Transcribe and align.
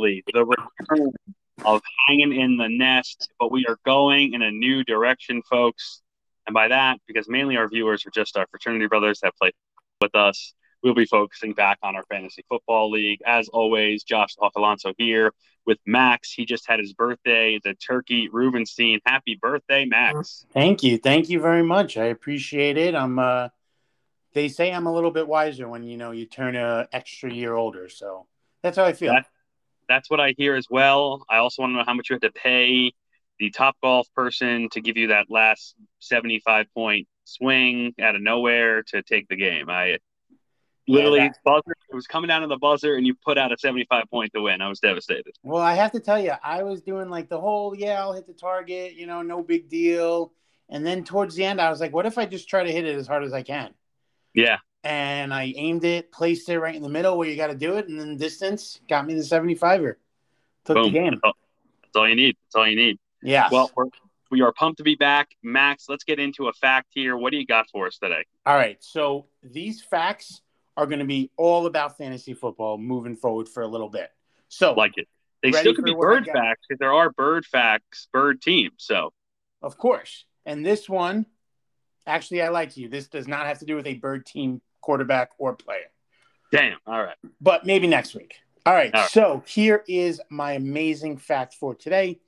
officially 0.00 0.24
the 0.32 0.44
return 0.44 1.12
of 1.64 1.82
hanging 2.06 2.32
in 2.32 2.56
the 2.56 2.68
nest, 2.68 3.30
but 3.38 3.50
we 3.50 3.66
are 3.66 3.78
going 3.84 4.34
in 4.34 4.42
a 4.42 4.50
new 4.50 4.82
direction, 4.84 5.42
folks. 5.42 6.02
And 6.46 6.54
by 6.54 6.68
that, 6.68 6.98
because 7.06 7.28
mainly 7.28 7.56
our 7.56 7.68
viewers 7.68 8.06
are 8.06 8.10
just 8.10 8.36
our 8.36 8.46
fraternity 8.50 8.86
brothers 8.86 9.20
that 9.20 9.34
play 9.36 9.52
with 10.00 10.14
us, 10.14 10.54
we'll 10.82 10.94
be 10.94 11.04
focusing 11.04 11.52
back 11.52 11.78
on 11.82 11.96
our 11.96 12.04
fantasy 12.04 12.44
football 12.48 12.90
league. 12.90 13.20
As 13.26 13.48
always, 13.48 14.02
Josh 14.02 14.34
Alonso 14.56 14.94
here 14.96 15.32
with 15.66 15.78
Max. 15.86 16.32
He 16.32 16.46
just 16.46 16.66
had 16.66 16.80
his 16.80 16.94
birthday, 16.94 17.60
the 17.62 17.74
turkey 17.74 18.28
Rubenstein. 18.32 19.00
Happy 19.04 19.38
birthday, 19.40 19.84
Max. 19.84 20.46
Thank 20.52 20.82
you. 20.82 20.96
Thank 20.96 21.28
you 21.28 21.40
very 21.40 21.62
much. 21.62 21.98
I 21.98 22.06
appreciate 22.06 22.78
it. 22.78 22.94
I'm 22.94 23.18
uh 23.18 23.48
they 24.32 24.48
say 24.48 24.72
I'm 24.72 24.86
a 24.86 24.92
little 24.92 25.10
bit 25.10 25.28
wiser 25.28 25.68
when 25.68 25.82
you 25.82 25.96
know 25.96 26.12
you 26.12 26.24
turn 26.24 26.56
a 26.56 26.88
extra 26.92 27.32
year 27.32 27.54
older, 27.54 27.88
so 27.88 28.26
that's 28.62 28.76
how 28.76 28.84
I 28.84 28.92
feel. 28.92 29.12
That, 29.12 29.26
that's 29.90 30.08
what 30.08 30.20
I 30.20 30.34
hear 30.38 30.54
as 30.54 30.66
well. 30.70 31.24
I 31.28 31.38
also 31.38 31.62
want 31.62 31.72
to 31.72 31.78
know 31.78 31.84
how 31.84 31.94
much 31.94 32.10
you 32.10 32.14
had 32.14 32.22
to 32.22 32.32
pay 32.32 32.92
the 33.38 33.50
top 33.50 33.76
golf 33.82 34.06
person 34.14 34.68
to 34.72 34.80
give 34.80 34.96
you 34.96 35.08
that 35.08 35.26
last 35.30 35.74
75 35.98 36.66
point 36.74 37.08
swing 37.24 37.94
out 38.00 38.14
of 38.14 38.22
nowhere 38.22 38.82
to 38.84 39.02
take 39.02 39.28
the 39.28 39.36
game. 39.36 39.68
I 39.68 39.98
literally 40.86 41.20
yeah, 41.20 41.30
buzzer 41.44 41.72
it 41.90 41.94
was 41.94 42.06
coming 42.06 42.28
down 42.28 42.42
to 42.42 42.46
the 42.46 42.56
buzzer 42.58 42.94
and 42.94 43.06
you 43.06 43.14
put 43.24 43.38
out 43.38 43.52
a 43.52 43.58
75 43.58 44.04
point 44.10 44.32
to 44.34 44.42
win. 44.42 44.60
I 44.60 44.68
was 44.68 44.78
devastated. 44.80 45.32
Well, 45.42 45.62
I 45.62 45.74
have 45.74 45.92
to 45.92 46.00
tell 46.00 46.20
you, 46.20 46.32
I 46.42 46.62
was 46.62 46.82
doing 46.82 47.08
like 47.08 47.28
the 47.28 47.40
whole 47.40 47.74
yeah, 47.74 48.00
I'll 48.00 48.12
hit 48.12 48.26
the 48.26 48.34
target, 48.34 48.94
you 48.94 49.06
know, 49.06 49.22
no 49.22 49.42
big 49.42 49.68
deal. 49.68 50.32
And 50.68 50.86
then 50.86 51.02
towards 51.02 51.34
the 51.34 51.44
end 51.44 51.60
I 51.60 51.70
was 51.70 51.80
like, 51.80 51.92
what 51.92 52.06
if 52.06 52.18
I 52.18 52.26
just 52.26 52.48
try 52.48 52.62
to 52.62 52.70
hit 52.70 52.84
it 52.84 52.96
as 52.96 53.06
hard 53.06 53.24
as 53.24 53.32
I 53.32 53.42
can? 53.42 53.74
Yeah. 54.34 54.58
And 54.82 55.34
I 55.34 55.52
aimed 55.56 55.84
it, 55.84 56.10
placed 56.10 56.48
it 56.48 56.58
right 56.58 56.74
in 56.74 56.82
the 56.82 56.88
middle 56.88 57.18
where 57.18 57.28
you 57.28 57.36
got 57.36 57.48
to 57.48 57.54
do 57.54 57.76
it, 57.76 57.88
and 57.88 58.00
then 58.00 58.16
distance 58.16 58.80
got 58.88 59.06
me 59.06 59.14
the 59.14 59.20
75er. 59.20 59.96
Took 60.64 60.76
Boom. 60.76 60.84
the 60.84 60.90
game. 60.90 61.10
That's 61.10 61.20
all, 61.22 61.32
that's 61.82 61.96
all, 61.96 62.08
you 62.08 62.16
need. 62.16 62.36
That's 62.46 62.54
all 62.54 62.68
you 62.68 62.76
need. 62.76 62.98
Yeah. 63.22 63.48
Well, 63.52 63.70
we're, 63.76 63.86
we 64.30 64.40
are 64.40 64.52
pumped 64.52 64.78
to 64.78 64.84
be 64.84 64.94
back. 64.94 65.28
Max, 65.42 65.86
let's 65.88 66.04
get 66.04 66.18
into 66.18 66.48
a 66.48 66.52
fact 66.54 66.88
here. 66.92 67.16
What 67.16 67.30
do 67.30 67.36
you 67.36 67.46
got 67.46 67.68
for 67.70 67.86
us 67.86 67.98
today? 67.98 68.24
All 68.46 68.56
right. 68.56 68.78
So 68.80 69.26
these 69.42 69.82
facts 69.82 70.40
are 70.78 70.86
going 70.86 71.00
to 71.00 71.04
be 71.04 71.30
all 71.36 71.66
about 71.66 71.98
fantasy 71.98 72.32
football 72.32 72.78
moving 72.78 73.16
forward 73.16 73.48
for 73.48 73.62
a 73.62 73.68
little 73.68 73.90
bit. 73.90 74.10
So, 74.48 74.72
like 74.72 74.96
it. 74.96 75.08
They 75.42 75.52
still 75.52 75.74
could 75.74 75.84
be 75.84 75.94
bird 75.94 76.26
facts 76.26 76.66
because 76.68 76.78
there 76.78 76.92
are 76.92 77.10
bird 77.10 77.46
facts, 77.46 78.08
bird 78.12 78.42
teams. 78.42 78.74
So, 78.78 79.12
of 79.62 79.76
course. 79.78 80.24
And 80.46 80.64
this 80.64 80.88
one 80.88 81.26
Actually, 82.06 82.42
I 82.42 82.48
like 82.48 82.76
you. 82.76 82.88
This 82.88 83.08
does 83.08 83.28
not 83.28 83.46
have 83.46 83.58
to 83.60 83.64
do 83.64 83.76
with 83.76 83.86
a 83.86 83.94
bird 83.94 84.26
team 84.26 84.60
quarterback 84.80 85.30
or 85.38 85.54
player. 85.54 85.90
Damn. 86.52 86.78
All 86.86 87.02
right. 87.02 87.16
But 87.40 87.64
maybe 87.64 87.86
next 87.86 88.14
week. 88.14 88.34
All 88.66 88.74
right. 88.74 88.94
All 88.94 89.00
right. 89.02 89.10
So 89.10 89.42
here 89.46 89.84
is 89.88 90.20
my 90.28 90.52
amazing 90.52 91.16
fact 91.16 91.54
for 91.54 91.74
today. 91.74 92.20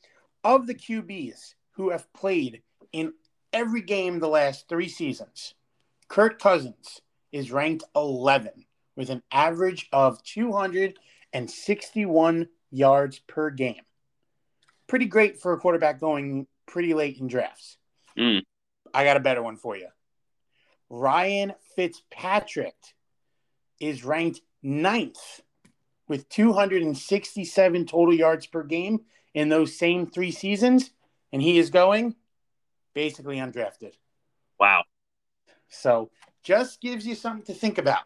Of 0.44 0.66
the 0.66 0.74
QBs 0.74 1.54
who 1.72 1.90
have 1.90 2.10
played 2.12 2.62
in 2.92 3.12
every 3.52 3.82
game 3.82 4.18
the 4.18 4.26
last 4.28 4.68
three 4.68 4.88
seasons, 4.88 5.54
Kirk 6.08 6.40
Cousins 6.40 7.00
is 7.30 7.52
ranked 7.52 7.84
11 7.94 8.64
with 8.96 9.10
an 9.10 9.22
average 9.30 9.88
of 9.92 10.20
261 10.24 12.48
yards 12.70 13.18
per 13.20 13.50
game. 13.50 13.82
Pretty 14.86 15.06
great 15.06 15.40
for 15.40 15.52
a 15.52 15.58
quarterback 15.58 16.00
going 16.00 16.46
pretty 16.66 16.94
late 16.94 17.18
in 17.18 17.28
drafts. 17.28 17.76
Mm. 18.18 18.42
I 18.92 19.04
got 19.04 19.16
a 19.16 19.20
better 19.20 19.42
one 19.42 19.56
for 19.56 19.76
you. 19.76 19.86
Ryan 20.92 21.54
Fitzpatrick 21.74 22.76
is 23.80 24.04
ranked 24.04 24.42
ninth 24.62 25.40
with 26.06 26.28
267 26.28 27.86
total 27.86 28.12
yards 28.12 28.46
per 28.46 28.62
game 28.62 29.00
in 29.32 29.48
those 29.48 29.74
same 29.74 30.06
three 30.06 30.30
seasons, 30.30 30.90
and 31.32 31.40
he 31.40 31.56
is 31.56 31.70
going 31.70 32.14
basically 32.92 33.36
undrafted. 33.36 33.94
Wow. 34.60 34.84
So 35.70 36.10
just 36.42 36.82
gives 36.82 37.06
you 37.06 37.14
something 37.14 37.46
to 37.46 37.58
think 37.58 37.78
about. 37.78 38.02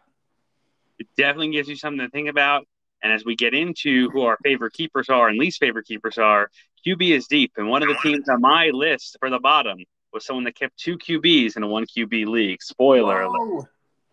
It 0.97 1.07
definitely 1.17 1.51
gives 1.51 1.67
you 1.67 1.75
something 1.75 1.99
to 1.99 2.09
think 2.09 2.29
about. 2.29 2.65
And 3.03 3.11
as 3.11 3.25
we 3.25 3.35
get 3.35 3.53
into 3.53 4.09
who 4.11 4.21
our 4.21 4.37
favorite 4.45 4.71
keepers 4.71 5.09
are 5.09 5.27
and 5.27 5.37
least 5.37 5.59
favorite 5.59 5.87
keepers 5.87 6.17
are, 6.17 6.49
QB 6.85 7.09
is 7.11 7.27
deep. 7.27 7.51
And 7.57 7.67
one 7.67 7.83
of 7.83 7.89
the 7.89 7.97
teams 8.01 8.29
on 8.29 8.39
my 8.39 8.69
list 8.69 9.17
for 9.19 9.29
the 9.29 9.39
bottom 9.39 9.79
was 10.13 10.25
someone 10.25 10.45
that 10.45 10.55
kept 10.55 10.77
two 10.77 10.97
QBs 10.97 11.57
in 11.57 11.63
a 11.63 11.67
one 11.67 11.85
QB 11.85 12.27
league. 12.27 12.61
Spoiler 12.61 13.21
alert. 13.21 13.65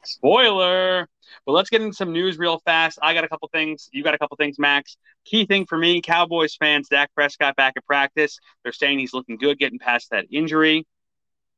Spoiler. 0.02 1.08
But 1.46 1.52
let's 1.52 1.70
get 1.70 1.82
into 1.82 1.94
some 1.94 2.12
news 2.12 2.38
real 2.38 2.58
fast. 2.60 2.98
I 3.02 3.14
got 3.14 3.24
a 3.24 3.28
couple 3.28 3.48
things. 3.48 3.88
You 3.92 4.02
got 4.02 4.14
a 4.14 4.18
couple 4.18 4.36
things, 4.36 4.58
Max. 4.58 4.96
Key 5.24 5.46
thing 5.46 5.66
for 5.66 5.78
me, 5.78 6.00
Cowboys 6.00 6.54
fans, 6.54 6.88
Dak 6.88 7.12
Prescott 7.14 7.56
back 7.56 7.74
at 7.76 7.86
practice. 7.86 8.38
They're 8.62 8.72
saying 8.72 8.98
he's 8.98 9.14
looking 9.14 9.36
good 9.36 9.58
getting 9.58 9.78
past 9.78 10.10
that 10.10 10.26
injury. 10.30 10.86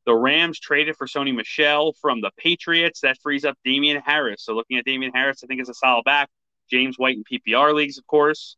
The 0.06 0.14
Rams 0.14 0.60
traded 0.60 0.96
for 0.96 1.08
Sony 1.08 1.34
Michel 1.34 1.92
from 2.00 2.20
the 2.20 2.30
Patriots. 2.36 3.00
That 3.00 3.18
frees 3.20 3.44
up 3.44 3.58
Damien 3.64 4.00
Harris. 4.04 4.44
So 4.44 4.54
looking 4.54 4.78
at 4.78 4.84
Damien 4.84 5.12
Harris, 5.12 5.42
I 5.42 5.48
think 5.48 5.60
is 5.60 5.68
a 5.68 5.74
solid 5.74 6.04
back. 6.04 6.28
James 6.70 6.96
White 6.96 7.16
in 7.16 7.24
PPR 7.24 7.74
leagues, 7.74 7.98
of 7.98 8.06
course. 8.06 8.56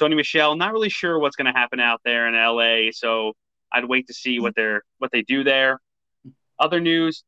Sony 0.00 0.16
Michel, 0.16 0.56
not 0.56 0.72
really 0.72 0.88
sure 0.88 1.18
what's 1.18 1.36
going 1.36 1.52
to 1.52 1.58
happen 1.58 1.80
out 1.80 2.00
there 2.04 2.28
in 2.28 2.34
LA. 2.34 2.90
So 2.92 3.34
I'd 3.74 3.84
wait 3.84 4.06
to 4.06 4.14
see 4.14 4.40
what 4.40 4.52
mm-hmm. 4.52 4.60
they're 4.60 4.82
what 4.98 5.10
they 5.12 5.22
do 5.22 5.44
there. 5.44 5.80
Other 6.58 6.80
news: 6.80 7.24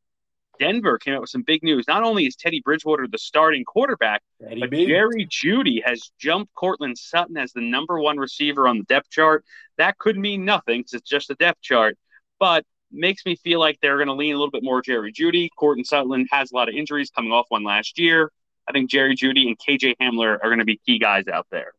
Denver 0.59 0.99
came 0.99 1.15
out 1.15 1.21
with 1.21 1.31
some 1.31 1.43
big 1.43 1.63
news. 1.63 1.87
Not 1.89 2.03
only 2.03 2.27
is 2.27 2.37
Teddy 2.37 2.61
Bridgewater 2.65 3.07
the 3.07 3.19
starting 3.19 3.65
quarterback, 3.65 4.23
Teddy 4.41 4.61
but 4.61 4.71
B. 4.71 4.87
Jerry 4.87 5.27
Jeudy 5.27 5.83
has 5.85 6.11
jumped 6.19 6.55
Courtland 6.55 6.97
Sutton 6.99 7.37
as 7.37 7.53
the 7.53 7.61
number 7.61 8.01
one 8.01 8.19
receiver 8.19 8.69
on 8.69 8.79
the 8.79 8.85
depth 8.85 9.11
chart. 9.11 9.45
That 9.79 9.99
could 9.99 10.17
mean 10.17 10.45
nothing 10.45 10.81
because 10.81 10.95
it's 10.95 11.11
just 11.11 11.31
a 11.31 11.35
depth 11.35 11.61
chart, 11.61 11.99
but 12.39 12.65
makes 12.93 13.27
me 13.27 13.37
feel 13.37 13.61
like 13.61 13.79
they're 13.81 13.97
going 13.97 14.09
to 14.09 14.15
lean 14.15 14.35
a 14.35 14.39
little 14.39 14.51
bit 14.51 14.63
more 14.63 14.81
Jerry 14.81 15.13
Jeudy. 15.13 15.49
Courtland 15.57 15.87
Sutton 15.87 16.27
has 16.31 16.53
a 16.53 16.55
lot 16.55 16.69
of 16.69 16.75
injuries 16.75 17.11
coming 17.11 17.33
off 17.33 17.47
one 17.49 17.65
last 17.65 17.99
year. 17.99 18.31
I 18.69 18.73
think 18.73 18.91
Jerry 18.91 19.15
Jeudy 19.15 19.47
and 19.47 19.59
KJ 19.59 19.95
Hamler 20.01 20.39
are 20.43 20.49
going 20.49 20.59
to 20.59 20.65
be 20.65 20.81
key 20.87 20.99
guys 20.99 21.29
out 21.29 21.47
there. 21.51 21.73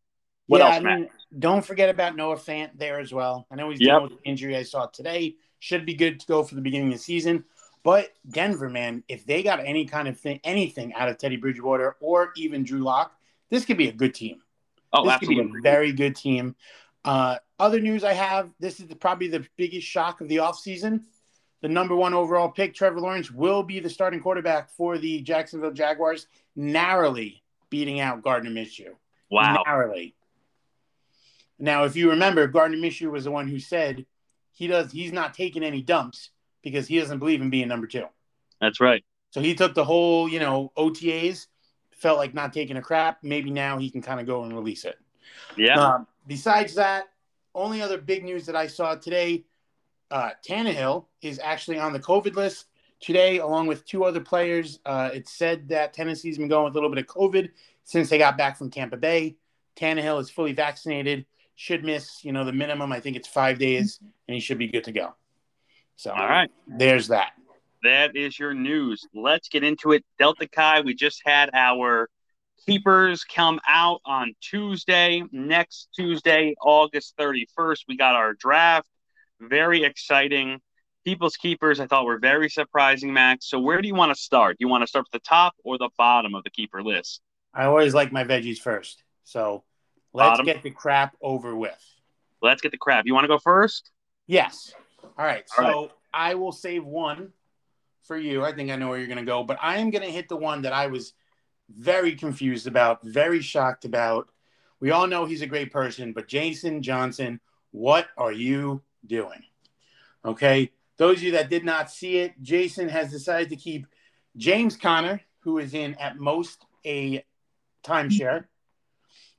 What 0.48 0.60
yeah, 0.60 0.76
else, 0.76 0.84
Matt? 0.84 0.94
I 0.94 0.98
mean, 1.00 1.10
don't 1.38 1.66
forget 1.66 1.90
about 1.90 2.16
Noah 2.16 2.38
Fant 2.38 2.72
there 2.78 3.00
as 3.00 3.14
well. 3.14 3.48
I 3.52 3.56
know 3.56 3.70
he's 3.70 3.82
yep. 3.82 4.00
dealing 4.00 4.12
with 4.12 4.20
injury 4.24 4.56
I 4.56 4.64
saw 4.64 4.88
today. 4.88 5.36
Should 5.60 5.86
be 5.86 5.94
good 5.94 6.20
to 6.20 6.28
go 6.28 6.44
for 6.44 6.56
the 6.56 6.62
beginning 6.62 6.88
of 6.88 6.94
the 6.94 7.04
season. 7.04 7.44
But 7.84 8.12
Denver, 8.30 8.70
man, 8.70 9.04
if 9.08 9.26
they 9.26 9.44
got 9.44 9.60
any 9.60 9.86
kind 9.86 10.08
of 10.08 10.20
thing, 10.20 10.40
anything 10.44 10.94
out 10.94 11.10
of 11.10 11.18
Teddy 11.18 11.38
Bridgewater 11.38 11.96
or 12.00 12.32
even 12.36 12.64
Drew 12.64 12.80
Lock, 12.80 13.14
this 13.50 13.66
could 13.66 13.78
be 13.78 13.88
a 13.88 13.94
good 13.94 14.14
team. 14.14 14.42
Oh, 14.92 15.06
this 15.06 15.14
absolutely. 15.14 15.44
could 15.44 15.54
be 15.54 15.60
a 15.60 15.62
very 15.62 15.92
good 15.94 16.16
team. 16.16 16.56
Uh, 17.06 17.38
other 17.60 17.80
news 17.80 18.04
I 18.04 18.14
have 18.14 18.50
this 18.60 18.80
is 18.80 18.88
the, 18.88 18.96
probably 18.96 19.30
the 19.30 19.46
biggest 19.56 19.88
shock 19.88 20.22
of 20.22 20.28
the 20.28 20.38
offseason. 20.38 21.04
The 21.62 21.70
number 21.70 21.96
one 21.96 22.14
overall 22.14 22.50
pick, 22.50 22.74
Trevor 22.74 23.00
Lawrence, 23.00 23.32
will 23.32 23.64
be 23.64 23.80
the 23.80 23.90
starting 23.90 24.20
quarterback 24.20 24.70
for 24.70 24.98
the 24.98 25.22
Jacksonville 25.22 25.72
Jaguars, 25.72 26.28
narrowly 26.56 27.42
beating 27.70 28.00
out 28.00 28.22
Gardner 28.22 28.52
Minshew. 28.52 28.90
Wow. 29.32 29.64
Narrowly. 29.66 30.14
Now, 31.60 31.86
if 31.86 31.96
you 31.96 32.10
remember, 32.12 32.48
Gardner 32.48 32.78
Minshew 32.78 33.12
was 33.12 33.24
the 33.24 33.32
one 33.32 33.48
who 33.48 33.60
said 33.60 34.06
he 34.52 34.68
does 34.68 34.92
he's 34.92 35.12
not 35.12 35.34
taking 35.34 35.64
any 35.64 35.82
dumps 35.82 36.32
because 36.64 36.88
he 36.88 37.00
doesn't 37.00 37.20
believe 37.20 37.42
in 37.42 37.50
being 37.50 37.68
number 37.68 37.88
two. 37.88 38.06
That's 38.60 38.80
right. 38.80 39.04
So 39.32 39.42
he 39.42 39.56
took 39.56 39.74
the 39.74 39.84
whole, 39.84 40.28
you 40.28 40.40
know, 40.40 40.72
OTAs, 40.78 41.48
felt 41.92 42.18
like 42.18 42.34
not 42.34 42.54
taking 42.54 42.78
a 42.78 42.82
crap. 42.82 43.20
Maybe 43.24 43.50
now 43.50 43.78
he 43.78 43.90
can 43.90 44.02
kind 44.02 44.20
of 44.20 44.26
go 44.26 44.44
and 44.44 44.54
release 44.54 44.86
it. 44.86 44.98
Yeah. 45.56 45.80
Um, 45.80 46.08
besides 46.28 46.76
that, 46.76 47.06
only 47.54 47.82
other 47.82 47.98
big 47.98 48.24
news 48.24 48.46
that 48.46 48.56
I 48.56 48.68
saw 48.68 48.96
today, 48.96 49.46
uh, 50.12 50.32
Tannehill 50.48 51.06
is 51.22 51.40
actually 51.44 51.80
on 51.80 51.94
the 51.94 52.00
COVID 52.00 52.36
list 52.36 52.66
today, 53.00 53.40
along 53.40 53.68
with 53.68 53.86
two 53.86 54.04
other 54.04 54.22
players. 54.22 54.80
Uh, 54.86 55.10
it 55.14 55.28
said 55.28 55.68
that 55.70 55.94
Tennessee's 55.94 56.38
been 56.38 56.48
going 56.48 56.66
with 56.66 56.74
a 56.74 56.78
little 56.78 56.90
bit 56.90 57.00
of 57.00 57.08
COVID 57.08 57.50
since 57.84 58.10
they 58.10 58.18
got 58.18 58.38
back 58.38 58.58
from 58.58 58.70
Tampa 58.70 58.98
Bay. 58.98 59.36
Tannehill 59.76 60.20
is 60.20 60.30
fully 60.30 60.54
vaccinated 60.54 61.26
should 61.58 61.84
miss, 61.84 62.24
you 62.24 62.32
know, 62.32 62.46
the 62.46 62.54
minimum. 62.54 62.94
I 62.94 63.02
think 63.02 63.18
it's 63.18 63.28
five 63.28 63.60
days, 63.60 63.98
mm-hmm. 63.98 64.08
and 64.30 64.36
he 64.36 64.40
should 64.40 64.60
be 64.60 64.68
good 64.68 64.86
to 64.86 64.94
go. 64.94 65.16
So, 65.98 66.12
all 66.12 66.28
right, 66.28 66.50
there's 66.68 67.08
that. 67.10 67.32
That 67.84 68.16
is 68.16 68.38
your 68.38 68.54
news. 68.54 69.06
Let's 69.14 69.50
get 69.50 69.64
into 69.64 69.92
it. 69.92 70.06
Delta 70.20 70.48
Chi, 70.48 70.82
we 70.82 70.94
just 70.94 71.22
had 71.26 71.50
our 71.54 72.10
keepers 72.66 73.24
come 73.24 73.60
out 73.68 74.02
on 74.06 74.36
Tuesday. 74.40 75.24
Next 75.32 75.90
Tuesday, 75.96 76.56
August 76.62 77.16
31st, 77.18 77.86
we 77.88 77.98
got 77.98 78.14
our 78.14 78.34
draft. 78.34 78.88
Very 79.40 79.84
exciting. 79.84 80.60
People's 81.06 81.38
keepers, 81.38 81.80
I 81.80 81.88
thought 81.88 82.06
were 82.06 82.20
very 82.20 82.50
surprising, 82.50 83.14
Max. 83.14 83.50
So, 83.50 83.60
where 83.60 83.82
do 83.82 83.88
you 83.88 83.96
want 83.96 84.16
to 84.16 84.22
start? 84.22 84.58
Do 84.60 84.66
you 84.66 84.70
want 84.70 84.84
to 84.84 84.88
start 84.88 85.08
at 85.08 85.12
the 85.12 85.28
top 85.28 85.56
or 85.64 85.80
the 85.80 85.90
bottom 85.98 86.36
of 86.36 86.44
the 86.44 86.52
keeper 86.52 86.84
list? 86.84 87.22
I 87.52 87.66
always 87.66 87.96
like 87.96 88.12
my 88.12 88.24
veggies 88.24 88.60
first. 88.60 89.04
So, 89.24 89.64
Let's 90.14 90.30
Bottom. 90.32 90.46
get 90.46 90.64
the 90.64 90.72
crap 90.72 91.16
over 91.22 91.56
with. 91.56 91.78
Let's 92.42 92.62
get 92.62 92.72
the 92.72 92.78
crap. 92.78 93.06
You 93.06 93.14
want 93.14 93.26
to 93.26 93.30
go 93.30 93.38
first? 93.38 93.92
Yes. 94.26 94.74
All 95.18 95.26
right. 95.26 95.44
All 95.58 95.64
so 95.64 95.82
right. 95.82 95.92
I 96.14 96.36
will 96.36 96.52
save 96.52 96.86
one 96.86 97.32
for 98.04 98.18
you. 98.18 98.44
I 98.44 98.54
think 98.54 98.72
I 98.72 98.76
know 98.76 98.90
where 98.90 98.98
you're 98.98 99.08
going 99.08 99.18
to 99.18 99.26
go, 99.26 99.44
but 99.44 99.58
I 99.62 99.78
am 99.78 99.90
going 99.90 100.04
to 100.04 100.12
hit 100.12 100.30
the 100.30 100.38
one 100.38 100.62
that 100.64 100.74
I 100.74 100.88
was 100.88 101.14
very 101.70 102.16
confused 102.16 102.68
about, 102.68 103.04
very 103.04 103.42
shocked 103.42 103.86
about 103.86 104.30
We 104.80 104.92
all 104.92 105.08
know 105.08 105.26
he's 105.26 105.42
a 105.42 105.48
great 105.48 105.72
person, 105.72 106.14
but 106.14 106.28
Jason 106.28 106.82
Johnson, 106.82 107.40
what 107.72 108.08
are 108.18 108.32
you 108.32 108.82
doing? 109.06 109.44
Okay. 110.24 110.72
Those 110.98 111.18
of 111.18 111.24
you 111.24 111.32
that 111.34 111.50
did 111.50 111.64
not 111.66 111.92
see 111.92 112.18
it, 112.18 112.34
Jason 112.42 112.90
has 112.90 113.12
decided 113.12 113.50
to 113.50 113.56
keep 113.56 113.88
James 114.36 114.76
Conner, 114.76 115.22
who 115.40 115.58
is 115.58 115.74
in 115.74 115.96
at 115.96 116.18
most 116.18 116.66
a 116.86 117.24
timeshare, 117.84 118.46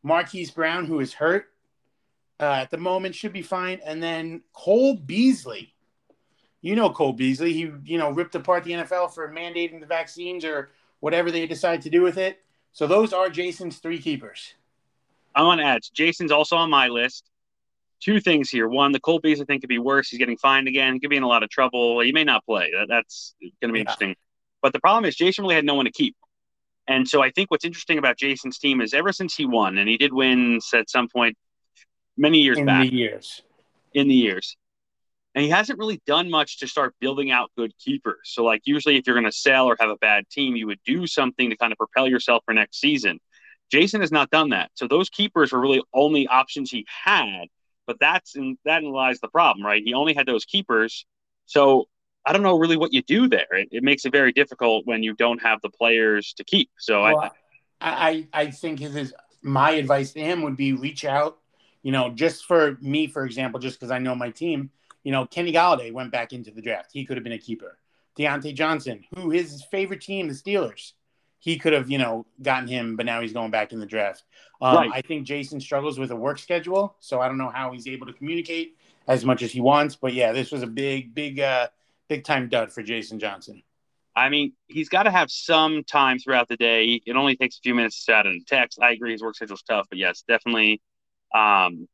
Marquise 0.03 0.51
Brown, 0.51 0.87
who 0.87 1.01
is 1.01 1.15
hurt 1.15 1.47
uh, 2.41 2.53
at 2.53 2.71
the 2.71 2.79
moment, 2.79 3.15
should 3.15 3.33
be 3.33 3.43
fine, 3.43 3.81
and 3.85 4.03
then 4.03 4.43
Cole 4.53 4.95
Beasley. 4.95 5.75
You 6.61 6.75
know 6.75 6.91
Cole 6.91 7.13
Beasley. 7.13 7.53
He, 7.53 7.71
you 7.85 7.99
know, 7.99 8.11
ripped 8.11 8.35
apart 8.35 8.65
the 8.65 8.73
NFL 8.73 9.15
for 9.15 9.29
mandating 9.29 9.81
the 9.81 9.87
vaccines 9.87 10.45
or 10.45 10.71
whatever 11.01 11.31
they 11.31 11.47
decide 11.47 11.83
to 11.83 11.91
do 11.91 12.03
with 12.03 12.19
it. 12.19 12.41
So 12.73 12.87
those 12.87 13.13
are 13.13 13.29
Jason's 13.29 13.79
three 13.79 13.99
keepers. 13.99 14.55
I 15.35 15.43
want 15.43 15.61
to 15.61 15.67
add, 15.67 15.83
Jason's 15.93 16.33
also 16.33 16.57
on 16.57 16.71
my 16.71 16.89
list. 16.89 17.31
Two 18.01 18.21
things 18.21 18.51
here. 18.51 18.69
One, 18.69 18.93
the 18.93 19.01
Cole 19.01 19.19
Beasley 19.19 19.45
thing 19.45 19.61
could 19.61 19.69
be 19.69 19.79
worse. 19.79 20.09
He's 20.09 20.19
getting 20.19 20.37
fined 20.37 20.69
again. 20.69 20.95
He 20.95 21.01
could 21.01 21.11
be 21.11 21.17
in 21.17 21.23
a 21.23 21.29
lot 21.29 21.43
of 21.43 21.51
trouble. 21.51 22.01
He 22.01 22.13
may 22.13 22.25
not 22.25 22.45
play. 22.45 22.71
That, 22.73 22.87
that's 22.89 23.35
going 23.61 23.69
to 23.69 23.73
be 23.73 23.79
yeah. 23.79 23.83
interesting. 23.83 24.17
But 24.63 24.73
the 24.73 24.81
problem 24.81 25.05
is, 25.05 25.17
Jason 25.17 25.43
really 25.43 25.57
had 25.57 25.65
no 25.65 25.75
one 25.75 25.85
to 25.85 25.91
keep. 25.91 26.17
And 26.89 27.07
so 27.07 27.23
I 27.23 27.31
think 27.31 27.51
what's 27.51 27.67
interesting 27.67 27.99
about 27.99 28.17
Jason's 28.17 28.59
team 28.59 28.81
is 28.81 28.95
ever 28.95 29.13
since 29.13 29.35
he 29.35 29.45
won, 29.45 29.77
and 29.77 29.89
he 29.89 29.99
did 29.99 30.13
win 30.13 30.59
at 30.75 30.89
some 30.89 31.07
point 31.09 31.37
many 32.17 32.39
years 32.39 32.59
in 32.59 32.65
back. 32.67 32.87
In 32.87 32.91
the 32.91 32.97
years. 32.97 33.43
In 33.93 34.09
the 34.09 34.15
years. 34.15 34.57
And 35.35 35.45
he 35.45 35.51
hasn't 35.51 35.79
really 35.79 36.01
done 36.07 36.31
much 36.31 36.59
to 36.61 36.67
start 36.67 36.95
building 36.99 37.31
out 37.31 37.51
good 37.57 37.73
keepers. 37.79 38.21
So, 38.25 38.43
like, 38.43 38.63
usually 38.65 38.97
if 38.97 39.07
you're 39.07 39.15
going 39.15 39.31
to 39.31 39.37
sell 39.37 39.67
or 39.67 39.77
have 39.79 39.91
a 39.91 39.97
bad 39.97 40.29
team, 40.31 40.57
you 40.57 40.67
would 40.67 40.81
do 40.85 41.07
something 41.07 41.51
to 41.51 41.57
kind 41.57 41.73
of 41.73 41.79
propel 41.79 42.09
yourself 42.09 42.43
for 42.47 42.55
next 42.55 42.81
season. 42.81 43.21
Jason 43.71 44.01
has 44.01 44.11
not 44.11 44.31
done 44.31 44.49
that. 44.51 44.71
So, 44.75 44.89
those 44.89 45.11
keepers 45.11 45.53
were 45.53 45.61
really 45.61 45.83
only 45.93 46.27
options 46.27 46.71
he 46.71 46.87
had. 46.89 47.49
But 47.87 47.99
that's 48.01 48.35
in 48.35 48.59
that 48.65 48.83
lies 48.83 49.21
the 49.21 49.29
problem, 49.29 49.65
right? 49.65 49.83
He 49.85 49.95
only 49.95 50.15
had 50.15 50.27
those 50.27 50.47
keepers. 50.47 51.07
So, 51.45 51.87
I 52.29 52.33
don't 52.33 52.43
know 52.43 52.59
really 52.59 52.77
what 52.77 52.93
you 52.93 53.03
do 53.03 53.29
there. 53.29 53.47
It, 53.53 53.69
it 53.73 53.83
makes 53.83 54.05
it 54.05 54.13
very 54.13 54.33
difficult 54.33 54.87
when 54.87 55.03
you 55.03 55.15
don't 55.15 55.41
have 55.43 55.61
the 55.63 55.71
players 55.71 56.33
to 56.35 56.45
keep. 56.45 56.71
So, 56.79 57.03
well, 57.03 57.31
I, 57.81 58.27
I, 58.33 58.43
I 58.43 58.51
think 58.51 58.81
his, 58.81 59.15
my 59.43 59.71
advice 59.73 60.13
to 60.13 60.21
him 60.21 60.43
would 60.43 60.57
be 60.57 60.73
reach 60.73 61.05
out 61.05 61.39
you 61.83 61.93
know, 61.93 62.11
just 62.11 62.45
for 62.45 62.77
me, 62.81 63.07
for 63.07 63.25
example, 63.25 63.61
just 63.61 63.79
because 63.79 63.91
I 63.91 63.99
know 63.99 64.15
my 64.15 64.31
team, 64.31 64.71
you 65.05 65.13
know, 65.13 65.27
Kenny 65.27 65.53
Golladay 65.53 65.93
went 65.93 66.11
back 66.11 66.33
into 66.33 66.51
the 66.51 66.61
draft. 66.61 66.91
He 66.93 67.05
could 67.05 67.17
have 67.17 67.25
been 67.25 67.33
a 67.33 67.39
keeper. 67.39 67.79
Diontae 68.19 68.55
Johnson, 68.55 69.05
who 69.15 69.31
his 69.31 69.65
favorite 69.71 70.01
team, 70.01 70.29
the 70.29 70.35
Steelers, 70.35 70.93
he 71.39 71.57
could 71.57 71.73
have, 71.73 71.89
you 71.89 71.99
know, 71.99 72.27
gotten 72.43 72.69
him, 72.69 72.97
but 72.97 73.07
now 73.07 73.21
he's 73.21 73.33
going 73.33 73.53
back 73.53 73.73
in 73.73 73.79
the 73.79 73.87
draft. 73.87 74.25
Um, 74.61 74.77
right. 74.77 74.91
I 74.93 75.01
think 75.03 75.25
Jason 75.25 75.61
struggles 75.61 75.99
with 75.99 76.11
a 76.11 76.17
work 76.17 76.39
schedule, 76.39 76.97
so 76.99 77.21
I 77.21 77.29
don't 77.29 77.39
know 77.39 77.49
how 77.49 77.71
he's 77.73 77.87
able 77.87 78.07
to 78.09 78.13
communicate 78.13 78.77
as 79.07 79.25
much 79.25 79.43
as 79.43 79.53
he 79.53 79.61
wants. 79.61 79.95
But 79.95 80.15
yeah, 80.15 80.33
this 80.33 80.51
was 80.51 80.63
a 80.63 80.67
big, 80.67 81.15
big, 81.15 81.39
uh, 81.39 81.69
big 82.09 82.25
time 82.25 82.49
dud 82.49 82.73
for 82.73 82.83
Jason 82.83 83.19
Johnson. 83.19 83.63
I 84.17 84.31
mean, 84.31 84.53
he's 84.67 84.89
got 84.89 85.05
to 85.05 85.11
have 85.11 85.31
some 85.31 85.85
time 85.85 86.19
throughout 86.19 86.49
the 86.49 86.57
day. 86.57 87.01
It 87.07 87.15
only 87.15 87.37
takes 87.37 87.59
a 87.59 87.61
few 87.61 87.75
minutes 87.75 88.05
to 88.07 88.15
add 88.15 88.27
in 88.27 88.43
text. 88.47 88.81
I 88.83 88.91
agree, 88.91 89.13
his 89.13 89.23
work 89.23 89.37
schedule's 89.37 89.63
tough, 89.63 89.87
but 89.89 89.99
yes, 89.99 90.25
definitely 90.27 90.83
um, 91.33 91.87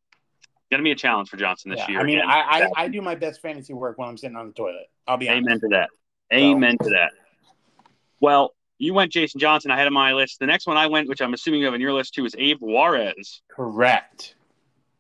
going 0.71 0.79
to 0.79 0.83
be 0.83 0.93
a 0.93 0.97
challenge 0.97 1.29
for 1.29 1.37
Johnson 1.37 1.71
this 1.71 1.81
yeah, 1.81 1.91
year. 1.91 2.01
I 2.01 2.05
mean, 2.05 2.21
I, 2.21 2.41
I, 2.41 2.69
I, 2.85 2.89
do 2.89 3.03
my 3.03 3.15
best 3.15 3.43
fantasy 3.43 3.75
work 3.75 3.99
when 3.99 4.09
I'm 4.09 4.17
sitting 4.17 4.37
on 4.37 4.49
the 4.49 4.53
toilet. 4.55 4.87
I'll 5.07 5.19
be 5.19 5.29
honest. 5.29 5.47
Amen 5.47 5.61
to 5.61 5.69
that. 5.69 5.91
Amen 6.33 6.77
so. 6.81 6.89
to 6.89 6.95
that. 6.95 7.11
Well, 8.21 8.55
you 8.79 8.95
went 8.95 9.13
Jason 9.13 9.39
Johnson. 9.39 9.71
I 9.71 9.77
had 9.77 9.87
on 9.87 9.93
my 9.93 10.13
list. 10.13 10.39
The 10.41 10.47
next 10.47 10.67
one 10.67 10.77
I 10.77 10.87
went, 10.87 11.09
which 11.09 11.21
I'm 11.21 11.35
assuming 11.35 11.61
you 11.61 11.67
have 11.67 11.75
on 11.75 11.81
your 11.81 11.93
list 11.93 12.15
too, 12.15 12.25
is 12.25 12.35
Abe 12.39 12.59
Juarez. 12.61 13.43
Correct. 13.51 14.35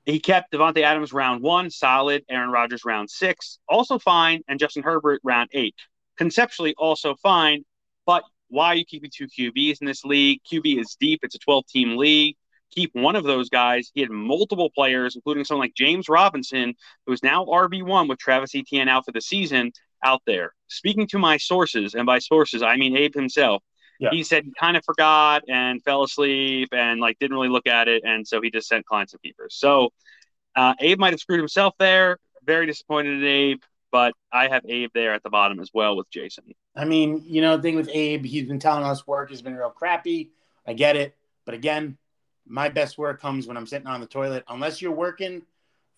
He 0.04 0.20
kept 0.20 0.52
Davante 0.52 0.82
Adams 0.82 1.12
round 1.12 1.42
one, 1.42 1.70
solid. 1.70 2.24
Aaron 2.28 2.50
Rodgers 2.50 2.84
round 2.84 3.10
six, 3.10 3.58
also 3.68 3.98
fine, 3.98 4.42
and 4.48 4.60
Justin 4.60 4.82
Herbert 4.82 5.20
round 5.24 5.50
eight. 5.52 5.76
Conceptually, 6.18 6.74
also 6.76 7.14
fine, 7.16 7.64
but 8.06 8.22
why 8.48 8.68
are 8.68 8.74
you 8.76 8.84
keeping 8.84 9.10
two 9.12 9.26
QBs 9.26 9.80
in 9.80 9.86
this 9.86 10.04
league? 10.04 10.40
QB 10.50 10.78
is 10.80 10.96
deep. 11.00 11.20
It's 11.22 11.34
a 11.34 11.38
12 11.38 11.66
team 11.66 11.96
league 11.96 12.36
keep 12.74 12.94
one 12.94 13.16
of 13.16 13.24
those 13.24 13.48
guys. 13.48 13.90
He 13.94 14.00
had 14.00 14.10
multiple 14.10 14.70
players, 14.70 15.14
including 15.14 15.44
someone 15.44 15.64
like 15.64 15.74
James 15.74 16.08
Robinson, 16.08 16.74
who's 17.06 17.22
now 17.22 17.44
RB1 17.44 18.08
with 18.08 18.18
Travis 18.18 18.54
Etienne 18.54 18.88
out 18.88 19.04
for 19.04 19.12
the 19.12 19.20
season 19.20 19.72
out 20.04 20.22
there. 20.26 20.52
Speaking 20.68 21.06
to 21.08 21.18
my 21.18 21.36
sources, 21.36 21.94
and 21.94 22.06
by 22.06 22.18
sources, 22.18 22.62
I 22.62 22.76
mean 22.76 22.96
Abe 22.96 23.14
himself, 23.14 23.62
yeah. 23.98 24.10
he 24.10 24.22
said 24.22 24.44
he 24.44 24.52
kind 24.58 24.76
of 24.76 24.84
forgot 24.84 25.42
and 25.48 25.82
fell 25.82 26.02
asleep 26.02 26.70
and 26.72 27.00
like 27.00 27.18
didn't 27.18 27.36
really 27.36 27.48
look 27.48 27.66
at 27.66 27.88
it. 27.88 28.02
And 28.04 28.26
so 28.26 28.40
he 28.40 28.50
just 28.50 28.68
sent 28.68 28.86
clients 28.86 29.12
and 29.12 29.22
keepers. 29.22 29.54
So 29.56 29.92
uh, 30.56 30.74
Abe 30.80 30.98
might 30.98 31.12
have 31.12 31.20
screwed 31.20 31.40
himself 31.40 31.74
there. 31.78 32.18
Very 32.44 32.66
disappointed 32.66 33.22
in 33.22 33.24
Abe, 33.24 33.60
but 33.90 34.12
I 34.30 34.48
have 34.48 34.64
Abe 34.68 34.90
there 34.94 35.14
at 35.14 35.22
the 35.22 35.30
bottom 35.30 35.60
as 35.60 35.70
well 35.72 35.96
with 35.96 36.10
Jason. 36.10 36.44
I 36.76 36.84
mean, 36.84 37.22
you 37.26 37.40
know, 37.40 37.56
the 37.56 37.62
thing 37.62 37.76
with 37.76 37.88
Abe, 37.92 38.24
he's 38.24 38.46
been 38.46 38.58
telling 38.58 38.84
us 38.84 39.06
work 39.06 39.30
has 39.30 39.40
been 39.40 39.56
real 39.56 39.70
crappy. 39.70 40.30
I 40.66 40.74
get 40.74 40.96
it. 40.96 41.14
But 41.44 41.54
again, 41.54 41.96
my 42.46 42.68
best 42.68 42.98
work 42.98 43.20
comes 43.20 43.46
when 43.46 43.56
I'm 43.56 43.66
sitting 43.66 43.86
on 43.86 44.00
the 44.00 44.06
toilet. 44.06 44.44
Unless 44.48 44.82
you're 44.82 44.92
working 44.92 45.42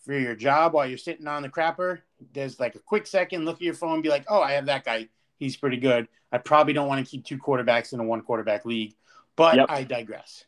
for 0.04 0.12
your 0.12 0.36
job 0.36 0.72
while 0.72 0.86
you're 0.86 0.98
sitting 0.98 1.26
on 1.26 1.42
the 1.42 1.48
crapper, 1.48 2.00
there's 2.32 2.60
like 2.60 2.74
a 2.74 2.78
quick 2.78 3.06
second, 3.06 3.44
look 3.44 3.56
at 3.56 3.62
your 3.62 3.74
phone, 3.74 4.02
be 4.02 4.08
like, 4.08 4.24
oh, 4.28 4.40
I 4.40 4.52
have 4.52 4.66
that 4.66 4.84
guy. 4.84 5.08
He's 5.38 5.56
pretty 5.56 5.76
good. 5.76 6.08
I 6.32 6.38
probably 6.38 6.72
don't 6.72 6.88
want 6.88 7.04
to 7.04 7.10
keep 7.10 7.24
two 7.24 7.38
quarterbacks 7.38 7.92
in 7.92 8.00
a 8.00 8.04
one 8.04 8.22
quarterback 8.22 8.64
league, 8.64 8.94
but 9.36 9.56
yep. 9.56 9.66
I 9.68 9.84
digress. 9.84 10.44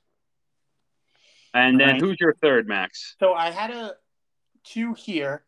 And 1.55 1.81
then 1.81 1.89
right. 1.89 2.01
who's 2.01 2.17
your 2.21 2.35
third, 2.35 2.69
Max? 2.69 3.17
So 3.19 3.33
I 3.33 3.51
had 3.51 3.71
a 3.71 3.95
two 4.65 4.95
here. 4.95 5.45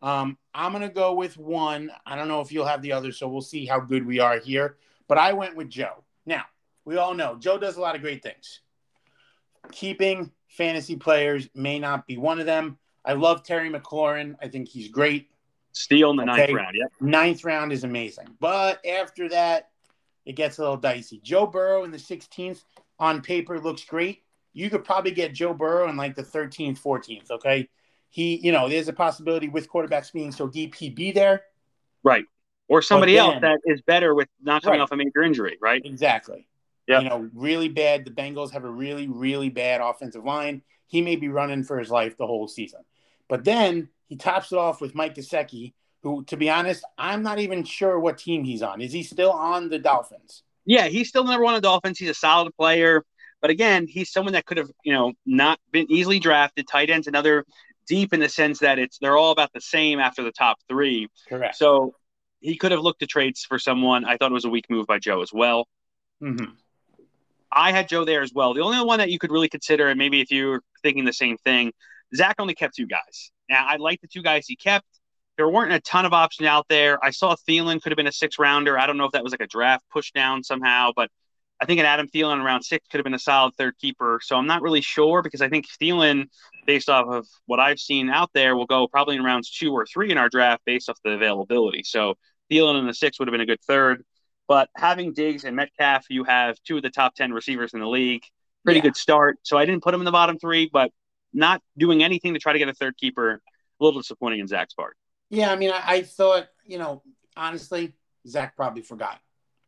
Um, 0.00 0.38
I'm 0.54 0.72
gonna 0.72 0.88
go 0.88 1.14
with 1.14 1.36
one. 1.36 1.90
I 2.06 2.16
don't 2.16 2.28
know 2.28 2.40
if 2.40 2.52
you'll 2.52 2.66
have 2.66 2.82
the 2.82 2.92
other, 2.92 3.12
so 3.12 3.28
we'll 3.28 3.42
see 3.42 3.64
how 3.64 3.80
good 3.80 4.06
we 4.06 4.20
are 4.20 4.38
here. 4.38 4.76
But 5.08 5.18
I 5.18 5.32
went 5.32 5.56
with 5.56 5.68
Joe. 5.68 6.04
Now 6.26 6.44
we 6.84 6.96
all 6.96 7.14
know 7.14 7.36
Joe 7.36 7.58
does 7.58 7.76
a 7.76 7.80
lot 7.80 7.94
of 7.94 8.02
great 8.02 8.22
things 8.22 8.60
keeping 9.72 10.30
fantasy 10.48 10.96
players 10.96 11.48
may 11.54 11.78
not 11.78 12.06
be 12.06 12.16
one 12.16 12.40
of 12.40 12.46
them. 12.46 12.78
I 13.04 13.14
love 13.14 13.42
Terry 13.42 13.70
McLaurin. 13.70 14.36
I 14.40 14.48
think 14.48 14.68
he's 14.68 14.88
great. 14.88 15.30
Steal 15.74 16.10
in 16.10 16.16
the 16.16 16.22
okay. 16.22 16.46
ninth 16.46 16.52
round. 16.52 16.76
Yep. 16.76 16.92
Ninth 17.00 17.44
round 17.44 17.72
is 17.72 17.84
amazing. 17.84 18.28
But 18.40 18.84
after 18.86 19.28
that, 19.30 19.70
it 20.24 20.36
gets 20.36 20.58
a 20.58 20.62
little 20.62 20.76
dicey. 20.76 21.20
Joe 21.22 21.46
Burrow 21.46 21.84
in 21.84 21.90
the 21.90 21.98
16th 21.98 22.64
on 22.98 23.20
paper 23.20 23.60
looks 23.60 23.84
great. 23.84 24.22
You 24.52 24.70
could 24.70 24.84
probably 24.84 25.10
get 25.10 25.34
Joe 25.34 25.52
Burrow 25.52 25.88
in 25.88 25.96
like 25.96 26.14
the 26.14 26.22
13th, 26.22 26.80
14th. 26.80 27.30
Okay. 27.32 27.68
He, 28.08 28.36
you 28.36 28.52
know, 28.52 28.68
there's 28.68 28.86
a 28.86 28.92
possibility 28.92 29.48
with 29.48 29.68
quarterbacks 29.68 30.12
being 30.12 30.30
so 30.30 30.46
deep, 30.46 30.76
he'd 30.76 30.94
be 30.94 31.10
there. 31.10 31.42
Right. 32.04 32.24
Or 32.68 32.80
somebody 32.80 33.16
then, 33.16 33.24
else 33.24 33.40
that 33.40 33.58
is 33.64 33.82
better 33.82 34.14
with 34.14 34.28
not 34.40 34.62
coming 34.62 34.78
right. 34.78 34.84
off 34.84 34.92
a 34.92 34.96
major 34.96 35.22
injury, 35.22 35.58
right? 35.60 35.82
Exactly. 35.84 36.46
Yep. 36.86 37.02
You 37.02 37.08
know, 37.08 37.30
really 37.34 37.68
bad. 37.68 38.04
The 38.04 38.12
Bengals 38.12 38.52
have 38.52 38.64
a 38.64 38.70
really, 38.70 39.08
really 39.08 39.48
bad 39.48 39.80
offensive 39.80 40.24
line. 40.24 40.62
He 40.86 41.02
may 41.02 41.16
be 41.16 41.28
running 41.28 41.64
for 41.64 41.78
his 41.80 41.90
life 41.90 42.16
the 42.16 42.26
whole 42.26 42.46
season. 42.46 42.82
But 43.28 43.42
then 43.42 43.88
he 44.08 44.16
tops 44.16 44.52
it 44.52 44.58
off 44.58 44.80
with 44.80 44.94
Mike 44.94 45.14
Gesicki, 45.14 45.72
who, 46.02 46.24
to 46.24 46.36
be 46.36 46.50
honest, 46.50 46.84
I'm 46.98 47.22
not 47.22 47.38
even 47.38 47.64
sure 47.64 47.98
what 47.98 48.18
team 48.18 48.44
he's 48.44 48.62
on. 48.62 48.80
Is 48.80 48.92
he 48.92 49.02
still 49.02 49.32
on 49.32 49.68
the 49.68 49.78
Dolphins? 49.78 50.42
Yeah, 50.66 50.86
he's 50.88 51.08
still 51.08 51.24
number 51.24 51.42
one 51.42 51.54
on 51.54 51.58
the 51.58 51.66
Dolphins. 51.66 51.98
He's 51.98 52.10
a 52.10 52.14
solid 52.14 52.54
player. 52.56 53.04
But 53.40 53.50
again, 53.50 53.86
he's 53.86 54.10
someone 54.10 54.32
that 54.32 54.46
could 54.46 54.56
have, 54.56 54.70
you 54.84 54.92
know, 54.92 55.12
not 55.26 55.58
been 55.70 55.90
easily 55.90 56.18
drafted. 56.18 56.66
Tight 56.66 56.88
ends, 56.88 57.06
another 57.06 57.44
deep 57.86 58.14
in 58.14 58.20
the 58.20 58.28
sense 58.28 58.60
that 58.60 58.78
it's 58.78 58.98
they're 58.98 59.16
all 59.16 59.32
about 59.32 59.52
the 59.52 59.60
same 59.60 60.00
after 60.00 60.22
the 60.22 60.32
top 60.32 60.58
three. 60.68 61.08
Correct. 61.28 61.56
So 61.56 61.94
he 62.40 62.56
could 62.56 62.72
have 62.72 62.80
looked 62.80 63.00
to 63.00 63.06
trades 63.06 63.44
for 63.44 63.58
someone. 63.58 64.04
I 64.04 64.16
thought 64.16 64.30
it 64.30 64.34
was 64.34 64.46
a 64.46 64.50
weak 64.50 64.66
move 64.70 64.86
by 64.86 64.98
Joe 64.98 65.22
as 65.22 65.32
well. 65.32 65.68
Mm-hmm. 66.22 66.52
I 67.52 67.72
had 67.72 67.88
Joe 67.88 68.04
there 68.04 68.22
as 68.22 68.32
well. 68.34 68.54
The 68.54 68.62
only 68.62 68.82
one 68.84 68.98
that 68.98 69.10
you 69.10 69.18
could 69.18 69.30
really 69.30 69.48
consider, 69.48 69.88
and 69.88 69.98
maybe 69.98 70.20
if 70.20 70.30
you 70.30 70.48
were 70.48 70.62
thinking 70.82 71.04
the 71.04 71.12
same 71.12 71.36
thing, 71.38 71.72
Zach 72.14 72.36
only 72.38 72.54
kept 72.54 72.74
two 72.76 72.86
guys. 72.86 73.30
Now, 73.48 73.66
I 73.66 73.76
like 73.76 74.00
the 74.00 74.08
two 74.08 74.22
guys 74.22 74.46
he 74.46 74.56
kept. 74.56 74.86
There 75.36 75.48
weren't 75.48 75.72
a 75.72 75.80
ton 75.80 76.04
of 76.04 76.12
options 76.12 76.46
out 76.46 76.66
there. 76.68 77.04
I 77.04 77.10
saw 77.10 77.34
Thielen 77.34 77.82
could 77.82 77.90
have 77.90 77.96
been 77.96 78.06
a 78.06 78.12
six 78.12 78.38
rounder. 78.38 78.78
I 78.78 78.86
don't 78.86 78.96
know 78.96 79.04
if 79.04 79.12
that 79.12 79.24
was 79.24 79.32
like 79.32 79.40
a 79.40 79.46
draft 79.46 79.84
push 79.92 80.12
down 80.12 80.44
somehow, 80.44 80.92
but 80.94 81.10
I 81.60 81.66
think 81.66 81.80
an 81.80 81.86
Adam 81.86 82.08
Thielen 82.08 82.42
around 82.42 82.62
six 82.62 82.86
could 82.88 82.98
have 82.98 83.04
been 83.04 83.14
a 83.14 83.18
solid 83.18 83.54
third 83.54 83.76
keeper. 83.78 84.20
So 84.22 84.36
I'm 84.36 84.46
not 84.46 84.62
really 84.62 84.80
sure 84.80 85.22
because 85.22 85.40
I 85.40 85.48
think 85.48 85.66
Thielen, 85.80 86.26
based 86.66 86.88
off 86.88 87.06
of 87.08 87.26
what 87.46 87.60
I've 87.60 87.78
seen 87.78 88.10
out 88.10 88.30
there, 88.34 88.56
will 88.56 88.66
go 88.66 88.86
probably 88.86 89.16
in 89.16 89.24
rounds 89.24 89.50
two 89.50 89.72
or 89.72 89.86
three 89.86 90.10
in 90.10 90.18
our 90.18 90.28
draft 90.28 90.62
based 90.64 90.88
off 90.88 90.98
the 91.04 91.10
availability. 91.10 91.82
So 91.84 92.14
Thielen 92.50 92.78
in 92.78 92.86
the 92.86 92.94
six 92.94 93.18
would 93.18 93.28
have 93.28 93.32
been 93.32 93.40
a 93.40 93.46
good 93.46 93.62
third. 93.62 94.04
But 94.46 94.68
having 94.76 95.14
Diggs 95.14 95.44
and 95.44 95.56
Metcalf, 95.56 96.06
you 96.10 96.24
have 96.24 96.58
two 96.66 96.76
of 96.76 96.82
the 96.82 96.90
top 96.90 97.14
10 97.14 97.32
receivers 97.32 97.72
in 97.72 97.80
the 97.80 97.88
league. 97.88 98.22
Pretty 98.64 98.78
yeah. 98.78 98.84
good 98.84 98.96
start. 98.96 99.38
So 99.42 99.56
I 99.56 99.64
didn't 99.64 99.82
put 99.82 99.94
him 99.94 100.00
in 100.00 100.04
the 100.04 100.12
bottom 100.12 100.38
three, 100.38 100.68
but 100.70 100.90
not 101.34 101.60
doing 101.76 102.02
anything 102.02 102.34
to 102.34 102.40
try 102.40 102.52
to 102.52 102.58
get 102.58 102.68
a 102.68 102.74
third 102.74 102.96
keeper, 102.96 103.42
a 103.80 103.84
little 103.84 104.00
disappointing 104.00 104.40
in 104.40 104.46
Zach's 104.46 104.74
part. 104.74 104.96
Yeah, 105.30 105.50
I 105.50 105.56
mean, 105.56 105.70
I, 105.70 105.82
I 105.84 106.02
thought, 106.02 106.48
you 106.64 106.78
know, 106.78 107.02
honestly, 107.36 107.92
Zach 108.26 108.56
probably 108.56 108.82
forgot. 108.82 109.18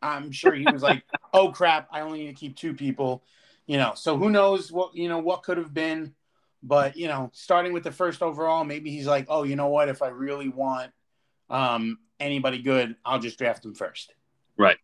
I'm 0.00 0.30
sure 0.30 0.54
he 0.54 0.66
was 0.72 0.82
like, 0.82 1.02
oh 1.34 1.50
crap, 1.50 1.88
I 1.90 2.00
only 2.00 2.20
need 2.20 2.28
to 2.28 2.34
keep 2.34 2.56
two 2.56 2.74
people. 2.74 3.24
you 3.66 3.76
know, 3.76 3.92
so 3.96 4.16
who 4.16 4.30
knows 4.30 4.70
what 4.70 4.94
you 4.94 5.08
know 5.08 5.18
what 5.18 5.42
could 5.42 5.58
have 5.58 5.74
been, 5.74 6.14
but 6.62 6.96
you 6.96 7.08
know, 7.08 7.30
starting 7.32 7.72
with 7.72 7.82
the 7.82 7.90
first 7.90 8.22
overall, 8.22 8.64
maybe 8.64 8.90
he's 8.90 9.06
like, 9.06 9.26
oh, 9.28 9.42
you 9.42 9.56
know 9.56 9.68
what? 9.68 9.88
If 9.88 10.02
I 10.02 10.08
really 10.08 10.48
want 10.48 10.92
um, 11.50 11.98
anybody 12.20 12.62
good, 12.62 12.96
I'll 13.04 13.18
just 13.18 13.38
draft 13.38 13.64
him 13.64 13.74
first. 13.74 14.14
Right. 14.56 14.78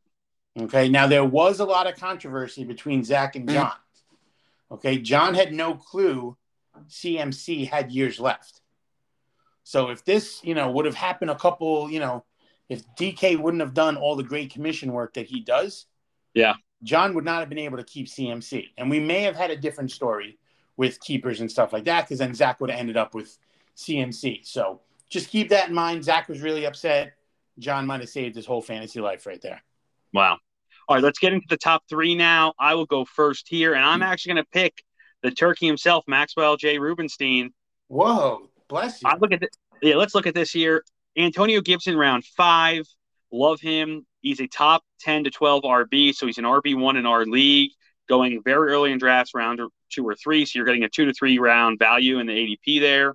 Okay. 0.58 0.88
Now 0.88 1.06
there 1.06 1.24
was 1.24 1.60
a 1.60 1.64
lot 1.64 1.86
of 1.86 1.96
controversy 1.96 2.64
between 2.64 3.04
Zach 3.04 3.36
and 3.36 3.48
John. 3.48 3.72
Okay, 4.70 4.98
John 4.98 5.34
had 5.34 5.52
no 5.52 5.74
clue 5.74 6.36
CMC 6.88 7.68
had 7.68 7.92
years 7.92 8.18
left. 8.20 8.60
So 9.64 9.90
if 9.90 10.04
this, 10.04 10.40
you 10.42 10.54
know, 10.54 10.70
would 10.70 10.86
have 10.86 10.94
happened 10.94 11.30
a 11.30 11.34
couple, 11.34 11.90
you 11.90 12.00
know, 12.00 12.24
if 12.68 12.82
DK 12.96 13.38
wouldn't 13.38 13.60
have 13.60 13.74
done 13.74 13.96
all 13.96 14.16
the 14.16 14.22
great 14.22 14.52
commission 14.52 14.92
work 14.92 15.14
that 15.14 15.26
he 15.26 15.40
does, 15.40 15.86
yeah, 16.34 16.54
John 16.82 17.14
would 17.14 17.24
not 17.24 17.40
have 17.40 17.48
been 17.48 17.58
able 17.58 17.76
to 17.76 17.84
keep 17.84 18.06
CMC. 18.06 18.68
And 18.76 18.90
we 18.90 18.98
may 18.98 19.22
have 19.22 19.36
had 19.36 19.50
a 19.50 19.56
different 19.56 19.90
story 19.90 20.38
with 20.76 21.00
keepers 21.00 21.40
and 21.40 21.50
stuff 21.50 21.72
like 21.72 21.84
that 21.84 22.02
because 22.02 22.18
then 22.18 22.34
Zach 22.34 22.60
would 22.60 22.70
have 22.70 22.80
ended 22.80 22.96
up 22.96 23.14
with 23.14 23.38
CMC. 23.76 24.46
So 24.46 24.80
just 25.08 25.28
keep 25.28 25.50
that 25.50 25.68
in 25.68 25.74
mind. 25.74 26.04
Zach 26.04 26.28
was 26.28 26.40
really 26.40 26.64
upset. 26.64 27.14
John 27.58 27.86
might 27.86 28.00
have 28.00 28.08
saved 28.08 28.34
his 28.34 28.46
whole 28.46 28.62
fantasy 28.62 29.00
life 29.00 29.26
right 29.26 29.40
there. 29.40 29.62
Wow. 30.12 30.38
All 30.88 30.96
right, 30.96 31.04
let's 31.04 31.18
get 31.18 31.32
into 31.32 31.46
the 31.48 31.56
top 31.56 31.84
three 31.88 32.14
now. 32.14 32.54
I 32.58 32.74
will 32.74 32.86
go 32.86 33.04
first 33.04 33.48
here, 33.48 33.74
and 33.74 33.84
I'm 33.84 34.00
mm-hmm. 34.00 34.10
actually 34.10 34.34
going 34.34 34.44
to 34.44 34.50
pick 34.50 34.82
the 35.22 35.30
turkey 35.30 35.66
himself, 35.66 36.04
Maxwell 36.06 36.56
J. 36.56 36.78
Rubenstein. 36.78 37.52
Whoa, 37.88 38.48
bless 38.68 39.02
you. 39.02 39.08
I 39.08 39.16
look 39.16 39.32
at 39.32 39.40
this, 39.40 39.50
yeah. 39.80 39.96
Let's 39.96 40.14
look 40.14 40.26
at 40.26 40.34
this 40.34 40.50
here. 40.50 40.84
Antonio 41.16 41.60
Gibson, 41.60 41.96
round 41.96 42.24
five. 42.24 42.86
Love 43.30 43.60
him. 43.60 44.06
He's 44.20 44.40
a 44.40 44.46
top 44.46 44.82
10 45.00 45.24
to 45.24 45.30
12 45.30 45.62
RB, 45.62 46.14
so 46.14 46.26
he's 46.26 46.38
an 46.38 46.44
RB 46.44 46.78
one 46.78 46.96
in 46.96 47.06
our 47.06 47.24
league, 47.24 47.72
going 48.08 48.40
very 48.42 48.72
early 48.72 48.92
in 48.92 48.98
drafts, 48.98 49.34
round 49.34 49.60
two 49.90 50.06
or 50.06 50.14
three. 50.14 50.46
So 50.46 50.58
you're 50.58 50.66
getting 50.66 50.84
a 50.84 50.88
two 50.88 51.06
to 51.06 51.12
three 51.12 51.38
round 51.38 51.78
value 51.78 52.18
in 52.18 52.26
the 52.26 52.32
ADP 52.32 52.80
there. 52.80 53.14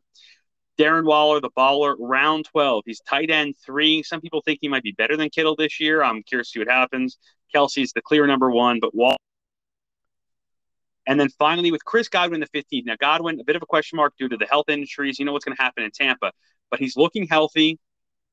Darren 0.78 1.06
Waller, 1.06 1.42
the 1.42 1.50
baller, 1.58 1.96
round 2.00 2.46
12. 2.46 2.84
He's 2.86 3.02
tight 3.02 3.32
end 3.32 3.56
three. 3.66 4.04
Some 4.04 4.22
people 4.22 4.42
think 4.42 4.60
he 4.62 4.68
might 4.68 4.84
be 4.84 4.92
better 4.92 5.18
than 5.18 5.30
Kittle 5.30 5.56
this 5.56 5.80
year. 5.80 6.04
I'm 6.04 6.22
curious 6.24 6.50
to 6.50 6.52
see 6.52 6.60
what 6.60 6.70
happens. 6.70 7.18
Kelce's 7.56 7.94
the 7.94 8.02
clear 8.02 8.28
number 8.28 8.52
one, 8.52 8.80
but 8.80 8.94
Waller. 8.94 9.18
And 11.08 11.20
then 11.20 11.30
finally 11.40 11.72
with 11.72 11.86
Chris 11.86 12.10
Godwin, 12.10 12.42
the 12.42 12.48
15th. 12.48 12.86
Now, 12.86 12.96
Godwin, 13.00 13.40
a 13.40 13.44
bit 13.44 13.56
of 13.56 13.64
a 13.64 13.66
question 13.66 13.96
mark 13.96 14.14
due 14.20 14.28
to 14.28 14.38
the 14.38 14.46
health 14.46 14.68
injuries. 14.68 15.18
You 15.18 15.26
know 15.26 15.32
what's 15.32 15.46
going 15.46 15.56
to 15.56 15.64
happen 15.64 15.84
in 15.84 15.92
Tampa, 15.92 16.34
but 16.70 16.80
he's 16.80 16.98
looking 16.98 17.26
healthy. 17.26 17.80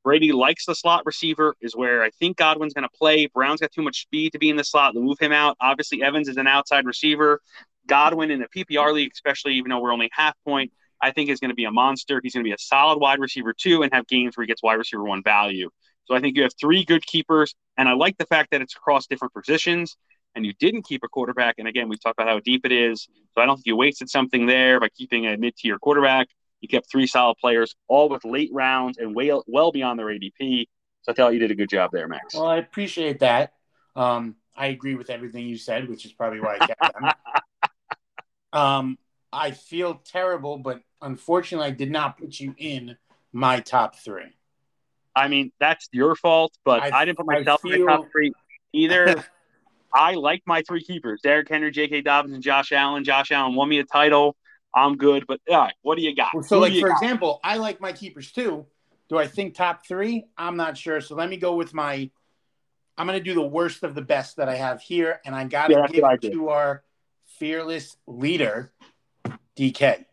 Brady 0.03 0.33
likes 0.33 0.67
the 0.67 0.75
slot 0.75 1.07
receiver, 1.07 1.55
is 1.63 1.75
where 1.75 2.03
I 2.03 2.11
think 2.11 2.37
Godwin's 2.37 2.75
going 2.75 2.83
to 2.83 2.99
play. 2.99 3.27
Brown's 3.27 3.61
got 3.61 3.73
too 3.73 3.81
much 3.81 4.03
speed 4.03 4.33
to 4.33 4.39
be 4.39 4.51
in 4.51 4.57
the 4.57 4.65
slot. 4.65 4.93
They'll 4.93 5.03
move 5.03 5.19
him 5.19 5.33
out. 5.33 5.57
Obviously, 5.61 6.03
Evans 6.03 6.29
is 6.29 6.37
an 6.37 6.47
outside 6.47 6.85
receiver. 6.85 7.41
Godwin 7.87 8.31
in 8.31 8.41
the 8.41 8.49
PPR 8.49 8.93
league, 8.93 9.13
especially 9.15 9.55
even 9.55 9.71
though 9.71 9.79
we're 9.79 9.93
only 9.93 10.11
half 10.13 10.35
point, 10.45 10.73
I 11.01 11.13
think 11.13 11.31
is 11.31 11.41
going 11.41 11.51
to 11.51 11.55
be 11.55 11.65
a 11.65 11.71
monster. 11.71 12.21
He's 12.23 12.35
going 12.35 12.45
to 12.45 12.49
be 12.49 12.55
a 12.55 12.59
solid 12.59 12.99
wide 12.99 13.19
receiver 13.19 13.53
too, 13.53 13.83
and 13.83 13.95
have 13.95 14.07
games 14.07 14.37
where 14.37 14.43
he 14.43 14.49
gets 14.49 14.63
wide 14.63 14.75
receiver 14.75 15.05
one 15.05 15.23
value. 15.23 15.71
So 16.07 16.15
I 16.15 16.21
think 16.21 16.37
you 16.37 16.43
have 16.43 16.53
three 16.61 16.85
good 16.85 17.07
keepers, 17.07 17.55
and 17.79 17.89
I 17.89 17.95
like 17.95 18.19
the 18.19 18.27
fact 18.27 18.51
that 18.51 18.61
it's 18.61 18.75
across 18.75 19.07
different 19.07 19.33
positions. 19.33 19.97
And 20.35 20.45
you 20.45 20.53
didn't 20.55 20.83
keep 20.83 21.03
a 21.05 21.09
quarterback, 21.09 21.57
and 21.59 21.69
again, 21.69 21.89
we 21.89 21.97
talked 21.97 22.19
about 22.19 22.29
how 22.29 22.41
deep 22.41 22.67
it 22.67 22.73
is. 22.73 23.09
So 23.35 23.41
I 23.41 23.47
don't 23.47 23.57
think 23.57 23.67
you 23.67 23.77
wasted 23.77 24.11
something 24.11 24.47
there 24.47 24.81
by 24.81 24.89
keeping 24.89 25.27
a 25.27 25.37
mid-tier 25.37 25.79
quarterback. 25.79 26.29
You 26.61 26.69
kept 26.69 26.91
three 26.91 27.07
solid 27.07 27.37
players, 27.41 27.77
all 27.89 28.09
with 28.09 28.25
late 28.25 28.51
rounds 28.53 28.99
and 28.99 29.15
way 29.15 29.33
well 29.47 29.71
beyond 29.71 29.99
their 29.99 30.07
ADP. 30.07 30.67
So 31.03 31.13
I 31.13 31.15
thought 31.15 31.35
you 31.35 31.39
did 31.39 31.51
a 31.51 31.55
good 31.55 31.69
job 31.69 31.91
there, 31.93 32.09
Max. 32.09 32.35
Well, 32.35 32.47
I 32.47 32.57
appreciate 32.57 33.21
that. 33.21 33.53
Um, 33.95 34.37
I 34.57 34.69
agree 34.69 34.95
with 34.95 35.11
everything 35.11 35.47
you 35.47 35.59
said, 35.59 35.89
which 35.89 36.05
is 36.07 36.13
probably 36.13 36.41
why 36.41 36.59
I 36.61 36.67
kept 36.67 36.81
them. 36.81 37.11
um, 38.53 38.99
I 39.33 39.51
feel 39.51 40.01
terrible, 40.05 40.59
but 40.59 40.81
unfortunately, 41.03 41.67
I 41.67 41.73
did 41.73 41.91
not 41.91 42.19
put 42.19 42.41
you 42.41 42.55
in 42.57 42.97
my 43.33 43.61
top 43.61 43.97
three. 43.97 44.35
I 45.15 45.29
mean, 45.29 45.53
that's 45.61 45.89
your 45.93 46.17
fault, 46.17 46.57
but 46.65 46.83
I, 46.83 47.01
I 47.01 47.05
didn't 47.05 47.19
put 47.19 47.27
myself 47.27 47.63
feel... 47.63 47.75
in 47.75 47.81
the 47.81 47.87
top 47.87 48.07
three 48.11 48.33
either. 48.73 49.25
I 49.95 50.15
like 50.15 50.43
my 50.47 50.63
three 50.63 50.83
keepers: 50.83 51.21
Derrick 51.23 51.49
Henry, 51.49 51.71
J.K. 51.71 52.03
Dobbins, 52.03 52.35
and 52.35 52.43
Josh 52.43 52.73
Allen. 52.73 53.05
Josh 53.05 53.31
Allen 53.31 53.55
won 53.55 53.69
me 53.69 53.79
a 53.79 53.85
title. 53.85 54.37
I'm 54.75 54.97
good, 54.97 55.25
but 55.29 55.41
all 55.49 55.57
right, 55.57 55.75
what 55.83 55.97
do 55.97 56.03
you 56.03 56.15
got? 56.15 56.31
Well, 56.35 56.43
so, 56.43 56.57
Who 56.57 56.63
like 56.63 56.75
for 56.81 56.89
got? 56.89 57.03
example, 57.03 57.41
I 57.45 57.59
like 57.59 57.81
my 57.81 57.93
keepers 57.93 58.33
too. 58.33 58.67
Do 59.09 59.19
I 59.19 59.27
think 59.27 59.55
top 59.55 59.87
three? 59.87 60.25
I'm 60.37 60.57
not 60.57 60.77
sure. 60.77 61.01
So 61.01 61.15
let 61.15 61.31
me 61.31 61.37
go 61.37 61.55
with 61.55 61.73
my. 61.73 62.11
I'm 62.97 63.07
going 63.07 63.19
to 63.19 63.25
do 63.25 63.35
the 63.35 63.43
worst 63.43 63.83
of 63.83 63.95
the 63.95 64.03
best 64.03 64.37
that 64.37 64.49
I 64.49 64.55
have 64.55 64.81
here, 64.81 65.21
and 65.25 65.35
I 65.35 65.45
got 65.45 65.69
to 65.69 65.87
give 65.91 66.05
it 66.05 66.33
to 66.33 66.49
our 66.49 66.85
fearless 67.39 67.97
leader, 68.07 68.73
DK. 69.57 70.05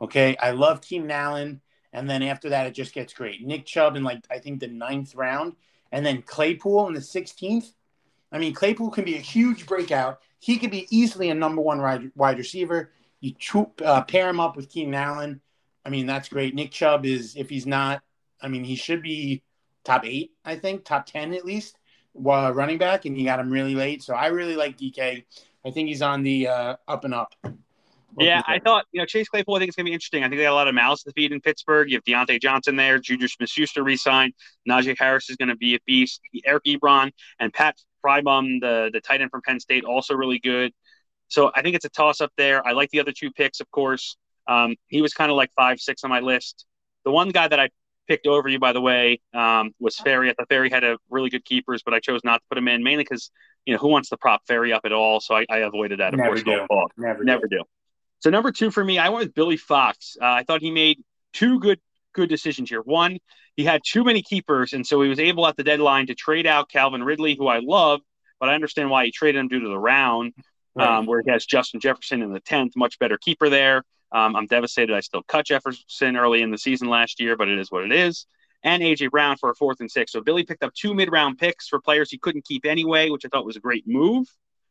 Okay, 0.00 0.36
I 0.36 0.52
love 0.52 0.80
Keenan 0.80 1.10
Allen. 1.10 1.60
And 1.92 2.08
then 2.08 2.22
after 2.22 2.50
that, 2.50 2.66
it 2.66 2.72
just 2.72 2.94
gets 2.94 3.12
great. 3.12 3.44
Nick 3.44 3.66
Chubb 3.66 3.96
in 3.96 4.04
like 4.04 4.20
I 4.30 4.38
think 4.38 4.60
the 4.60 4.68
ninth 4.68 5.14
round, 5.14 5.54
and 5.92 6.06
then 6.06 6.22
Claypool 6.22 6.86
in 6.88 6.94
the 6.94 7.00
16th. 7.00 7.72
I 8.32 8.38
mean, 8.38 8.54
Claypool 8.54 8.90
can 8.90 9.04
be 9.04 9.16
a 9.16 9.20
huge 9.20 9.66
breakout. 9.66 10.20
He 10.38 10.56
could 10.56 10.70
be 10.70 10.86
easily 10.90 11.30
a 11.30 11.34
number 11.34 11.60
one 11.60 11.80
wide, 12.14 12.38
receiver. 12.38 12.92
You 13.20 13.34
uh, 13.84 14.02
pair 14.02 14.28
him 14.28 14.40
up 14.40 14.56
with 14.56 14.70
Keenan 14.70 14.94
Allen. 14.94 15.40
I 15.84 15.90
mean, 15.90 16.06
that's 16.06 16.28
great. 16.28 16.54
Nick 16.54 16.70
Chubb 16.70 17.04
is, 17.04 17.36
if 17.36 17.50
he's 17.50 17.66
not, 17.66 18.02
I 18.40 18.48
mean, 18.48 18.64
he 18.64 18.76
should 18.76 19.02
be 19.02 19.42
top 19.84 20.04
eight, 20.04 20.32
I 20.44 20.56
think, 20.56 20.84
top 20.84 21.06
10 21.06 21.34
at 21.34 21.44
least, 21.44 21.76
while 22.12 22.52
running 22.52 22.78
back, 22.78 23.04
and 23.04 23.16
he 23.16 23.24
got 23.24 23.40
him 23.40 23.50
really 23.50 23.74
late. 23.74 24.02
So 24.02 24.14
I 24.14 24.28
really 24.28 24.56
like 24.56 24.78
DK. 24.78 25.24
I 25.64 25.70
think 25.70 25.88
he's 25.88 26.02
on 26.02 26.22
the 26.22 26.48
uh, 26.48 26.76
up 26.88 27.04
and 27.04 27.14
up. 27.14 27.34
Yeah, 28.18 28.42
I 28.46 28.58
thought 28.58 28.86
you 28.92 29.00
know 29.00 29.06
Chase 29.06 29.28
Claypool. 29.28 29.54
I 29.54 29.58
think 29.60 29.68
it's 29.68 29.76
gonna 29.76 29.88
be 29.88 29.92
interesting. 29.92 30.24
I 30.24 30.28
think 30.28 30.38
they 30.38 30.44
got 30.44 30.52
a 30.52 30.54
lot 30.54 30.68
of 30.68 30.74
mouths 30.74 31.04
to 31.04 31.12
feed 31.12 31.32
in 31.32 31.40
Pittsburgh. 31.40 31.90
You 31.90 31.96
have 31.96 32.04
Diontae 32.04 32.40
Johnson 32.40 32.76
there, 32.76 32.98
Juju 32.98 33.28
Smith-Schuster 33.28 33.84
re-signed. 33.84 34.32
Najee 34.68 34.98
Harris 34.98 35.30
is 35.30 35.36
going 35.36 35.48
to 35.48 35.56
be 35.56 35.74
a 35.76 35.78
beast. 35.86 36.20
Eric 36.44 36.64
Ebron 36.64 37.12
and 37.38 37.52
Pat 37.52 37.76
Freiermuth, 38.04 38.60
the 38.60 38.90
the 38.92 39.00
tight 39.00 39.20
end 39.20 39.30
from 39.30 39.42
Penn 39.42 39.60
State, 39.60 39.84
also 39.84 40.14
really 40.14 40.38
good. 40.38 40.72
So 41.28 41.50
I 41.54 41.62
think 41.62 41.76
it's 41.76 41.84
a 41.84 41.90
toss 41.90 42.20
up 42.20 42.32
there. 42.36 42.66
I 42.66 42.72
like 42.72 42.90
the 42.90 43.00
other 43.00 43.12
two 43.12 43.30
picks, 43.30 43.60
of 43.60 43.70
course. 43.70 44.16
Um, 44.48 44.76
he 44.88 45.00
was 45.00 45.14
kind 45.14 45.30
of 45.30 45.36
like 45.36 45.52
five, 45.54 45.78
six 45.78 46.02
on 46.02 46.10
my 46.10 46.20
list. 46.20 46.66
The 47.04 47.12
one 47.12 47.30
guy 47.30 47.46
that 47.46 47.60
I 47.60 47.70
picked 48.08 48.26
over 48.26 48.48
you, 48.48 48.58
by 48.58 48.72
the 48.72 48.80
way, 48.80 49.20
um, 49.32 49.70
was 49.78 49.96
Ferry. 49.96 50.28
I 50.28 50.34
thought 50.34 50.48
Ferry 50.48 50.70
had 50.70 50.82
a 50.82 50.98
really 51.08 51.30
good 51.30 51.44
keepers, 51.44 51.82
but 51.84 51.94
I 51.94 52.00
chose 52.00 52.20
not 52.24 52.38
to 52.38 52.42
put 52.48 52.58
him 52.58 52.66
in 52.66 52.82
mainly 52.82 53.04
because 53.04 53.30
you 53.64 53.72
know 53.72 53.78
who 53.78 53.88
wants 53.88 54.08
to 54.08 54.16
prop 54.16 54.42
Ferry 54.48 54.72
up 54.72 54.82
at 54.84 54.92
all. 54.92 55.20
So 55.20 55.36
I, 55.36 55.46
I 55.48 55.58
avoided 55.58 56.00
that. 56.00 56.14
Of 56.14 56.18
Never 56.18 56.30
course, 56.30 56.42
do. 56.42 56.66
Never, 56.96 57.24
Never 57.24 57.46
do. 57.46 57.58
do. 57.58 57.64
So 58.18 58.30
number 58.30 58.50
two 58.50 58.70
for 58.70 58.84
me, 58.84 58.98
I 58.98 59.08
went 59.08 59.26
with 59.26 59.34
Billy 59.34 59.56
Fox. 59.56 60.16
Uh, 60.20 60.26
I 60.26 60.42
thought 60.42 60.60
he 60.60 60.70
made 60.70 60.98
two 61.32 61.60
good 61.60 61.80
good 62.12 62.28
decisions 62.28 62.70
here. 62.70 62.82
One, 62.82 63.18
he 63.56 63.64
had 63.64 63.82
too 63.84 64.04
many 64.04 64.22
keepers, 64.22 64.72
and 64.72 64.86
so 64.86 65.00
he 65.02 65.08
was 65.08 65.18
able 65.18 65.46
at 65.46 65.56
the 65.56 65.64
deadline 65.64 66.06
to 66.06 66.14
trade 66.14 66.46
out 66.46 66.70
Calvin 66.70 67.02
Ridley, 67.02 67.34
who 67.34 67.48
I 67.48 67.60
love, 67.60 68.00
but 68.38 68.48
I 68.48 68.54
understand 68.54 68.90
why 68.90 69.04
he 69.04 69.10
traded 69.10 69.40
him 69.40 69.48
due 69.48 69.60
to 69.60 69.68
the 69.68 69.78
round, 69.78 70.32
right. 70.74 70.98
um, 70.98 71.06
where 71.06 71.22
he 71.24 71.30
has 71.30 71.44
Justin 71.44 71.80
Jefferson 71.80 72.22
in 72.22 72.32
the 72.32 72.40
tenth, 72.40 72.72
much 72.76 72.98
better 72.98 73.18
keeper 73.18 73.48
there. 73.48 73.84
Um, 74.12 74.34
I'm 74.34 74.46
devastated. 74.46 74.94
I 74.94 75.00
still 75.00 75.22
cut 75.22 75.46
Jefferson 75.46 76.16
early 76.16 76.42
in 76.42 76.50
the 76.50 76.58
season 76.58 76.88
last 76.88 77.20
year, 77.20 77.36
but 77.36 77.48
it 77.48 77.58
is 77.58 77.70
what 77.70 77.84
it 77.84 77.92
is. 77.92 78.26
And 78.62 78.82
AJ 78.82 79.10
Brown 79.10 79.36
for 79.36 79.50
a 79.50 79.54
fourth 79.54 79.80
and 79.80 79.90
sixth. 79.90 80.12
So 80.12 80.20
Billy 80.20 80.44
picked 80.44 80.62
up 80.62 80.74
two 80.74 80.94
mid-round 80.94 81.38
picks 81.38 81.68
for 81.68 81.80
players 81.80 82.10
he 82.10 82.18
couldn't 82.18 82.44
keep 82.44 82.66
anyway, 82.66 83.10
which 83.10 83.24
I 83.24 83.28
thought 83.28 83.46
was 83.46 83.56
a 83.56 83.60
great 83.60 83.86
move. 83.86 84.26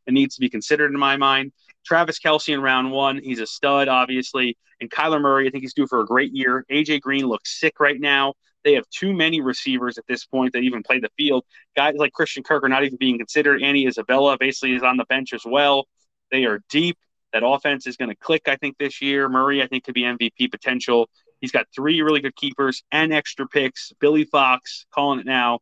It 0.05 0.13
needs 0.13 0.35
to 0.35 0.41
be 0.41 0.49
considered 0.49 0.91
in 0.91 0.99
my 0.99 1.17
mind. 1.17 1.53
Travis 1.89 2.19
Kelce 2.19 2.53
in 2.53 2.61
round 2.61 2.91
one. 2.91 3.17
He's 3.17 3.39
a 3.39 3.47
stud, 3.47 3.87
obviously. 3.87 4.55
And 4.79 4.91
Kyler 4.91 5.19
Murray, 5.19 5.47
I 5.47 5.49
think 5.49 5.63
he's 5.63 5.73
due 5.73 5.87
for 5.87 6.01
a 6.01 6.05
great 6.05 6.31
year. 6.31 6.63
AJ 6.69 7.01
Green 7.01 7.25
looks 7.25 7.59
sick 7.59 7.79
right 7.79 7.99
now. 7.99 8.35
They 8.63 8.75
have 8.75 8.87
too 8.91 9.11
many 9.11 9.41
receivers 9.41 9.97
at 9.97 10.05
this 10.07 10.23
point 10.23 10.53
that 10.53 10.59
even 10.59 10.83
play 10.83 10.99
the 10.99 11.09
field. 11.17 11.45
Guys 11.75 11.95
like 11.97 12.13
Christian 12.13 12.43
Kirk 12.43 12.63
are 12.63 12.69
not 12.69 12.83
even 12.83 12.99
being 12.99 13.17
considered. 13.17 13.63
Andy 13.63 13.87
Isabella 13.87 14.37
basically 14.39 14.75
is 14.75 14.83
on 14.83 14.97
the 14.97 15.05
bench 15.05 15.33
as 15.33 15.41
well. 15.43 15.87
They 16.31 16.45
are 16.45 16.59
deep. 16.69 16.95
That 17.33 17.41
offense 17.43 17.87
is 17.87 17.97
going 17.97 18.09
to 18.09 18.15
click, 18.15 18.43
I 18.47 18.55
think, 18.55 18.77
this 18.77 19.01
year. 19.01 19.27
Murray, 19.27 19.63
I 19.63 19.67
think, 19.67 19.83
could 19.83 19.95
be 19.95 20.03
MVP 20.03 20.51
potential. 20.51 21.09
He's 21.41 21.51
got 21.51 21.65
three 21.75 22.03
really 22.03 22.19
good 22.19 22.35
keepers 22.35 22.83
and 22.91 23.11
extra 23.11 23.47
picks. 23.47 23.93
Billy 23.99 24.25
Fox, 24.25 24.85
calling 24.93 25.21
it 25.21 25.25
now, 25.25 25.59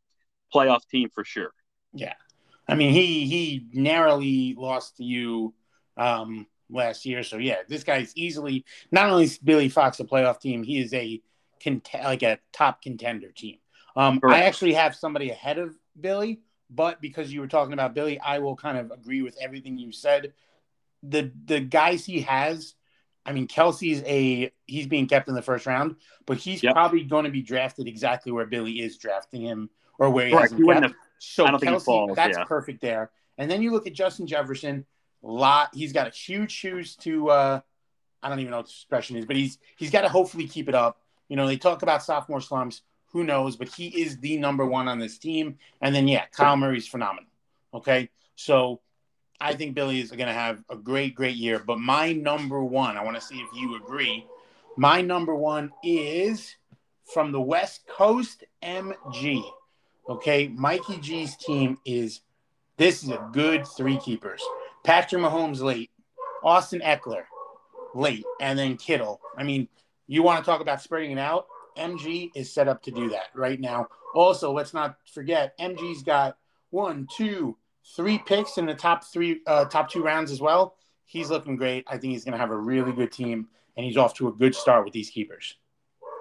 playoff 0.53 0.81
team 0.91 1.07
for 1.15 1.24
sure. 1.24 1.51
Yeah. 1.93 2.15
I 2.67 2.75
mean, 2.75 2.91
he 2.91 3.25
he 3.27 3.65
narrowly 3.72 4.55
lost 4.57 4.98
to 4.98 5.05
you 5.05 5.53
um, 5.98 6.48
last 6.70 7.06
year. 7.06 7.24
So 7.24 7.38
yeah, 7.38 7.58
this 7.68 7.84
guy's 7.84 8.16
easily 8.16 8.66
not 8.92 9.10
only 9.10 9.25
is 9.25 9.38
Billy 9.38 9.70
Fox 9.70 10.00
a 10.00 10.04
playoff 10.04 10.39
team, 10.39 10.63
he 10.63 10.80
is 10.80 10.94
a 10.94 11.22
cont- 11.63 11.89
like 11.94 12.24
a 12.24 12.39
top 12.54 12.82
contender 12.82 13.32
team. 13.32 13.58
Um, 13.96 14.20
I 14.24 14.44
actually 14.44 14.74
have 14.74 14.96
somebody 14.96 15.32
ahead 15.32 15.58
of 15.58 15.75
Billy, 16.00 16.42
but 16.70 17.01
because 17.01 17.34
you 17.34 17.42
were 17.42 17.48
talking 17.48 17.74
about 17.74 17.96
Billy, 17.96 18.20
I 18.20 18.39
will 18.39 18.56
kind 18.56 18.77
of 18.77 18.92
agree 18.92 19.24
with 19.24 19.36
everything 19.42 19.77
you 19.77 19.92
said. 19.92 20.34
The 21.04 21.32
the 21.46 21.60
guys 21.60 22.06
he 22.06 22.22
has, 22.22 22.75
I 23.25 23.32
mean, 23.32 23.48
Kelce's 23.48 24.04
a 24.06 24.51
he's 24.66 24.88
being 24.88 25.08
kept 25.08 25.27
in 25.30 25.36
the 25.36 25.42
first 25.42 25.66
round, 25.66 25.96
but 26.25 26.38
he's 26.38 26.62
yep. 26.62 26.74
probably 26.74 27.04
going 27.04 27.25
to 27.25 27.32
be 27.32 27.42
drafted 27.42 27.88
exactly 27.88 28.32
where 28.32 28.46
Billy 28.46 28.74
is 28.74 28.98
drafting 28.98 29.42
him 29.42 29.70
or 29.98 30.12
where 30.12 30.27
he 30.27 30.34
has 30.34 30.51
him 30.51 30.66
kept. 30.66 30.84
Have, 30.84 30.94
so 31.18 31.46
Kelce, 31.46 31.84
falls, 31.84 32.16
that's 32.16 32.38
yeah. 32.38 32.44
perfect 32.44 32.82
there. 32.82 33.10
And 33.39 33.50
then 33.50 33.62
you 33.62 33.72
look 33.72 33.88
at 33.88 33.94
Justin 33.94 34.27
Jefferson 34.27 34.86
lot. 35.21 35.69
He's 35.74 35.93
got 35.93 36.07
a 36.07 36.12
huge 36.12 36.51
shoes 36.51 36.95
to. 36.97 37.29
Uh, 37.29 37.59
I 38.21 38.29
don't 38.29 38.39
even 38.39 38.51
know 38.51 38.57
what 38.57 38.65
the 38.65 38.71
expression 38.71 39.17
is, 39.17 39.25
but 39.25 39.36
he's 39.36 39.57
he's 39.77 39.91
got 39.91 40.01
to 40.01 40.09
hopefully 40.09 40.47
keep 40.47 40.69
it 40.69 40.75
up. 40.75 41.00
You 41.29 41.36
know, 41.36 41.47
they 41.47 41.57
talk 41.57 41.83
about 41.83 42.03
sophomore 42.03 42.41
slumps. 42.41 42.81
Who 43.12 43.24
knows? 43.24 43.55
But 43.55 43.69
he 43.69 43.88
is 43.88 44.17
the 44.19 44.38
number 44.38 44.65
one 44.65 44.88
on 44.88 45.00
this 45.00 45.17
team. 45.17 45.57
And 45.81 45.93
then 45.95 46.07
yeah, 46.07 46.25
Kyle 46.31 46.57
Murray's 46.57 46.88
phenomenal. 46.88 47.29
Okay, 47.74 48.09
so 48.36 48.81
I 49.39 49.53
think 49.53 49.75
Billy 49.75 50.00
is 50.00 50.12
going 50.12 50.27
to 50.27 50.33
have 50.33 50.63
a 50.69 50.75
great, 50.75 51.15
great 51.15 51.36
year. 51.36 51.59
But 51.59 51.79
my 51.79 52.13
number 52.13 52.63
one, 52.63 52.97
I 52.97 53.03
want 53.03 53.15
to 53.15 53.21
see 53.21 53.38
if 53.38 53.47
you 53.53 53.75
agree. 53.75 54.25
My 54.77 55.01
number 55.01 55.36
one 55.36 55.71
is 55.83 56.55
from 57.13 57.31
the 57.31 57.41
West 57.41 57.88
Coast 57.88 58.43
MG. 58.63 59.43
Okay, 60.09 60.47
Mikey 60.50 60.97
G's 61.00 61.36
team 61.38 61.77
is 61.86 62.21
this 62.77 63.03
is 63.03 63.09
a 63.09 63.29
good 63.33 63.65
three 63.67 63.97
keepers. 63.97 64.43
Patrick 64.88 65.22
Mahomes 65.22 65.60
late, 65.60 65.91
Austin 66.41 66.79
Ekeler 66.79 67.24
late, 67.94 68.24
and 68.39 68.58
then 68.58 68.77
Kittle. 68.77 69.20
I 69.38 69.44
mean, 69.44 69.67
you 70.08 70.24
want 70.24 70.41
to 70.41 70.50
talk 70.50 70.62
about 70.62 70.82
spreading 70.82 71.12
it 71.12 71.20
out? 71.20 71.48
MG 71.77 72.29
is 72.34 72.53
set 72.53 72.70
up 72.70 72.82
to 72.84 72.91
do 72.91 73.10
that 73.10 73.25
right 73.36 73.60
now. 73.60 73.88
Also, 74.15 74.53
let's 74.53 74.74
not 74.74 74.96
forget 75.13 75.60
MG's 75.60 76.03
got 76.03 76.38
one, 76.70 77.06
two, 77.13 77.58
three 77.98 78.17
picks 78.17 78.58
in 78.58 78.65
the 78.65 78.74
top 78.74 79.03
three, 79.03 79.41
uh, 79.46 79.65
top 79.65 79.91
two 79.91 80.01
rounds 80.01 80.32
as 80.32 80.39
well. 80.39 80.77
He's 81.03 81.29
looking 81.29 81.58
great. 81.58 81.84
I 81.88 81.98
think 81.98 82.13
he's 82.13 82.24
going 82.24 82.32
to 82.32 82.39
have 82.39 82.51
a 82.51 82.58
really 82.58 82.94
good 82.94 83.12
team, 83.12 83.50
and 83.75 83.86
he's 83.86 83.98
off 83.98 84.13
to 84.15 84.29
a 84.29 84.32
good 84.32 84.56
start 84.56 84.86
with 84.86 84.94
these 84.94 85.10
keepers. 85.10 85.58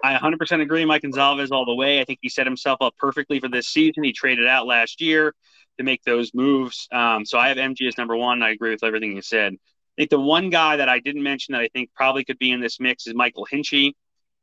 I 0.02 0.16
100% 0.16 0.60
agree. 0.60 0.84
Mike 0.84 1.02
Gonzalez 1.02 1.52
all 1.52 1.66
the 1.66 1.74
way. 1.74 2.00
I 2.00 2.04
think 2.04 2.18
he 2.20 2.28
set 2.28 2.46
himself 2.48 2.78
up 2.80 2.96
perfectly 2.98 3.38
for 3.38 3.48
this 3.48 3.68
season. 3.68 4.02
He 4.02 4.12
traded 4.12 4.48
out 4.48 4.66
last 4.66 5.00
year 5.00 5.34
to 5.78 5.84
make 5.84 6.02
those 6.04 6.32
moves. 6.34 6.88
Um, 6.92 7.24
so 7.24 7.38
I 7.38 7.48
have 7.48 7.56
MG 7.56 7.86
as 7.88 7.98
number 7.98 8.16
one. 8.16 8.42
I 8.42 8.50
agree 8.50 8.70
with 8.70 8.84
everything 8.84 9.14
you 9.14 9.22
said. 9.22 9.54
I 9.54 10.02
think 10.02 10.10
the 10.10 10.20
one 10.20 10.50
guy 10.50 10.76
that 10.76 10.88
I 10.88 10.98
didn't 10.98 11.22
mention 11.22 11.52
that 11.52 11.62
I 11.62 11.68
think 11.68 11.90
probably 11.94 12.24
could 12.24 12.38
be 12.38 12.50
in 12.52 12.60
this 12.60 12.78
mix 12.80 13.06
is 13.06 13.14
Michael 13.14 13.46
Hinchy. 13.50 13.94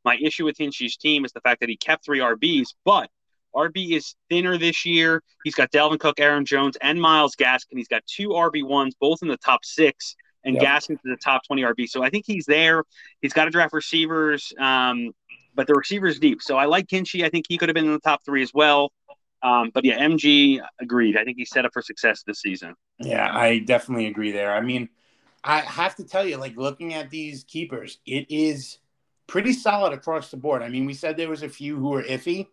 My 0.04 0.16
issue 0.20 0.44
with 0.44 0.58
Hinchy's 0.58 0.96
team 0.96 1.24
is 1.24 1.32
the 1.32 1.40
fact 1.40 1.60
that 1.60 1.68
he 1.68 1.76
kept 1.76 2.04
three 2.04 2.18
RBs, 2.18 2.74
but 2.84 3.08
RB 3.54 3.92
is 3.92 4.14
thinner 4.28 4.58
this 4.58 4.84
year. 4.84 5.22
He's 5.44 5.54
got 5.54 5.70
Dalvin 5.70 5.98
Cook, 5.98 6.20
Aaron 6.20 6.44
Jones, 6.44 6.76
and 6.80 7.00
Myles 7.00 7.36
Gaskin. 7.36 7.76
He's 7.76 7.88
got 7.88 8.02
two 8.06 8.30
RB 8.30 8.66
ones, 8.66 8.94
both 9.00 9.22
in 9.22 9.28
the 9.28 9.36
top 9.36 9.64
six, 9.64 10.16
and 10.44 10.56
yep. 10.56 10.64
Gaskin's 10.64 11.00
in 11.04 11.10
the 11.10 11.16
top 11.16 11.42
20 11.46 11.62
RB. 11.62 11.88
So 11.88 12.02
I 12.02 12.10
think 12.10 12.24
he's 12.26 12.44
there. 12.46 12.84
He's 13.22 13.32
got 13.32 13.44
to 13.44 13.50
draft 13.50 13.72
receivers, 13.72 14.52
um, 14.58 15.12
but 15.54 15.66
the 15.66 15.74
receivers 15.74 16.18
deep. 16.18 16.42
So 16.42 16.56
I 16.56 16.66
like 16.66 16.88
Hinchy. 16.88 17.24
I 17.24 17.28
think 17.28 17.46
he 17.48 17.56
could 17.56 17.68
have 17.68 17.74
been 17.74 17.86
in 17.86 17.92
the 17.92 18.00
top 18.00 18.24
three 18.24 18.42
as 18.42 18.52
well. 18.52 18.90
Um, 19.44 19.70
but 19.74 19.84
yeah, 19.84 19.98
MG 19.98 20.58
agreed. 20.80 21.18
I 21.18 21.24
think 21.24 21.36
he's 21.36 21.50
set 21.50 21.66
up 21.66 21.72
for 21.74 21.82
success 21.82 22.24
this 22.26 22.40
season. 22.40 22.74
Yeah, 22.98 23.28
I 23.30 23.58
definitely 23.58 24.06
agree 24.06 24.32
there. 24.32 24.54
I 24.54 24.62
mean, 24.62 24.88
I 25.44 25.60
have 25.60 25.94
to 25.96 26.04
tell 26.04 26.26
you, 26.26 26.38
like 26.38 26.56
looking 26.56 26.94
at 26.94 27.10
these 27.10 27.44
keepers, 27.44 27.98
it 28.06 28.26
is 28.30 28.78
pretty 29.26 29.52
solid 29.52 29.92
across 29.92 30.30
the 30.30 30.38
board. 30.38 30.62
I 30.62 30.70
mean, 30.70 30.86
we 30.86 30.94
said 30.94 31.18
there 31.18 31.28
was 31.28 31.42
a 31.42 31.48
few 31.50 31.76
who 31.76 31.90
were 31.90 32.02
iffy, 32.02 32.46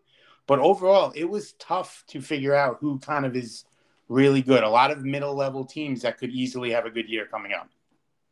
but 0.47 0.59
overall, 0.59 1.13
it 1.15 1.29
was 1.29 1.53
tough 1.53 2.03
to 2.07 2.21
figure 2.21 2.53
out 2.53 2.77
who 2.81 2.99
kind 2.99 3.25
of 3.25 3.37
is 3.37 3.63
really 4.09 4.41
good. 4.41 4.63
A 4.63 4.69
lot 4.69 4.91
of 4.91 5.05
middle 5.05 5.33
level 5.33 5.63
teams 5.63 6.01
that 6.01 6.17
could 6.17 6.31
easily 6.31 6.71
have 6.71 6.85
a 6.85 6.89
good 6.89 7.07
year 7.07 7.25
coming 7.25 7.53
up. 7.53 7.69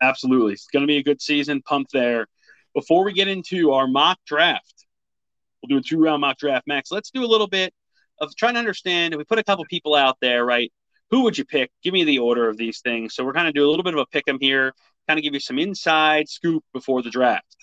Absolutely. 0.02 0.54
It's 0.54 0.68
going 0.68 0.84
to 0.84 0.88
be 0.88 0.98
a 0.98 1.04
good 1.04 1.22
season. 1.22 1.62
Pump 1.62 1.88
there. 1.94 2.28
Before 2.76 3.06
we 3.06 3.14
get 3.14 3.30
into 3.30 3.72
our 3.72 3.88
mock 3.88 4.20
draft, 4.26 4.86
we'll 5.62 5.70
do 5.70 5.78
a 5.78 5.82
two 5.82 6.02
round 6.02 6.20
mock 6.20 6.38
draft, 6.38 6.68
Max. 6.68 6.92
Let's 6.92 7.10
do 7.10 7.24
a 7.24 7.26
little 7.26 7.48
bit 7.48 7.74
of 8.22 8.36
trying 8.36 8.54
to 8.54 8.60
understand 8.60 9.14
if 9.14 9.18
we 9.18 9.24
put 9.24 9.40
a 9.40 9.44
couple 9.44 9.66
people 9.66 9.96
out 9.96 10.18
there, 10.22 10.46
right? 10.46 10.72
Who 11.12 11.24
would 11.24 11.38
you 11.38 11.46
pick? 11.46 11.72
Give 11.84 11.94
me 11.94 12.04
the 12.04 12.20
order 12.20 12.48
of 12.50 12.58
these 12.58 12.82
things. 12.82 13.16
So 13.16 13.26
we're 13.26 13.34
kind 13.34 13.48
of 13.48 13.54
do 13.54 13.68
a 13.68 13.70
little 13.70 13.84
bit 13.84 13.94
of 13.94 14.00
a 14.00 14.06
pick 14.06 14.28
'em 14.28 14.38
here, 14.40 14.74
kind 15.08 15.18
of 15.18 15.24
give 15.24 15.34
you 15.34 15.40
some 15.40 15.58
inside 15.58 16.30
scoop 16.30 16.64
before 16.74 17.02
the 17.02 17.10
draft. 17.10 17.56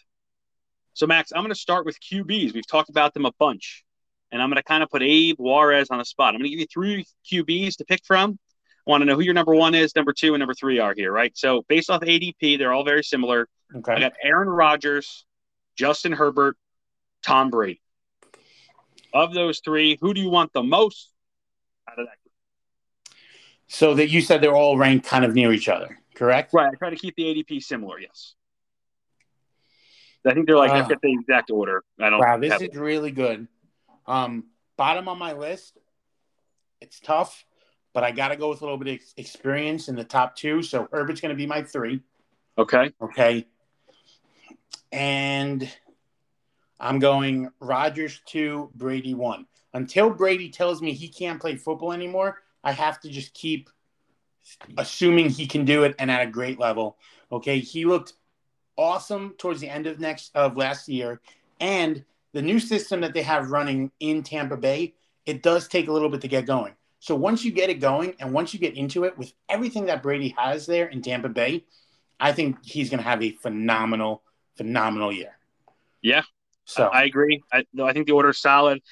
So 0.94 1.06
Max, 1.06 1.30
I'm 1.32 1.42
going 1.42 1.52
to 1.52 1.54
start 1.54 1.84
with 1.84 1.98
QBs. 2.00 2.54
We've 2.54 2.66
talked 2.66 2.88
about 2.88 3.14
them 3.14 3.26
a 3.26 3.32
bunch 3.38 3.84
and 4.32 4.42
I'm 4.42 4.48
going 4.48 4.56
to 4.56 4.62
kind 4.62 4.82
of 4.82 4.90
put 4.90 5.02
Abe 5.02 5.36
Juarez 5.38 5.88
on 5.90 5.98
the 5.98 6.04
spot. 6.04 6.34
I'm 6.34 6.40
going 6.40 6.50
to 6.50 6.50
give 6.50 6.60
you 6.60 6.66
three 6.72 7.06
QBs 7.30 7.76
to 7.76 7.84
pick 7.84 8.00
from. 8.04 8.38
I 8.86 8.90
want 8.90 9.02
to 9.02 9.06
know 9.06 9.16
who 9.16 9.22
your 9.22 9.34
number 9.34 9.54
one 9.54 9.74
is, 9.74 9.94
number 9.96 10.12
two, 10.12 10.34
and 10.34 10.40
number 10.40 10.54
three 10.54 10.78
are 10.78 10.94
here, 10.96 11.12
right? 11.12 11.36
So 11.36 11.64
based 11.68 11.90
off 11.90 12.02
ADP, 12.02 12.58
they're 12.58 12.72
all 12.72 12.84
very 12.84 13.02
similar. 13.02 13.48
Okay. 13.74 13.92
I 13.92 14.00
got 14.00 14.12
Aaron 14.22 14.48
Rodgers, 14.48 15.24
Justin 15.76 16.12
Herbert, 16.12 16.56
Tom 17.24 17.50
Brady. 17.50 17.80
Of 19.16 19.32
those 19.32 19.60
three, 19.60 19.96
who 19.98 20.12
do 20.12 20.20
you 20.20 20.28
want 20.28 20.52
the 20.52 20.62
most 20.62 21.10
out 21.90 21.98
of 21.98 22.04
that? 22.04 22.18
group? 22.22 23.16
So 23.66 23.94
that 23.94 24.10
you 24.10 24.20
said 24.20 24.42
they're 24.42 24.54
all 24.54 24.76
ranked 24.76 25.06
kind 25.06 25.24
of 25.24 25.34
near 25.34 25.54
each 25.54 25.70
other, 25.70 25.98
correct? 26.14 26.52
Right. 26.52 26.68
I 26.70 26.76
try 26.76 26.90
to 26.90 26.96
keep 26.96 27.16
the 27.16 27.22
ADP 27.22 27.62
similar. 27.62 27.98
Yes. 27.98 28.34
I 30.26 30.34
think 30.34 30.46
they're 30.46 30.58
like 30.58 30.70
uh, 30.70 30.86
the 30.86 30.98
exact 31.12 31.50
order. 31.50 31.82
I 31.98 32.10
don't. 32.10 32.18
Wow, 32.18 32.36
this 32.36 32.60
is 32.60 32.76
really 32.76 33.10
good. 33.10 33.48
Um, 34.06 34.44
bottom 34.76 35.08
on 35.08 35.18
my 35.18 35.32
list, 35.32 35.78
it's 36.82 37.00
tough, 37.00 37.46
but 37.94 38.04
I 38.04 38.10
got 38.10 38.28
to 38.28 38.36
go 38.36 38.50
with 38.50 38.60
a 38.60 38.64
little 38.64 38.76
bit 38.76 39.00
of 39.00 39.00
experience 39.16 39.88
in 39.88 39.96
the 39.96 40.04
top 40.04 40.36
two. 40.36 40.62
So 40.62 40.88
Herbert's 40.92 41.22
going 41.22 41.30
to 41.30 41.36
be 41.36 41.46
my 41.46 41.62
three. 41.62 42.02
Okay. 42.58 42.92
Okay. 43.00 43.46
And 44.92 45.70
I'm 46.78 46.98
going 46.98 47.50
Rodgers 47.60 48.20
two, 48.26 48.70
Brady 48.74 49.14
one. 49.14 49.46
Until 49.72 50.10
Brady 50.10 50.48
tells 50.50 50.80
me 50.80 50.92
he 50.92 51.08
can't 51.08 51.40
play 51.40 51.56
football 51.56 51.92
anymore, 51.92 52.42
I 52.64 52.72
have 52.72 53.00
to 53.00 53.08
just 53.08 53.34
keep 53.34 53.70
assuming 54.78 55.28
he 55.28 55.46
can 55.46 55.64
do 55.64 55.84
it 55.84 55.94
and 55.98 56.10
at 56.10 56.26
a 56.26 56.30
great 56.30 56.58
level. 56.58 56.96
Okay. 57.32 57.58
He 57.58 57.84
looked 57.84 58.14
awesome 58.76 59.34
towards 59.38 59.60
the 59.60 59.68
end 59.68 59.86
of 59.86 59.98
next 60.00 60.34
of 60.34 60.56
last 60.56 60.88
year. 60.88 61.20
And 61.60 62.04
the 62.32 62.42
new 62.42 62.60
system 62.60 63.00
that 63.00 63.14
they 63.14 63.22
have 63.22 63.50
running 63.50 63.90
in 64.00 64.22
Tampa 64.22 64.56
Bay, 64.56 64.94
it 65.24 65.42
does 65.42 65.68
take 65.68 65.88
a 65.88 65.92
little 65.92 66.08
bit 66.08 66.20
to 66.20 66.28
get 66.28 66.46
going. 66.46 66.74
So 66.98 67.14
once 67.14 67.44
you 67.44 67.52
get 67.52 67.70
it 67.70 67.80
going 67.80 68.14
and 68.20 68.32
once 68.32 68.52
you 68.52 68.60
get 68.60 68.76
into 68.76 69.04
it 69.04 69.16
with 69.16 69.32
everything 69.48 69.86
that 69.86 70.02
Brady 70.02 70.34
has 70.36 70.66
there 70.66 70.86
in 70.86 71.02
Tampa 71.02 71.28
Bay, 71.28 71.64
I 72.18 72.32
think 72.32 72.64
he's 72.64 72.90
going 72.90 73.02
to 73.02 73.08
have 73.08 73.22
a 73.22 73.32
phenomenal, 73.32 74.22
phenomenal 74.56 75.12
year. 75.12 75.38
Yeah. 76.02 76.22
So 76.66 76.84
I 76.84 77.04
agree. 77.04 77.42
I, 77.52 77.64
I 77.82 77.92
think 77.92 78.06
the 78.06 78.12
order 78.12 78.30
is 78.30 78.38
solid. 78.38 78.82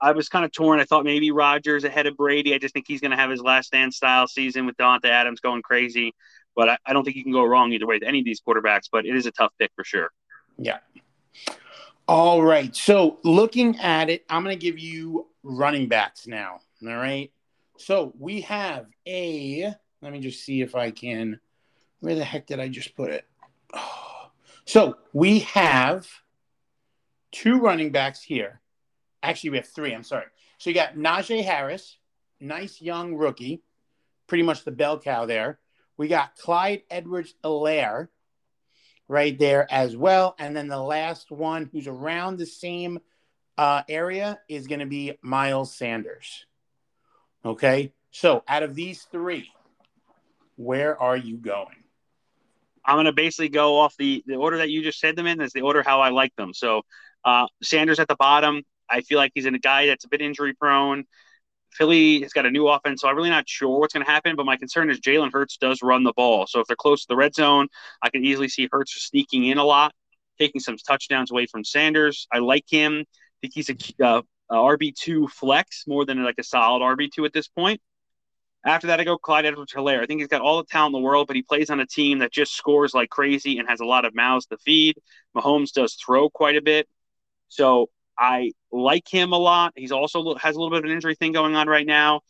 I 0.00 0.12
was 0.12 0.28
kind 0.28 0.44
of 0.44 0.52
torn. 0.52 0.80
I 0.80 0.84
thought 0.84 1.04
maybe 1.04 1.30
Rodgers 1.30 1.84
ahead 1.84 2.06
of 2.06 2.16
Brady. 2.16 2.54
I 2.54 2.58
just 2.58 2.74
think 2.74 2.86
he's 2.88 3.00
going 3.00 3.12
to 3.12 3.16
have 3.16 3.30
his 3.30 3.40
last 3.40 3.66
stand 3.66 3.94
style 3.94 4.26
season 4.26 4.66
with 4.66 4.76
Davante 4.76 5.06
Adams 5.06 5.40
going 5.40 5.62
crazy. 5.62 6.12
But 6.56 6.68
I, 6.68 6.78
I 6.84 6.92
don't 6.92 7.04
think 7.04 7.16
you 7.16 7.22
can 7.22 7.32
go 7.32 7.44
wrong 7.44 7.72
either 7.72 7.86
way 7.86 7.96
with 7.96 8.02
any 8.02 8.18
of 8.18 8.24
these 8.24 8.40
quarterbacks. 8.40 8.88
But 8.90 9.06
it 9.06 9.14
is 9.14 9.26
a 9.26 9.30
tough 9.30 9.52
pick 9.58 9.70
for 9.76 9.84
sure. 9.84 10.10
Yeah. 10.58 10.78
All 12.08 12.42
right. 12.42 12.74
So 12.74 13.18
looking 13.22 13.78
at 13.78 14.10
it, 14.10 14.24
I'm 14.28 14.42
going 14.42 14.58
to 14.58 14.60
give 14.60 14.78
you 14.78 15.28
running 15.44 15.86
backs 15.86 16.26
now. 16.26 16.60
All 16.82 16.96
right. 16.96 17.30
So 17.78 18.12
we 18.18 18.40
have 18.42 18.86
a, 19.06 19.72
let 20.02 20.12
me 20.12 20.18
just 20.18 20.44
see 20.44 20.62
if 20.62 20.74
I 20.74 20.90
can, 20.90 21.38
where 22.00 22.16
the 22.16 22.24
heck 22.24 22.46
did 22.46 22.58
I 22.58 22.68
just 22.68 22.96
put 22.96 23.10
it? 23.10 23.24
Oh. 23.72 23.96
So 24.66 24.98
we 25.12 25.40
have 25.40 26.06
two 27.32 27.58
running 27.58 27.90
backs 27.92 28.22
here. 28.22 28.60
Actually, 29.22 29.50
we 29.50 29.56
have 29.58 29.68
three. 29.68 29.92
I'm 29.92 30.02
sorry. 30.02 30.26
So 30.58 30.70
you 30.70 30.74
got 30.74 30.94
Najee 30.94 31.44
Harris, 31.44 31.96
nice 32.40 32.80
young 32.80 33.14
rookie, 33.14 33.62
pretty 34.26 34.42
much 34.42 34.64
the 34.64 34.70
bell 34.70 34.98
cow 34.98 35.26
there. 35.26 35.58
We 35.96 36.08
got 36.08 36.36
Clyde 36.36 36.82
Edwards 36.90 37.34
Helaire 37.44 38.08
right 39.08 39.38
there 39.38 39.66
as 39.70 39.96
well. 39.96 40.34
And 40.38 40.56
then 40.56 40.68
the 40.68 40.80
last 40.80 41.30
one 41.30 41.68
who's 41.72 41.86
around 41.86 42.38
the 42.38 42.46
same 42.46 43.00
uh, 43.58 43.82
area 43.88 44.38
is 44.48 44.66
going 44.66 44.80
to 44.80 44.86
be 44.86 45.18
Miles 45.20 45.74
Sanders. 45.74 46.46
Okay. 47.44 47.92
So 48.12 48.42
out 48.48 48.62
of 48.62 48.74
these 48.74 49.02
three, 49.02 49.50
where 50.56 51.00
are 51.00 51.16
you 51.16 51.36
going? 51.36 51.84
I'm 52.84 52.96
going 52.96 53.06
to 53.06 53.12
basically 53.12 53.50
go 53.50 53.78
off 53.78 53.94
the, 53.98 54.24
the 54.26 54.36
order 54.36 54.58
that 54.58 54.70
you 54.70 54.82
just 54.82 55.00
said 55.00 55.16
them 55.16 55.26
in. 55.26 55.40
Is 55.40 55.52
the 55.52 55.60
order 55.62 55.82
how 55.82 56.00
I 56.00 56.10
like 56.10 56.34
them. 56.36 56.54
So 56.54 56.82
uh, 57.24 57.46
Sanders 57.62 57.98
at 57.98 58.08
the 58.08 58.16
bottom. 58.16 58.62
I 58.88 59.02
feel 59.02 59.18
like 59.18 59.32
he's 59.34 59.46
in 59.46 59.54
a 59.54 59.58
guy 59.58 59.86
that's 59.86 60.04
a 60.04 60.08
bit 60.08 60.20
injury 60.20 60.54
prone. 60.54 61.04
Philly 61.72 62.22
has 62.22 62.32
got 62.32 62.46
a 62.46 62.50
new 62.50 62.66
offense, 62.68 63.00
so 63.00 63.08
I'm 63.08 63.16
really 63.16 63.30
not 63.30 63.48
sure 63.48 63.78
what's 63.78 63.94
going 63.94 64.04
to 64.04 64.10
happen. 64.10 64.36
But 64.36 64.46
my 64.46 64.56
concern 64.56 64.90
is 64.90 65.00
Jalen 65.00 65.32
Hurts 65.32 65.56
does 65.56 65.82
run 65.82 66.02
the 66.02 66.12
ball. 66.12 66.46
So 66.46 66.60
if 66.60 66.66
they're 66.66 66.76
close 66.76 67.02
to 67.02 67.06
the 67.08 67.16
red 67.16 67.34
zone, 67.34 67.68
I 68.02 68.10
can 68.10 68.24
easily 68.24 68.48
see 68.48 68.68
Hurts 68.70 68.92
sneaking 69.00 69.44
in 69.46 69.58
a 69.58 69.64
lot, 69.64 69.94
taking 70.38 70.60
some 70.60 70.76
touchdowns 70.76 71.30
away 71.30 71.46
from 71.46 71.64
Sanders. 71.64 72.26
I 72.32 72.38
like 72.38 72.64
him. 72.68 73.00
I 73.00 73.36
think 73.40 73.54
he's 73.54 73.70
a, 73.70 74.04
uh, 74.04 74.22
a 74.50 74.54
RB2 74.54 75.30
flex 75.30 75.84
more 75.86 76.04
than 76.04 76.24
like 76.24 76.38
a 76.38 76.42
solid 76.42 76.82
RB2 76.82 77.24
at 77.24 77.32
this 77.32 77.48
point. 77.48 77.80
After 78.66 78.88
that, 78.88 79.00
I 79.00 79.04
go 79.04 79.16
Clyde 79.16 79.46
Edwards 79.46 79.72
Helaire. 79.72 80.02
I 80.02 80.06
think 80.06 80.20
he's 80.20 80.28
got 80.28 80.42
all 80.42 80.58
the 80.58 80.64
talent 80.64 80.94
in 80.94 81.00
the 81.00 81.04
world, 81.04 81.28
but 81.28 81.36
he 81.36 81.42
plays 81.42 81.70
on 81.70 81.80
a 81.80 81.86
team 81.86 82.18
that 82.18 82.30
just 82.30 82.54
scores 82.54 82.92
like 82.92 83.08
crazy 83.08 83.58
and 83.58 83.66
has 83.68 83.80
a 83.80 83.86
lot 83.86 84.04
of 84.04 84.14
mouths 84.14 84.46
to 84.46 84.58
feed. 84.58 84.96
Mahomes 85.34 85.72
does 85.72 85.94
throw 85.94 86.28
quite 86.28 86.56
a 86.56 86.62
bit. 86.62 86.86
So 87.50 87.90
I 88.18 88.52
like 88.72 89.08
him 89.08 89.32
a 89.32 89.38
lot. 89.38 89.74
He's 89.76 89.92
also 89.92 90.34
has 90.36 90.56
a 90.56 90.58
little 90.58 90.70
bit 90.70 90.78
of 90.78 90.84
an 90.84 90.90
injury 90.90 91.14
thing 91.14 91.32
going 91.32 91.54
on 91.54 91.68
right 91.68 91.86
now. 91.86 92.22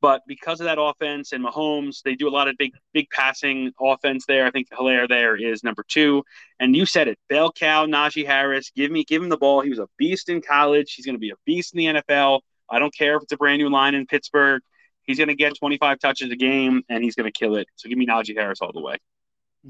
But 0.00 0.22
because 0.26 0.60
of 0.60 0.64
that 0.64 0.80
offense 0.80 1.30
and 1.30 1.44
Mahomes, 1.44 2.02
they 2.02 2.16
do 2.16 2.28
a 2.28 2.30
lot 2.30 2.48
of 2.48 2.56
big, 2.58 2.72
big 2.92 3.08
passing 3.10 3.72
offense 3.80 4.26
there. 4.26 4.44
I 4.44 4.50
think 4.50 4.68
Helaire 4.68 5.08
there 5.08 5.36
is 5.36 5.62
number 5.62 5.84
two. 5.86 6.24
And 6.58 6.74
you 6.74 6.86
said 6.86 7.06
it, 7.06 7.20
bell 7.28 7.52
cow, 7.52 7.86
Najee 7.86 8.26
Harris. 8.26 8.72
Give 8.74 8.90
me, 8.90 9.04
give 9.04 9.22
him 9.22 9.28
the 9.28 9.36
ball. 9.36 9.60
He 9.60 9.70
was 9.70 9.78
a 9.78 9.86
beast 9.98 10.28
in 10.28 10.42
college. 10.42 10.94
He's 10.94 11.06
going 11.06 11.14
to 11.14 11.20
be 11.20 11.30
a 11.30 11.36
beast 11.46 11.72
in 11.72 11.78
the 11.78 12.00
NFL. 12.00 12.40
I 12.68 12.80
don't 12.80 12.92
care 12.92 13.16
if 13.16 13.22
it's 13.22 13.32
a 13.32 13.36
brand 13.36 13.60
new 13.60 13.70
line 13.70 13.94
in 13.94 14.06
Pittsburgh. 14.06 14.60
He's 15.04 15.18
going 15.18 15.28
to 15.28 15.36
get 15.36 15.56
25 15.56 16.00
touches 16.00 16.32
a 16.32 16.36
game, 16.36 16.82
and 16.88 17.04
he's 17.04 17.14
going 17.14 17.30
to 17.30 17.38
kill 17.38 17.54
it. 17.54 17.68
So 17.76 17.88
give 17.88 17.98
me 17.98 18.06
Najee 18.06 18.36
Harris 18.36 18.60
all 18.60 18.72
the 18.72 18.80
way. 18.80 18.98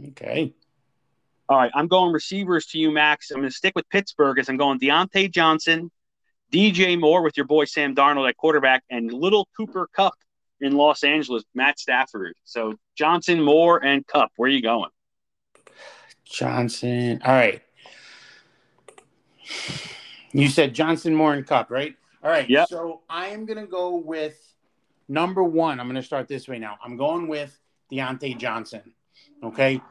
Okay. 0.09 0.55
All 1.53 1.59
right, 1.59 1.71
I'm 1.75 1.87
going 1.87 2.15
receivers 2.15 2.65
to 2.69 2.79
you, 2.79 2.91
Max. 2.91 3.31
I'm 3.31 3.37
going 3.37 3.51
to 3.51 3.55
stick 3.55 3.75
with 3.77 3.87
Pittsburgh 3.91 4.38
as 4.38 4.49
I'm 4.49 4.57
going 4.57 4.81
Diontae 4.81 5.31
Johnson, 5.31 5.91
DJ 6.51 6.99
Moore 6.99 7.23
with 7.23 7.37
your 7.37 7.45
boy 7.45 7.67
Sam 7.67 7.95
Darnold 7.95 8.27
at 8.27 8.38
quarterback, 8.38 8.85
and 8.88 9.12
little 9.12 9.47
Cooper 9.55 9.87
Kupp 9.95 10.15
in 10.62 10.73
Los 10.77 11.05
Angeles, 11.05 11.45
Matt 11.55 11.79
Stafford. 11.79 12.37
So 12.45 12.77
Johnson, 12.97 13.43
Moore, 13.43 13.85
and 13.85 14.07
Kupp. 14.07 14.31
Where 14.37 14.47
are 14.47 14.51
you 14.51 14.62
going? 14.62 14.88
Johnson. 16.25 17.21
All 17.23 17.35
right. 17.35 17.61
You 20.33 20.49
said 20.49 20.73
Johnson, 20.75 21.15
Moore, 21.15 21.35
and 21.35 21.47
Kupp, 21.47 21.71
right? 21.71 21.95
All 22.25 22.31
right. 22.31 22.49
Yep. 22.49 22.69
So 22.69 23.03
I 23.11 23.27
am 23.27 23.45
going 23.45 23.59
to 23.59 23.71
go 23.71 23.97
with 23.97 24.41
number 25.07 25.45
one. 25.45 25.81
I'm 25.81 25.87
going 25.87 25.97
to 25.97 26.03
start 26.03 26.29
this 26.29 26.49
way 26.49 26.59
now. 26.59 26.79
I'm 26.83 26.97
going 26.97 27.29
with 27.29 27.61
Diontae 27.93 28.38
Johnson. 28.38 28.95
Okay. 29.43 29.83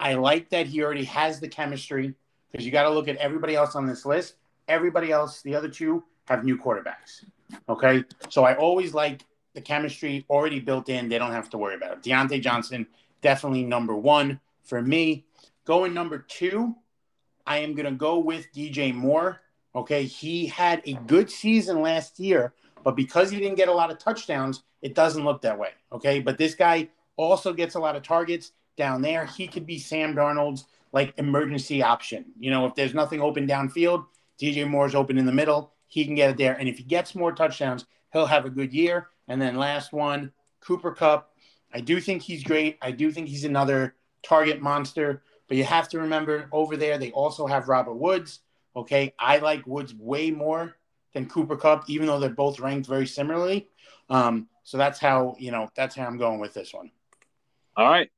I 0.00 0.14
like 0.14 0.50
that 0.50 0.66
he 0.66 0.82
already 0.82 1.04
has 1.04 1.40
the 1.40 1.48
chemistry 1.48 2.14
because 2.50 2.64
you 2.64 2.72
got 2.72 2.84
to 2.84 2.90
look 2.90 3.08
at 3.08 3.16
everybody 3.16 3.54
else 3.54 3.74
on 3.74 3.86
this 3.86 4.06
list. 4.06 4.34
Everybody 4.68 5.10
else, 5.10 5.42
the 5.42 5.54
other 5.54 5.68
two, 5.68 6.04
have 6.26 6.44
new 6.44 6.58
quarterbacks. 6.58 7.24
Okay. 7.68 8.04
So 8.28 8.44
I 8.44 8.54
always 8.54 8.94
like 8.94 9.24
the 9.54 9.60
chemistry 9.60 10.24
already 10.28 10.60
built 10.60 10.88
in. 10.88 11.08
They 11.08 11.18
don't 11.18 11.32
have 11.32 11.50
to 11.50 11.58
worry 11.58 11.74
about 11.74 11.92
it. 11.92 12.02
Diontae 12.02 12.40
Johnson, 12.40 12.86
definitely 13.22 13.64
number 13.64 13.94
one 13.94 14.40
for 14.62 14.82
me. 14.82 15.24
Going 15.64 15.94
number 15.94 16.18
two, 16.18 16.76
I 17.46 17.58
am 17.58 17.74
going 17.74 17.86
to 17.86 17.92
go 17.92 18.18
with 18.18 18.52
DJ 18.54 18.94
Moore. 18.94 19.40
Okay. 19.74 20.04
He 20.04 20.46
had 20.46 20.82
a 20.84 20.94
good 21.06 21.30
season 21.30 21.82
last 21.82 22.20
year, 22.20 22.52
but 22.84 22.94
because 22.94 23.30
he 23.30 23.38
didn't 23.38 23.56
get 23.56 23.68
a 23.68 23.72
lot 23.72 23.90
of 23.90 23.98
touchdowns, 23.98 24.62
it 24.82 24.94
doesn't 24.94 25.24
look 25.24 25.42
that 25.42 25.58
way. 25.58 25.70
Okay. 25.92 26.20
But 26.20 26.38
this 26.38 26.54
guy 26.54 26.88
also 27.16 27.52
gets 27.52 27.74
a 27.74 27.80
lot 27.80 27.96
of 27.96 28.02
targets 28.02 28.52
down 28.78 29.02
there. 29.02 29.26
He 29.26 29.46
could 29.46 29.66
be 29.66 29.78
Sam 29.78 30.14
Darnold's 30.14 30.64
like 30.92 31.12
emergency 31.18 31.82
option. 31.82 32.24
You 32.38 32.50
know, 32.50 32.64
if 32.64 32.74
there's 32.74 32.94
nothing 32.94 33.20
open 33.20 33.46
downfield, 33.46 34.06
DJ 34.40 34.66
Moore's 34.66 34.94
open 34.94 35.18
in 35.18 35.26
the 35.26 35.32
middle. 35.32 35.72
He 35.86 36.04
can 36.04 36.14
get 36.14 36.30
it 36.30 36.36
there. 36.38 36.54
And 36.54 36.68
if 36.68 36.78
he 36.78 36.84
gets 36.84 37.14
more 37.14 37.32
touchdowns, 37.32 37.84
he'll 38.12 38.26
have 38.26 38.46
a 38.46 38.50
good 38.50 38.72
year. 38.72 39.08
And 39.26 39.40
then 39.40 39.56
last 39.56 39.92
one, 39.92 40.32
Cooper 40.60 40.92
Kupp. 40.92 41.34
I 41.74 41.80
do 41.80 42.00
think 42.00 42.22
he's 42.22 42.42
great. 42.42 42.78
I 42.80 42.92
do 42.92 43.12
think 43.12 43.28
he's 43.28 43.44
another 43.44 43.94
target 44.22 44.62
monster. 44.62 45.22
But 45.48 45.56
you 45.56 45.64
have 45.64 45.88
to 45.90 45.98
remember 45.98 46.48
over 46.52 46.76
there, 46.76 46.98
they 46.98 47.10
also 47.10 47.46
have 47.46 47.68
Robert 47.68 47.94
Woods. 47.94 48.40
Okay. 48.76 49.14
I 49.18 49.38
like 49.38 49.66
Woods 49.66 49.94
way 49.94 50.30
more 50.30 50.76
than 51.12 51.28
Cooper 51.28 51.56
Kupp, 51.56 51.88
even 51.88 52.06
though 52.06 52.20
they're 52.20 52.30
both 52.30 52.60
ranked 52.60 52.86
very 52.86 53.06
similarly. 53.06 53.68
Um, 54.10 54.48
so 54.62 54.78
that's 54.78 54.98
how, 54.98 55.36
you 55.38 55.50
know, 55.50 55.68
that's 55.74 55.94
how 55.94 56.06
I'm 56.06 56.18
going 56.18 56.38
with 56.38 56.54
this 56.54 56.72
one. 56.72 56.90
All 57.76 57.88
right. 57.88 58.10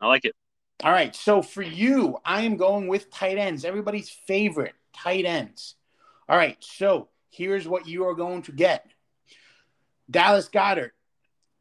I 0.00 0.06
like 0.06 0.24
it. 0.24 0.34
All 0.82 0.92
right. 0.92 1.14
So 1.14 1.42
for 1.42 1.62
you, 1.62 2.18
I 2.24 2.42
am 2.42 2.56
going 2.56 2.86
with 2.86 3.10
tight 3.10 3.38
ends, 3.38 3.64
everybody's 3.64 4.10
favorite 4.10 4.74
tight 4.92 5.24
ends. 5.24 5.74
All 6.28 6.36
right. 6.36 6.56
So 6.60 7.08
here's 7.30 7.66
what 7.66 7.86
you 7.86 8.06
are 8.06 8.14
going 8.14 8.42
to 8.42 8.52
get 8.52 8.86
Dallas 10.10 10.48
Goedert, 10.48 10.90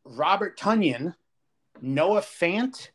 Robert 0.04 0.58
Tonyan, 0.58 1.16
Noah 1.82 2.22
Fant, 2.22 2.90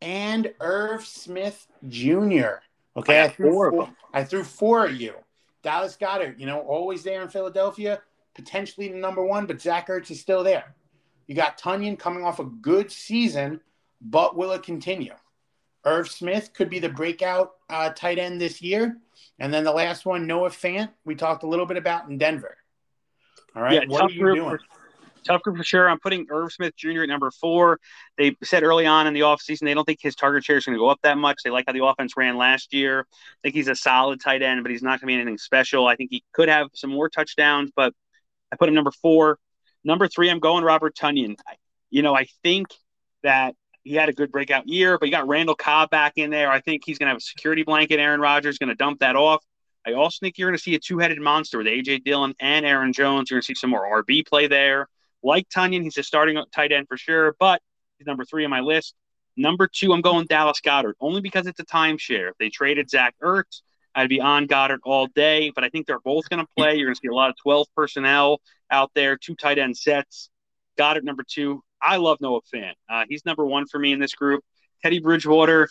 and 0.00 0.52
Irv 0.60 1.04
Smith 1.04 1.66
Jr. 1.88 2.60
Okay. 2.96 3.22
I, 3.22 3.28
threw 3.28 3.52
four, 3.52 3.90
I 4.12 4.24
threw 4.24 4.44
four 4.44 4.86
at 4.86 4.94
you. 4.94 5.14
Dallas 5.62 5.96
Goedert, 6.00 6.38
you 6.38 6.46
know, 6.46 6.60
always 6.60 7.02
there 7.02 7.22
in 7.22 7.28
Philadelphia, 7.28 8.00
potentially 8.34 8.88
the 8.88 8.98
number 8.98 9.24
one, 9.24 9.46
but 9.46 9.60
Zach 9.60 9.88
Ertz 9.88 10.10
is 10.10 10.20
still 10.20 10.44
there. 10.44 10.74
You 11.26 11.34
got 11.34 11.58
Tonyan 11.58 11.98
coming 11.98 12.24
off 12.24 12.38
a 12.38 12.44
good 12.44 12.92
season, 12.92 13.60
but 14.00 14.36
will 14.36 14.52
it 14.52 14.62
continue? 14.62 15.14
Irv 15.84 16.08
Smith 16.10 16.52
could 16.52 16.68
be 16.68 16.80
the 16.80 16.88
breakout 16.88 17.52
uh, 17.70 17.90
tight 17.90 18.18
end 18.18 18.40
this 18.40 18.60
year. 18.60 18.98
And 19.38 19.54
then 19.54 19.64
the 19.64 19.72
last 19.72 20.04
one, 20.04 20.26
Noah 20.26 20.50
Fant, 20.50 20.90
we 21.04 21.14
talked 21.14 21.44
a 21.44 21.46
little 21.46 21.66
bit 21.66 21.76
about 21.76 22.08
in 22.08 22.18
Denver. 22.18 22.56
All 23.54 23.62
right. 23.62 23.74
Yeah, 23.74 23.84
what 23.86 24.00
tough 24.00 24.14
group 24.14 24.36
doing? 24.36 24.50
For, 24.50 24.60
tough 25.24 25.42
group 25.42 25.56
for 25.56 25.64
sure. 25.64 25.88
I'm 25.88 26.00
putting 26.00 26.26
Irv 26.30 26.52
Smith 26.52 26.74
Jr. 26.76 27.02
at 27.02 27.08
number 27.08 27.30
four. 27.30 27.78
They 28.18 28.36
said 28.42 28.64
early 28.64 28.86
on 28.86 29.06
in 29.06 29.14
the 29.14 29.20
offseason 29.20 29.60
they 29.60 29.74
don't 29.74 29.84
think 29.84 30.00
his 30.02 30.16
target 30.16 30.44
share 30.44 30.56
is 30.56 30.64
going 30.64 30.74
to 30.74 30.80
go 30.80 30.88
up 30.88 31.00
that 31.02 31.18
much. 31.18 31.38
They 31.44 31.50
like 31.50 31.64
how 31.66 31.72
the 31.72 31.84
offense 31.84 32.16
ran 32.16 32.36
last 32.36 32.74
year. 32.74 33.06
I 33.10 33.36
think 33.42 33.54
he's 33.54 33.68
a 33.68 33.76
solid 33.76 34.20
tight 34.20 34.42
end, 34.42 34.62
but 34.64 34.70
he's 34.70 34.82
not 34.82 35.00
going 35.00 35.00
to 35.00 35.06
be 35.06 35.14
anything 35.14 35.38
special. 35.38 35.86
I 35.86 35.96
think 35.96 36.10
he 36.10 36.24
could 36.32 36.48
have 36.48 36.68
some 36.74 36.90
more 36.90 37.08
touchdowns, 37.08 37.70
but 37.74 37.94
I 38.52 38.56
put 38.56 38.68
him 38.68 38.74
number 38.74 38.92
four. 38.92 39.38
Number 39.84 40.08
three, 40.08 40.30
I'm 40.30 40.40
going 40.40 40.64
Robert 40.64 40.96
Tonyan. 40.96 41.36
You 41.90 42.02
know, 42.02 42.16
I 42.16 42.26
think 42.42 42.66
that 43.22 43.54
he 43.86 43.94
had 43.94 44.08
a 44.08 44.12
good 44.12 44.32
breakout 44.32 44.66
year, 44.66 44.98
but 44.98 45.06
you 45.06 45.12
got 45.12 45.28
Randall 45.28 45.54
Cobb 45.54 45.90
back 45.90 46.14
in 46.16 46.30
there. 46.30 46.50
I 46.50 46.60
think 46.60 46.82
he's 46.84 46.98
going 46.98 47.06
to 47.06 47.10
have 47.10 47.18
a 47.18 47.20
security 47.20 47.62
blanket. 47.62 48.00
Aaron 48.00 48.20
Rodgers 48.20 48.58
going 48.58 48.68
to 48.68 48.74
dump 48.74 48.98
that 48.98 49.14
off. 49.14 49.44
I 49.86 49.92
also 49.92 50.18
think 50.20 50.38
you're 50.38 50.50
going 50.50 50.58
to 50.58 50.62
see 50.62 50.74
a 50.74 50.80
two-headed 50.80 51.20
monster 51.20 51.58
with 51.58 51.68
AJ 51.68 52.02
Dillon 52.02 52.34
and 52.40 52.66
Aaron 52.66 52.92
Jones. 52.92 53.30
You're 53.30 53.36
going 53.36 53.42
to 53.42 53.46
see 53.46 53.54
some 53.54 53.70
more 53.70 54.02
RB 54.02 54.26
play 54.26 54.48
there. 54.48 54.88
Like 55.22 55.48
Tonyan, 55.48 55.84
he's 55.84 55.96
a 55.98 56.02
starting 56.02 56.42
tight 56.52 56.72
end 56.72 56.88
for 56.88 56.96
sure, 56.96 57.36
but 57.38 57.62
he's 57.96 58.08
number 58.08 58.24
three 58.24 58.44
on 58.44 58.50
my 58.50 58.58
list. 58.58 58.96
Number 59.36 59.68
two, 59.72 59.92
I'm 59.92 60.00
going 60.00 60.26
Dallas 60.26 60.60
Goedert 60.60 60.94
only 61.00 61.20
because 61.20 61.46
it's 61.46 61.60
a 61.60 61.64
timeshare. 61.64 62.30
If 62.30 62.38
they 62.40 62.48
traded 62.48 62.90
Zach 62.90 63.14
Ertz, 63.22 63.60
I'd 63.94 64.08
be 64.08 64.20
on 64.20 64.48
Goedert 64.48 64.80
all 64.82 65.06
day, 65.14 65.52
but 65.54 65.62
I 65.62 65.68
think 65.68 65.86
they're 65.86 66.00
both 66.00 66.28
going 66.28 66.44
to 66.44 66.48
play. 66.56 66.74
You're 66.74 66.88
going 66.88 66.96
to 66.96 67.00
see 67.00 67.08
a 67.08 67.14
lot 67.14 67.30
of 67.30 67.36
12 67.40 67.68
personnel 67.76 68.40
out 68.68 68.90
there, 68.96 69.16
two 69.16 69.36
tight 69.36 69.58
end 69.58 69.76
sets. 69.76 70.28
Goedert, 70.76 71.04
number 71.04 71.22
two. 71.24 71.62
I 71.80 71.96
love 71.96 72.18
Noah 72.20 72.40
Fant. 72.52 72.74
Uh, 72.88 73.04
he's 73.08 73.24
number 73.24 73.44
one 73.44 73.66
for 73.66 73.78
me 73.78 73.92
in 73.92 74.00
this 74.00 74.14
group. 74.14 74.42
Teddy 74.82 74.98
Bridgewater 74.98 75.68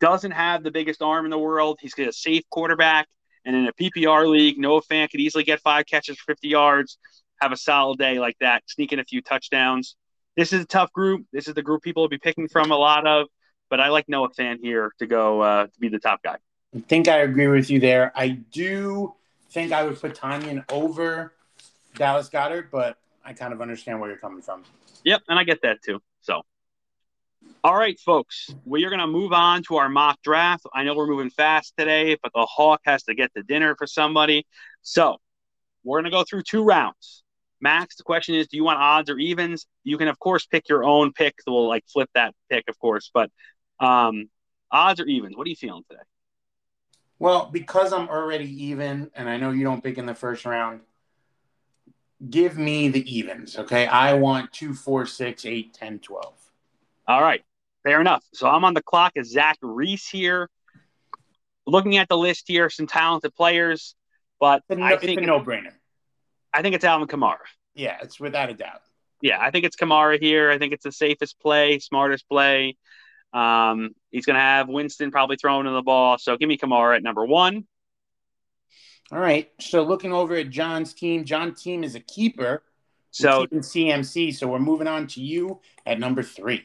doesn't 0.00 0.32
have 0.32 0.62
the 0.62 0.70
biggest 0.70 1.02
arm 1.02 1.24
in 1.24 1.30
the 1.30 1.38
world. 1.38 1.78
He's 1.80 1.94
got 1.94 2.08
a 2.08 2.12
safe 2.12 2.42
quarterback. 2.50 3.06
And 3.44 3.54
in 3.54 3.66
a 3.66 3.72
PPR 3.72 4.28
league, 4.28 4.58
Noah 4.58 4.82
Fant 4.82 5.10
could 5.10 5.20
easily 5.20 5.44
get 5.44 5.60
five 5.60 5.86
catches 5.86 6.18
for 6.18 6.32
50 6.32 6.48
yards, 6.48 6.98
have 7.40 7.52
a 7.52 7.56
solid 7.56 7.98
day 7.98 8.18
like 8.18 8.36
that, 8.40 8.64
sneak 8.66 8.92
in 8.92 8.98
a 8.98 9.04
few 9.04 9.22
touchdowns. 9.22 9.94
This 10.36 10.52
is 10.52 10.62
a 10.62 10.66
tough 10.66 10.92
group. 10.92 11.26
This 11.32 11.46
is 11.46 11.54
the 11.54 11.62
group 11.62 11.82
people 11.82 12.02
will 12.02 12.08
be 12.08 12.18
picking 12.18 12.48
from 12.48 12.72
a 12.72 12.76
lot 12.76 13.06
of, 13.06 13.28
but 13.70 13.80
I 13.80 13.88
like 13.88 14.08
Noah 14.08 14.30
Fant 14.30 14.58
here 14.60 14.92
to 14.98 15.06
go 15.06 15.40
uh, 15.40 15.66
to 15.66 15.80
be 15.80 15.88
the 15.88 16.00
top 16.00 16.22
guy. 16.22 16.38
I 16.74 16.80
think 16.80 17.06
I 17.08 17.18
agree 17.18 17.46
with 17.46 17.70
you 17.70 17.78
there. 17.78 18.12
I 18.16 18.30
do 18.30 19.14
think 19.50 19.72
I 19.72 19.84
would 19.84 19.98
put 19.98 20.14
Tonyan 20.14 20.64
over 20.70 21.32
Dallas 21.94 22.28
Goedert, 22.28 22.70
but 22.70 22.98
I 23.24 23.32
kind 23.32 23.52
of 23.52 23.62
understand 23.62 24.00
where 24.00 24.10
you're 24.10 24.18
coming 24.18 24.42
from. 24.42 24.64
Yep, 25.06 25.22
and 25.28 25.38
I 25.38 25.44
get 25.44 25.62
that 25.62 25.80
too. 25.82 26.00
So, 26.20 26.42
all 27.62 27.76
right, 27.76 27.98
folks, 28.00 28.52
we 28.64 28.84
are 28.84 28.90
going 28.90 29.00
to 29.00 29.06
move 29.06 29.32
on 29.32 29.62
to 29.68 29.76
our 29.76 29.88
mock 29.88 30.20
draft. 30.20 30.66
I 30.74 30.82
know 30.82 30.96
we're 30.96 31.06
moving 31.06 31.30
fast 31.30 31.74
today, 31.78 32.16
but 32.20 32.32
the 32.34 32.44
Hawk 32.44 32.80
has 32.84 33.04
to 33.04 33.14
get 33.14 33.30
the 33.32 33.44
dinner 33.44 33.76
for 33.76 33.86
somebody. 33.86 34.46
So, 34.82 35.18
we're 35.84 36.00
going 36.00 36.10
to 36.10 36.16
go 36.16 36.24
through 36.24 36.42
two 36.42 36.64
rounds. 36.64 37.22
Max, 37.60 37.94
the 37.94 38.02
question 38.02 38.34
is, 38.34 38.48
do 38.48 38.56
you 38.56 38.64
want 38.64 38.80
odds 38.80 39.08
or 39.08 39.16
evens? 39.16 39.66
You 39.84 39.96
can, 39.96 40.08
of 40.08 40.18
course, 40.18 40.44
pick 40.44 40.68
your 40.68 40.82
own 40.82 41.12
pick. 41.12 41.36
we'll 41.46 41.68
like 41.68 41.84
flip 41.86 42.10
that 42.14 42.34
pick, 42.50 42.64
of 42.68 42.76
course. 42.80 43.08
But 43.14 43.30
um, 43.78 44.28
odds 44.72 44.98
or 44.98 45.06
evens? 45.06 45.36
What 45.36 45.46
are 45.46 45.50
you 45.50 45.56
feeling 45.56 45.84
today? 45.88 46.02
Well, 47.20 47.48
because 47.52 47.92
I'm 47.92 48.08
already 48.08 48.64
even, 48.64 49.12
and 49.14 49.28
I 49.28 49.36
know 49.36 49.52
you 49.52 49.62
don't 49.62 49.84
pick 49.84 49.98
in 49.98 50.06
the 50.06 50.16
first 50.16 50.44
round, 50.44 50.80
give 52.30 52.56
me 52.56 52.88
the 52.88 53.02
evens. 53.14 53.58
Okay. 53.58 53.86
I 53.86 54.14
want 54.14 54.52
two, 54.52 54.74
four, 54.74 55.06
six, 55.06 55.44
eight, 55.44 55.74
10, 55.74 56.00
12. 56.00 56.34
All 57.08 57.22
right. 57.22 57.42
Fair 57.82 58.00
enough. 58.00 58.24
So 58.32 58.48
I'm 58.48 58.64
on 58.64 58.74
the 58.74 58.82
clock 58.82 59.12
as 59.16 59.28
Zach 59.28 59.58
Reese 59.62 60.08
here. 60.08 60.50
Looking 61.66 61.96
at 61.96 62.08
the 62.08 62.16
list 62.16 62.44
here, 62.46 62.70
some 62.70 62.86
talented 62.86 63.34
players, 63.34 63.96
but 64.38 64.62
no, 64.68 64.84
I 64.84 64.96
think 64.96 65.18
it's 65.18 65.22
a 65.22 65.26
no 65.26 65.40
brainer. 65.40 65.72
I 66.52 66.62
think 66.62 66.76
it's 66.76 66.84
Alvin 66.84 67.08
Kamara. 67.08 67.38
Yeah, 67.74 67.98
it's 68.02 68.20
without 68.20 68.50
a 68.50 68.54
doubt. 68.54 68.82
Yeah, 69.20 69.38
I 69.40 69.50
think 69.50 69.64
it's 69.64 69.76
Kamara 69.76 70.20
here. 70.20 70.50
I 70.50 70.58
think 70.58 70.72
it's 70.72 70.84
the 70.84 70.92
safest 70.92 71.40
play, 71.40 71.78
smartest 71.80 72.28
play. 72.28 72.76
Um, 73.32 73.90
he's 74.10 74.26
going 74.26 74.34
to 74.34 74.40
have 74.40 74.68
Winston 74.68 75.10
probably 75.10 75.36
throwing 75.36 75.66
in 75.66 75.74
the 75.74 75.82
ball. 75.82 76.18
So 76.18 76.36
give 76.36 76.48
me 76.48 76.56
Kamara 76.56 76.96
at 76.96 77.02
number 77.02 77.24
one. 77.24 77.66
All 79.12 79.20
right. 79.20 79.50
So 79.60 79.82
looking 79.82 80.12
over 80.12 80.34
at 80.34 80.50
John's 80.50 80.92
team, 80.92 81.24
John's 81.24 81.62
team 81.62 81.84
is 81.84 81.94
a 81.94 82.00
keeper. 82.00 82.62
So 83.10 83.46
in 83.50 83.60
CMC. 83.60 84.34
So 84.34 84.46
we're 84.46 84.58
moving 84.58 84.86
on 84.86 85.06
to 85.08 85.22
you 85.22 85.60
at 85.86 85.98
number 85.98 86.22
three. 86.22 86.64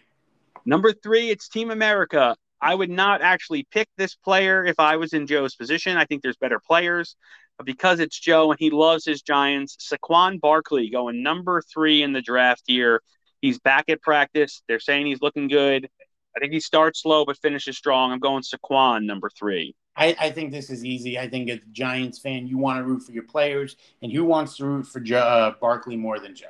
Number 0.65 0.91
three, 0.91 1.29
it's 1.29 1.47
Team 1.47 1.71
America. 1.71 2.35
I 2.61 2.75
would 2.75 2.89
not 2.89 3.21
actually 3.21 3.65
pick 3.71 3.87
this 3.97 4.15
player 4.15 4.65
if 4.65 4.79
I 4.79 4.97
was 4.97 5.13
in 5.13 5.25
Joe's 5.25 5.55
position. 5.55 5.97
I 5.97 6.05
think 6.05 6.21
there's 6.21 6.37
better 6.37 6.59
players. 6.59 7.15
But 7.57 7.65
because 7.65 7.99
it's 7.99 8.19
Joe 8.19 8.51
and 8.51 8.59
he 8.59 8.69
loves 8.69 9.05
his 9.05 9.21
Giants, 9.21 9.77
Saquon 9.79 10.39
Barkley 10.39 10.89
going 10.89 11.23
number 11.23 11.61
three 11.73 12.03
in 12.03 12.13
the 12.13 12.21
draft 12.21 12.63
here. 12.67 13.01
He's 13.41 13.59
back 13.59 13.85
at 13.89 14.01
practice. 14.01 14.61
They're 14.67 14.79
saying 14.79 15.07
he's 15.07 15.21
looking 15.21 15.47
good. 15.47 15.89
I 16.35 16.39
think 16.39 16.53
he 16.53 16.59
starts 16.59 17.01
slow 17.01 17.25
but 17.25 17.37
finishes 17.37 17.77
strong. 17.77 18.11
I'm 18.11 18.19
going 18.19 18.43
Saquon 18.43 19.05
number 19.05 19.29
three. 19.29 19.75
I, 19.95 20.15
I, 20.19 20.31
think 20.31 20.51
this 20.51 20.69
is 20.69 20.85
easy. 20.85 21.19
I 21.19 21.27
think 21.27 21.49
as 21.49 21.57
a 21.57 21.71
Giants 21.73 22.19
fan, 22.19 22.47
you 22.47 22.57
want 22.57 22.79
to 22.79 22.83
root 22.83 23.03
for 23.03 23.11
your 23.11 23.23
players, 23.23 23.75
and 24.01 24.11
who 24.11 24.23
wants 24.23 24.55
to 24.57 24.65
root 24.65 24.87
for 24.87 25.01
Joe, 25.01 25.17
uh, 25.17 25.53
Barkley 25.59 25.97
more 25.97 26.17
than 26.17 26.33
Joe? 26.33 26.47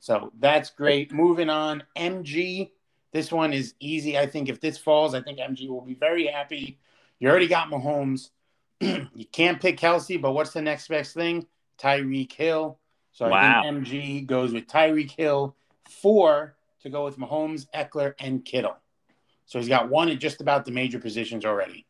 So 0.00 0.32
that's 0.38 0.70
great. 0.70 1.12
Moving 1.12 1.48
on, 1.48 1.84
MG. 1.96 2.70
This 3.12 3.30
one 3.30 3.52
is 3.52 3.74
easy. 3.78 4.18
I 4.18 4.26
think 4.26 4.48
if 4.48 4.60
this 4.60 4.76
falls, 4.76 5.14
I 5.14 5.22
think 5.22 5.38
MG 5.38 5.68
will 5.68 5.82
be 5.82 5.94
very 5.94 6.26
happy. 6.26 6.80
You 7.20 7.30
already 7.30 7.46
got 7.46 7.70
Mahomes. 7.70 8.30
you 8.80 9.24
can't 9.30 9.60
pick 9.60 9.78
Kelce, 9.78 10.20
but 10.20 10.32
what's 10.32 10.52
the 10.52 10.60
next 10.60 10.88
best 10.88 11.14
thing? 11.14 11.46
Tyreek 11.78 12.32
Hill. 12.32 12.78
So 13.12 13.28
wow. 13.28 13.60
I 13.60 13.62
think 13.62 13.86
MG 13.86 14.26
goes 14.26 14.52
with 14.52 14.66
Tyreek 14.66 15.12
Hill, 15.12 15.54
four 15.88 16.56
to 16.82 16.90
go 16.90 17.04
with 17.04 17.16
Mahomes, 17.16 17.66
Ekeler, 17.72 18.14
and 18.18 18.44
Kittle. 18.44 18.76
So 19.46 19.58
he's 19.58 19.68
got 19.68 19.88
one 19.88 20.08
at 20.08 20.18
just 20.18 20.40
about 20.40 20.64
the 20.64 20.72
major 20.72 20.98
positions 20.98 21.44
already. 21.44 21.86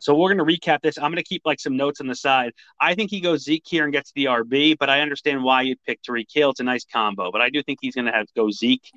So 0.00 0.14
we're 0.14 0.32
going 0.32 0.46
to 0.46 0.58
recap 0.58 0.80
this. 0.80 0.96
I'm 0.96 1.10
going 1.10 1.16
to 1.16 1.24
keep 1.24 1.42
like 1.44 1.58
some 1.58 1.76
notes 1.76 2.00
on 2.00 2.06
the 2.06 2.14
side. 2.14 2.52
I 2.80 2.94
think 2.94 3.10
he 3.10 3.20
goes 3.20 3.42
Zeke 3.42 3.64
here 3.66 3.84
and 3.84 3.92
gets 3.92 4.12
the 4.12 4.26
RB, 4.26 4.76
but 4.78 4.88
I 4.88 5.00
understand 5.00 5.42
why 5.42 5.62
you'd 5.62 5.82
pick 5.84 6.00
Tyreek 6.02 6.26
Hill. 6.32 6.50
It's 6.50 6.60
a 6.60 6.64
nice 6.64 6.84
combo, 6.84 7.32
but 7.32 7.40
I 7.40 7.50
do 7.50 7.62
think 7.62 7.80
he's 7.82 7.94
going 7.94 8.06
to 8.06 8.12
have 8.12 8.26
to 8.26 8.32
go 8.36 8.50
Zeke. 8.50 8.88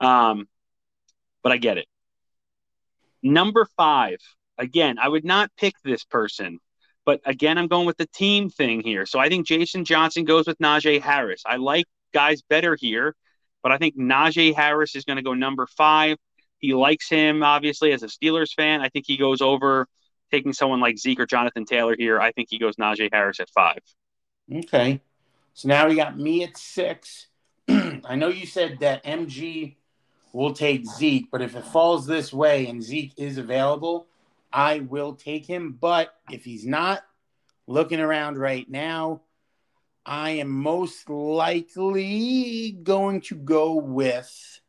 Um, 0.00 0.46
but 1.42 1.52
I 1.52 1.56
get 1.56 1.78
it. 1.78 1.86
Number 3.22 3.66
five. 3.76 4.18
Again, 4.58 4.98
I 5.00 5.08
would 5.08 5.24
not 5.24 5.50
pick 5.56 5.74
this 5.82 6.04
person, 6.04 6.58
but 7.06 7.20
again, 7.24 7.56
I'm 7.56 7.68
going 7.68 7.86
with 7.86 7.96
the 7.96 8.06
team 8.06 8.50
thing 8.50 8.82
here. 8.82 9.06
So 9.06 9.18
I 9.18 9.28
think 9.28 9.46
Jason 9.46 9.84
Johnson 9.84 10.24
goes 10.24 10.46
with 10.46 10.58
Najee 10.58 11.00
Harris. 11.00 11.42
I 11.46 11.56
like 11.56 11.86
guys 12.12 12.42
better 12.42 12.76
here, 12.78 13.16
but 13.62 13.72
I 13.72 13.78
think 13.78 13.96
Najee 13.96 14.54
Harris 14.54 14.94
is 14.94 15.04
going 15.04 15.16
to 15.16 15.22
go 15.22 15.32
number 15.34 15.66
five. 15.66 16.18
He 16.62 16.74
likes 16.74 17.08
him, 17.08 17.42
obviously, 17.42 17.92
as 17.92 18.04
a 18.04 18.06
Steelers 18.06 18.54
fan. 18.54 18.80
I 18.80 18.88
think 18.88 19.04
he 19.06 19.16
goes 19.16 19.42
over 19.42 19.88
taking 20.30 20.52
someone 20.52 20.80
like 20.80 20.96
Zeke 20.96 21.20
or 21.20 21.26
Jonathan 21.26 21.64
Taylor 21.66 21.96
here. 21.98 22.20
I 22.20 22.30
think 22.32 22.48
he 22.50 22.58
goes 22.58 22.76
Najee 22.76 23.10
Harris 23.12 23.40
at 23.40 23.50
five. 23.50 23.80
Okay. 24.50 25.00
So 25.54 25.68
now 25.68 25.88
we 25.88 25.96
got 25.96 26.16
me 26.16 26.44
at 26.44 26.56
six. 26.56 27.26
I 27.68 28.14
know 28.14 28.28
you 28.28 28.46
said 28.46 28.78
that 28.80 29.04
MG 29.04 29.74
will 30.32 30.54
take 30.54 30.86
Zeke, 30.86 31.28
but 31.30 31.42
if 31.42 31.56
it 31.56 31.66
falls 31.66 32.06
this 32.06 32.32
way 32.32 32.66
and 32.68 32.82
Zeke 32.82 33.12
is 33.16 33.38
available, 33.38 34.06
I 34.52 34.80
will 34.80 35.14
take 35.14 35.44
him. 35.44 35.76
But 35.78 36.14
if 36.30 36.44
he's 36.44 36.64
not, 36.64 37.02
looking 37.66 38.00
around 38.00 38.38
right 38.38 38.68
now, 38.70 39.22
I 40.06 40.30
am 40.30 40.48
most 40.48 41.10
likely 41.10 42.72
going 42.82 43.20
to 43.22 43.34
go 43.34 43.74
with 43.74 44.60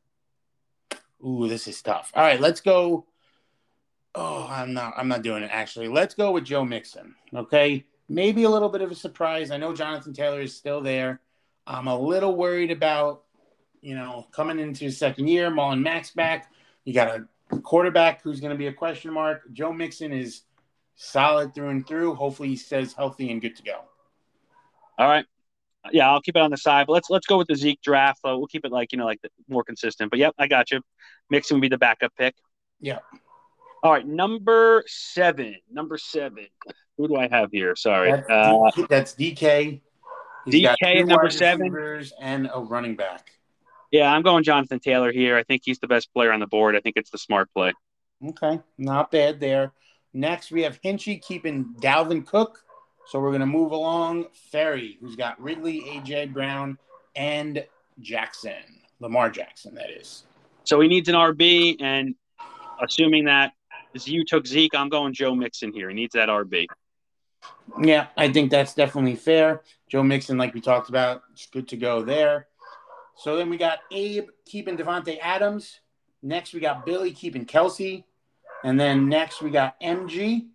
Ooh, 1.25 1.47
this 1.47 1.67
is 1.67 1.81
tough. 1.81 2.12
All 2.13 2.23
right, 2.23 2.39
let's 2.39 2.62
go. 2.62 3.05
Oh, 4.15 4.47
I'm 4.49 4.73
not. 4.73 4.93
I'm 4.97 5.07
not 5.07 5.21
doing 5.21 5.43
it. 5.43 5.49
Actually, 5.51 5.88
let's 5.88 6.13
go 6.13 6.31
with 6.31 6.43
Joe 6.43 6.65
Mixon. 6.65 7.15
Okay, 7.33 7.86
maybe 8.09 8.43
a 8.43 8.49
little 8.49 8.69
bit 8.69 8.81
of 8.81 8.91
a 8.91 8.95
surprise. 8.95 9.49
I 9.49 9.57
know 9.57 9.73
Jonathan 9.73 10.13
Taylor 10.13 10.41
is 10.41 10.55
still 10.55 10.81
there. 10.81 11.21
I'm 11.65 11.88
a 11.88 11.97
little 11.97 12.36
worried 12.36 12.71
about, 12.71 13.23
you 13.81 13.95
know, 13.95 14.27
coming 14.31 14.59
into 14.59 14.86
his 14.86 14.97
second 14.97 15.29
year. 15.29 15.49
Marlon 15.49 15.81
Mack's 15.81 16.12
back. 16.12 16.51
You 16.83 16.93
got 16.93 17.25
a 17.51 17.57
quarterback 17.59 18.21
who's 18.21 18.41
going 18.41 18.51
to 18.51 18.57
be 18.57 18.67
a 18.67 18.73
question 18.73 19.13
mark. 19.13 19.51
Joe 19.53 19.71
Mixon 19.71 20.12
is 20.12 20.41
solid 20.95 21.55
through 21.55 21.69
and 21.69 21.88
through. 21.88 22.15
Hopefully, 22.15 22.49
he 22.49 22.57
stays 22.57 22.93
healthy 22.93 23.31
and 23.31 23.41
good 23.41 23.55
to 23.55 23.63
go. 23.63 23.79
All 24.97 25.07
right 25.07 25.25
yeah, 25.91 26.09
I'll 26.09 26.21
keep 26.21 26.35
it 26.35 26.41
on 26.41 26.51
the 26.51 26.57
side. 26.57 26.87
But 26.87 26.93
let's 26.93 27.09
let's 27.09 27.27
go 27.27 27.37
with 27.37 27.47
the 27.47 27.55
Zeke 27.55 27.81
draft. 27.81 28.19
Uh, 28.23 28.37
we'll 28.37 28.47
keep 28.47 28.65
it 28.65 28.71
like 28.71 28.91
you 28.91 28.97
know 28.97 29.05
like 29.05 29.21
the, 29.21 29.29
more 29.47 29.63
consistent. 29.63 30.09
But 30.09 30.19
yep, 30.19 30.33
I 30.37 30.47
got 30.47 30.71
you. 30.71 30.81
Mixon 31.29 31.55
would 31.55 31.61
be 31.61 31.69
the 31.69 31.77
backup 31.77 32.13
pick. 32.17 32.35
Yeah. 32.79 32.99
All 33.83 33.91
right, 33.91 34.07
number 34.07 34.83
seven. 34.87 35.57
Number 35.69 35.97
seven. 35.97 36.47
Who 36.97 37.07
do 37.07 37.15
I 37.17 37.27
have 37.27 37.49
here? 37.51 37.75
Sorry, 37.75 38.11
that's, 38.11 38.29
uh, 38.29 38.71
DK, 38.75 38.87
that's 38.87 39.15
DK. 39.15 39.81
He's 40.45 40.53
DK 40.53 41.05
number 41.05 41.29
seven 41.29 41.75
and 42.21 42.49
a 42.53 42.59
running 42.59 42.95
back. 42.95 43.31
Yeah, 43.91 44.11
I'm 44.11 44.21
going 44.21 44.43
Jonathan 44.43 44.79
Taylor 44.79 45.11
here. 45.11 45.37
I 45.37 45.43
think 45.43 45.61
he's 45.65 45.79
the 45.79 45.87
best 45.87 46.13
player 46.13 46.31
on 46.31 46.39
the 46.39 46.47
board. 46.47 46.75
I 46.75 46.79
think 46.79 46.97
it's 46.97 47.09
the 47.09 47.17
smart 47.17 47.49
play. 47.53 47.73
Okay, 48.25 48.59
not 48.77 49.11
bad 49.11 49.39
there. 49.39 49.73
Next, 50.13 50.51
we 50.51 50.61
have 50.63 50.79
Hinchy 50.81 51.21
keeping 51.21 51.75
Dalvin 51.79 52.25
Cook 52.25 52.63
so 53.05 53.19
we're 53.19 53.29
going 53.29 53.41
to 53.41 53.45
move 53.45 53.71
along. 53.71 54.27
Ferry, 54.51 54.97
who's 54.99 55.15
got 55.15 55.39
Ridley, 55.41 55.81
AJ 55.81 56.33
Brown, 56.33 56.77
and 57.15 57.65
Jackson, 57.99 58.81
Lamar 58.99 59.29
Jackson, 59.29 59.75
that 59.75 59.89
is. 59.89 60.23
So 60.63 60.79
he 60.79 60.87
needs 60.87 61.09
an 61.09 61.15
RB, 61.15 61.77
and 61.81 62.15
assuming 62.81 63.25
that 63.25 63.53
you 64.05 64.25
took 64.25 64.47
Zeke, 64.47 64.73
I'm 64.75 64.89
going 64.89 65.13
Joe 65.13 65.35
Mixon 65.35 65.73
here. 65.73 65.89
He 65.89 65.95
needs 65.95 66.13
that 66.13 66.29
RB. 66.29 66.65
Yeah, 67.81 68.07
I 68.17 68.31
think 68.31 68.49
that's 68.49 68.73
definitely 68.73 69.15
fair. 69.15 69.61
Joe 69.89 70.03
Mixon, 70.03 70.37
like 70.37 70.53
we 70.53 70.61
talked 70.61 70.89
about, 70.89 71.23
it's 71.33 71.45
good 71.47 71.67
to 71.69 71.77
go 71.77 72.01
there. 72.01 72.47
So 73.15 73.35
then 73.35 73.49
we 73.49 73.57
got 73.57 73.79
Abe 73.91 74.29
keeping 74.45 74.77
Davante 74.77 75.19
Adams. 75.21 75.79
Next, 76.23 76.53
we 76.53 76.59
got 76.59 76.85
Billy 76.85 77.11
keeping 77.11 77.45
Kelce. 77.45 78.03
And 78.63 78.79
then 78.79 79.09
next, 79.09 79.41
we 79.41 79.51
got 79.51 79.79
MG 79.81 80.47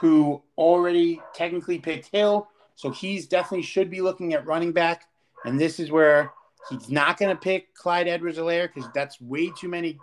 who 0.00 0.42
already 0.58 1.20
technically 1.34 1.78
picked 1.78 2.08
Hill. 2.08 2.48
So 2.74 2.90
he's 2.90 3.26
definitely 3.26 3.62
should 3.62 3.90
be 3.90 4.00
looking 4.00 4.34
at 4.34 4.46
running 4.46 4.72
back. 4.72 5.08
And 5.44 5.58
this 5.58 5.80
is 5.80 5.90
where 5.90 6.32
he's 6.70 6.90
not 6.90 7.18
going 7.18 7.34
to 7.34 7.40
pick 7.40 7.74
Clyde 7.74 8.08
Edwards 8.08 8.38
Helaire 8.38 8.68
because 8.72 8.90
that's 8.94 9.20
way 9.20 9.50
too 9.50 9.68
many 9.68 9.98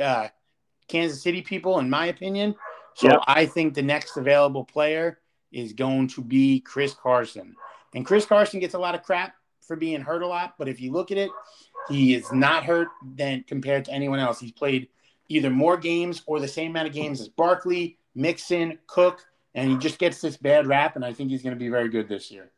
uh, 0.00 0.28
Kansas 0.88 1.22
City 1.22 1.40
people, 1.40 1.78
in 1.78 1.88
my 1.88 2.06
opinion. 2.06 2.54
So 2.94 3.08
yep. 3.08 3.20
I 3.26 3.46
think 3.46 3.74
the 3.74 3.82
next 3.82 4.16
available 4.16 4.64
player 4.64 5.20
is 5.52 5.72
going 5.72 6.08
to 6.08 6.22
be 6.22 6.60
Chris 6.60 6.94
Carson. 6.94 7.54
And 7.94 8.04
Chris 8.04 8.26
Carson 8.26 8.60
gets 8.60 8.74
a 8.74 8.78
lot 8.78 8.94
of 8.94 9.02
crap 9.02 9.34
for 9.60 9.76
being 9.76 10.00
hurt 10.00 10.22
a 10.22 10.26
lot, 10.26 10.54
but 10.58 10.68
if 10.68 10.80
you 10.80 10.92
look 10.92 11.10
at 11.10 11.18
it, 11.18 11.30
he 11.88 12.14
is 12.14 12.30
not 12.32 12.64
hurt 12.64 12.88
than 13.16 13.44
compared 13.46 13.84
to 13.86 13.92
anyone 13.92 14.18
else. 14.18 14.40
He's 14.40 14.52
played 14.52 14.88
either 15.28 15.50
more 15.50 15.76
games 15.76 16.22
or 16.26 16.40
the 16.40 16.48
same 16.48 16.72
amount 16.72 16.88
of 16.88 16.94
games 16.94 17.20
as 17.20 17.28
Barkley, 17.28 17.98
Mixon, 18.14 18.78
Cook, 18.86 19.24
and 19.54 19.70
he 19.70 19.76
just 19.76 19.98
gets 19.98 20.20
this 20.20 20.36
bad 20.36 20.66
rap, 20.66 20.96
and 20.96 21.04
I 21.04 21.12
think 21.12 21.30
he's 21.30 21.42
going 21.42 21.54
to 21.54 21.58
be 21.58 21.68
very 21.68 21.88
good 21.88 22.08
this 22.08 22.30
year. 22.30 22.50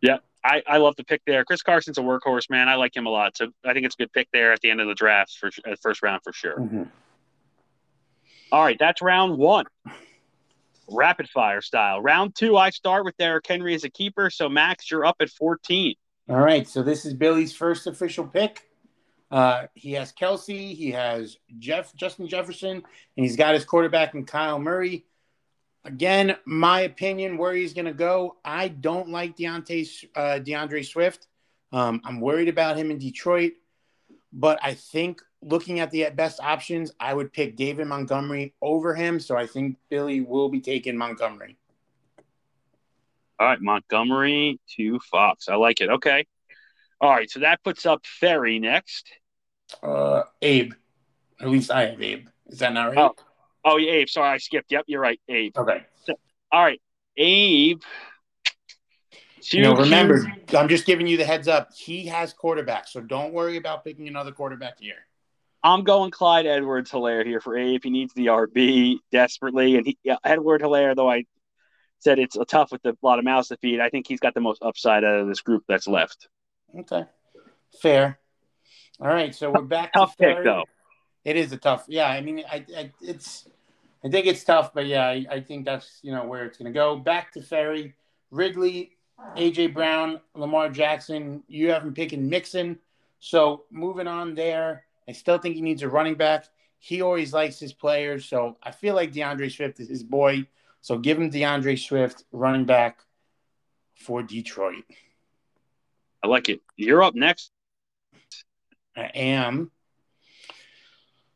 Yeah, 0.00 0.18
I, 0.44 0.62
I 0.66 0.76
love 0.78 0.96
the 0.96 1.04
pick 1.04 1.22
there. 1.26 1.44
Chris 1.44 1.62
Carson's 1.62 1.98
a 1.98 2.00
workhorse, 2.00 2.48
man. 2.50 2.68
I 2.68 2.74
like 2.74 2.96
him 2.96 3.06
a 3.06 3.10
lot. 3.10 3.36
So 3.36 3.48
I 3.64 3.72
think 3.72 3.86
it's 3.86 3.94
a 3.94 3.98
good 3.98 4.12
pick 4.12 4.28
there 4.32 4.52
at 4.52 4.60
the 4.60 4.70
end 4.70 4.80
of 4.80 4.86
the 4.86 4.94
draft 4.94 5.36
for 5.38 5.50
uh, 5.66 5.74
first 5.80 6.02
round 6.02 6.22
for 6.22 6.32
sure. 6.32 6.58
Mm-hmm. 6.58 6.84
All 8.50 8.62
right, 8.62 8.78
that's 8.78 9.02
round 9.02 9.36
one. 9.36 9.66
Rapid 10.90 11.28
fire 11.28 11.60
style. 11.60 12.00
Round 12.00 12.34
two, 12.34 12.56
I 12.56 12.70
start 12.70 13.04
with 13.04 13.16
Derrick 13.18 13.46
Henry 13.46 13.74
as 13.74 13.84
a 13.84 13.90
keeper. 13.90 14.30
So 14.30 14.48
Max, 14.48 14.90
you're 14.90 15.04
up 15.04 15.16
at 15.20 15.28
14. 15.28 15.94
All 16.30 16.36
right, 16.36 16.66
so 16.66 16.82
this 16.82 17.04
is 17.04 17.14
Billy's 17.14 17.54
first 17.54 17.86
official 17.86 18.26
pick. 18.26 18.67
Uh, 19.30 19.66
he 19.74 19.92
has 19.92 20.12
Kelce, 20.12 20.74
he 20.74 20.90
has 20.92 21.36
Jeff 21.58 21.94
Justin 21.94 22.28
Jefferson, 22.28 22.76
and 22.76 22.84
he's 23.14 23.36
got 23.36 23.54
his 23.54 23.64
quarterback 23.64 24.14
in 24.14 24.24
Kyle 24.24 24.58
Murray. 24.58 25.04
Again, 25.84 26.36
my 26.44 26.80
opinion 26.80 27.36
where 27.36 27.54
he's 27.54 27.74
going 27.74 27.86
to 27.86 27.92
go. 27.92 28.36
I 28.44 28.68
don't 28.68 29.10
like 29.10 29.36
Deontay 29.36 30.06
uh, 30.14 30.20
DeAndre 30.40 30.84
Swift. 30.84 31.26
Um, 31.72 32.00
I'm 32.04 32.20
worried 32.20 32.48
about 32.48 32.76
him 32.76 32.90
in 32.90 32.98
Detroit, 32.98 33.52
but 34.32 34.58
I 34.62 34.74
think 34.74 35.20
looking 35.42 35.80
at 35.80 35.90
the 35.90 36.08
best 36.10 36.40
options, 36.40 36.92
I 36.98 37.14
would 37.14 37.32
pick 37.32 37.56
David 37.56 37.86
Montgomery 37.86 38.54
over 38.60 38.94
him. 38.94 39.20
So 39.20 39.36
I 39.36 39.46
think 39.46 39.76
Billy 39.88 40.20
will 40.20 40.48
be 40.48 40.60
taking 40.60 40.96
Montgomery. 40.96 41.56
All 43.38 43.46
right, 43.46 43.60
Montgomery 43.60 44.58
to 44.76 44.98
Fox. 45.10 45.48
I 45.48 45.54
like 45.54 45.80
it. 45.80 45.90
Okay. 45.90 46.26
All 47.00 47.10
right, 47.10 47.30
so 47.30 47.40
that 47.40 47.62
puts 47.62 47.86
up 47.86 48.04
Ferry 48.04 48.58
next. 48.58 49.08
Uh, 49.82 50.22
Abe. 50.42 50.72
At 51.40 51.48
least 51.48 51.70
I 51.70 51.86
have 51.86 52.02
Abe. 52.02 52.28
Is 52.48 52.58
that 52.60 52.72
not 52.72 52.88
right? 52.88 52.98
Oh, 52.98 53.14
oh 53.64 53.76
yeah, 53.76 53.92
Abe. 53.92 54.08
Sorry, 54.08 54.28
I 54.28 54.38
skipped. 54.38 54.72
Yep, 54.72 54.84
you're 54.86 55.00
right, 55.00 55.20
Abe. 55.28 55.56
Okay. 55.56 55.84
So, 56.04 56.14
all 56.50 56.62
right, 56.62 56.80
Abe. 57.16 57.80
You 59.52 59.62
know, 59.62 59.74
remember, 59.74 60.30
I'm 60.56 60.68
just 60.68 60.84
giving 60.84 61.06
you 61.06 61.16
the 61.16 61.24
heads 61.24 61.48
up. 61.48 61.70
He 61.74 62.06
has 62.06 62.32
quarterback, 62.32 62.88
so 62.88 63.00
don't 63.00 63.32
worry 63.32 63.56
about 63.56 63.84
picking 63.84 64.08
another 64.08 64.32
quarterback 64.32 64.78
here. 64.78 65.06
I'm 65.62 65.84
going 65.84 66.10
Clyde 66.10 66.46
Edwards 66.46 66.90
Helaire 66.90 67.26
here 67.26 67.40
for 67.40 67.56
Abe. 67.56 67.82
He 67.82 67.90
needs 67.90 68.14
the 68.14 68.26
RB 68.26 68.96
desperately. 69.10 69.76
And 69.76 69.86
he, 69.86 69.98
yeah, 70.04 70.16
Edward 70.24 70.62
Helaire, 70.62 70.94
though 70.94 71.10
I 71.10 71.24
said 71.98 72.18
it's 72.18 72.36
tough 72.48 72.70
with 72.70 72.84
a 72.84 72.96
lot 73.02 73.18
of 73.18 73.24
mouths 73.24 73.48
to 73.48 73.56
feed, 73.56 73.80
I 73.80 73.90
think 73.90 74.06
he's 74.06 74.20
got 74.20 74.34
the 74.34 74.40
most 74.40 74.62
upside 74.62 75.02
out 75.04 75.20
of 75.20 75.28
this 75.28 75.40
group 75.40 75.64
that's 75.68 75.88
left. 75.88 76.28
Okay. 76.78 77.04
Fair. 77.82 78.18
All 79.00 79.08
right, 79.08 79.32
so 79.32 79.52
we're 79.52 79.62
back. 79.62 79.92
Tough 79.92 80.18
pick 80.18 80.42
though. 80.42 80.64
It 81.24 81.36
is 81.36 81.52
a 81.52 81.56
tough. 81.56 81.84
Yeah, 81.86 82.08
I 82.08 82.20
mean, 82.20 82.42
I, 82.50 82.64
I, 82.76 82.90
it's 83.00 83.48
I 84.04 84.08
think 84.08 84.26
it's 84.26 84.42
tough, 84.42 84.74
but 84.74 84.86
yeah, 84.86 85.06
I, 85.06 85.24
I 85.30 85.40
think 85.40 85.64
that's 85.64 86.00
you 86.02 86.10
know 86.10 86.24
where 86.24 86.44
it's 86.44 86.58
going 86.58 86.72
to 86.72 86.76
go. 86.76 86.96
Back 86.96 87.32
to 87.34 87.42
Ferry, 87.42 87.94
Ridley, 88.32 88.96
AJ 89.36 89.72
Brown, 89.72 90.20
Lamar 90.34 90.68
Jackson. 90.68 91.44
You 91.46 91.70
have 91.70 91.84
him 91.84 91.94
picking 91.94 92.28
Mixon. 92.28 92.76
So 93.20 93.64
moving 93.70 94.08
on 94.08 94.34
there, 94.34 94.84
I 95.08 95.12
still 95.12 95.38
think 95.38 95.54
he 95.54 95.62
needs 95.62 95.82
a 95.82 95.88
running 95.88 96.16
back. 96.16 96.46
He 96.80 97.00
always 97.00 97.32
likes 97.32 97.60
his 97.60 97.72
players, 97.72 98.24
so 98.24 98.56
I 98.64 98.72
feel 98.72 98.96
like 98.96 99.12
DeAndre 99.12 99.54
Swift 99.54 99.78
is 99.78 99.88
his 99.88 100.02
boy. 100.02 100.46
So 100.80 100.98
give 100.98 101.18
him 101.18 101.30
DeAndre 101.30 101.78
Swift, 101.78 102.24
running 102.32 102.64
back 102.64 102.98
for 103.94 104.24
Detroit. 104.24 104.84
I 106.22 106.26
like 106.26 106.48
it. 106.48 106.60
You're 106.76 107.02
up 107.02 107.14
next. 107.14 107.52
I 108.98 109.10
am. 109.14 109.70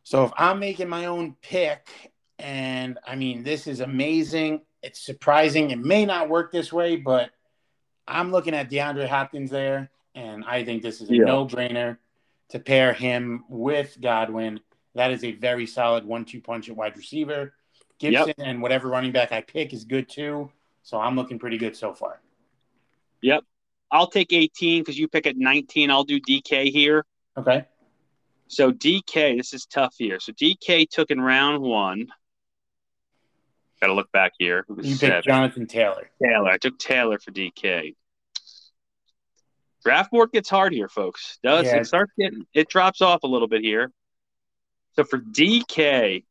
So 0.02 0.24
if 0.24 0.32
I'm 0.36 0.58
making 0.58 0.88
my 0.88 1.06
own 1.06 1.36
pick, 1.42 2.12
and 2.38 2.98
I 3.06 3.16
mean, 3.16 3.42
this 3.44 3.66
is 3.66 3.80
amazing. 3.80 4.62
It's 4.82 5.00
surprising. 5.00 5.70
It 5.70 5.78
may 5.78 6.04
not 6.04 6.28
work 6.28 6.52
this 6.52 6.72
way, 6.72 6.96
but 6.96 7.30
I'm 8.06 8.32
looking 8.32 8.54
at 8.54 8.70
DeAndre 8.70 9.08
Hopkins 9.08 9.50
there, 9.50 9.90
and 10.14 10.44
I 10.44 10.64
think 10.64 10.82
this 10.82 11.00
is 11.00 11.10
a 11.10 11.14
yeah. 11.14 11.24
no 11.24 11.46
brainer 11.46 11.98
to 12.50 12.58
pair 12.58 12.92
him 12.92 13.44
with 13.48 13.96
Godwin. 14.00 14.60
That 14.94 15.12
is 15.12 15.24
a 15.24 15.32
very 15.32 15.66
solid 15.66 16.04
one 16.04 16.24
two 16.24 16.40
punch 16.40 16.68
at 16.68 16.76
wide 16.76 16.96
receiver. 16.96 17.54
Gibson 17.98 18.34
yep. 18.36 18.36
and 18.38 18.60
whatever 18.60 18.88
running 18.88 19.12
back 19.12 19.30
I 19.30 19.40
pick 19.40 19.72
is 19.72 19.84
good 19.84 20.08
too. 20.08 20.50
So 20.82 20.98
I'm 20.98 21.14
looking 21.14 21.38
pretty 21.38 21.58
good 21.58 21.76
so 21.76 21.94
far. 21.94 22.20
Yep. 23.22 23.44
I'll 23.92 24.08
take 24.08 24.32
18 24.32 24.82
because 24.82 24.98
you 24.98 25.06
pick 25.06 25.26
at 25.26 25.36
19. 25.36 25.90
I'll 25.90 26.02
do 26.02 26.20
DK 26.20 26.70
here. 26.72 27.06
Okay. 27.36 27.66
So 28.48 28.70
DK, 28.70 29.36
this 29.38 29.54
is 29.54 29.66
tough 29.66 29.94
here. 29.96 30.20
So 30.20 30.32
DK 30.32 30.88
took 30.88 31.10
in 31.10 31.20
round 31.20 31.62
one. 31.62 32.06
Got 33.80 33.86
to 33.88 33.94
look 33.94 34.12
back 34.12 34.32
here. 34.38 34.64
You 34.80 34.96
picked 34.96 35.26
Jonathan 35.26 35.66
Taylor. 35.66 36.10
Taylor. 36.22 36.50
I 36.50 36.58
took 36.58 36.78
Taylor 36.78 37.18
for 37.18 37.32
DK. 37.32 37.94
Draft 39.84 40.12
board 40.12 40.30
gets 40.32 40.48
hard 40.48 40.72
here, 40.72 40.88
folks. 40.88 41.38
Does 41.42 41.66
yeah. 41.66 41.76
it 41.76 41.86
starts 41.86 42.12
getting 42.16 42.46
it 42.54 42.68
drops 42.68 43.00
off 43.00 43.24
a 43.24 43.26
little 43.26 43.48
bit 43.48 43.62
here. 43.62 43.90
So 44.94 45.04
for 45.04 45.18
DK, 45.18 46.22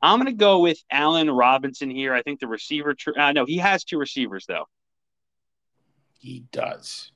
I'm 0.00 0.18
going 0.18 0.26
to 0.26 0.32
go 0.32 0.60
with 0.60 0.82
Allen 0.90 1.30
Robinson 1.30 1.90
here. 1.90 2.12
I 2.12 2.22
think 2.22 2.40
the 2.40 2.48
receiver. 2.48 2.94
Tr- 2.94 3.16
uh, 3.16 3.32
no, 3.32 3.44
he 3.44 3.58
has 3.58 3.84
two 3.84 3.98
receivers 3.98 4.46
though. 4.46 4.64
He 6.18 6.44
does. 6.50 7.12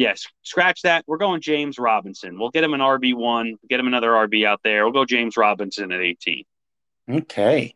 Yes, 0.00 0.26
scratch 0.44 0.80
that. 0.80 1.04
We're 1.06 1.18
going 1.18 1.42
James 1.42 1.78
Robinson. 1.78 2.38
We'll 2.38 2.48
get 2.48 2.64
him 2.64 2.72
an 2.72 2.80
RB 2.80 3.14
one. 3.14 3.56
Get 3.68 3.78
him 3.78 3.86
another 3.86 4.08
RB 4.08 4.46
out 4.46 4.62
there. 4.64 4.82
We'll 4.82 4.94
go 4.94 5.04
James 5.04 5.36
Robinson 5.36 5.92
at 5.92 6.00
18. 6.00 6.44
Okay. 7.10 7.74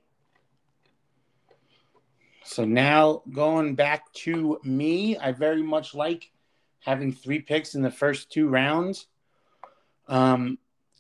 So 2.43 2.65
now 2.65 3.21
going 3.31 3.75
back 3.75 4.11
to 4.25 4.59
me, 4.65 5.19
I 5.19 5.33
very 5.33 5.63
much 5.63 5.95
like 5.95 6.31
having 6.81 7.13
three 7.13 7.41
picks 7.41 7.75
in 7.75 7.83
the 7.83 7.91
first 7.91 8.31
two 8.31 8.49
rounds. 8.49 9.07
Um, 10.09 10.57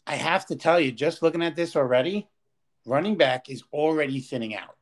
I 0.07 0.17
have 0.17 0.45
to 0.49 0.57
tell 0.57 0.79
you, 0.79 0.93
just 0.93 1.23
looking 1.23 1.43
at 1.43 1.57
this 1.57 1.75
already, 1.75 2.29
running 2.85 3.17
back 3.17 3.49
is 3.49 3.65
already 3.73 4.21
thinning 4.21 4.55
out. 4.55 4.77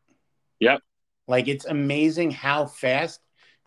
Yep. 0.58 0.80
Like 1.28 1.46
it's 1.46 1.66
amazing 1.66 2.32
how 2.32 2.66
fast 2.66 3.20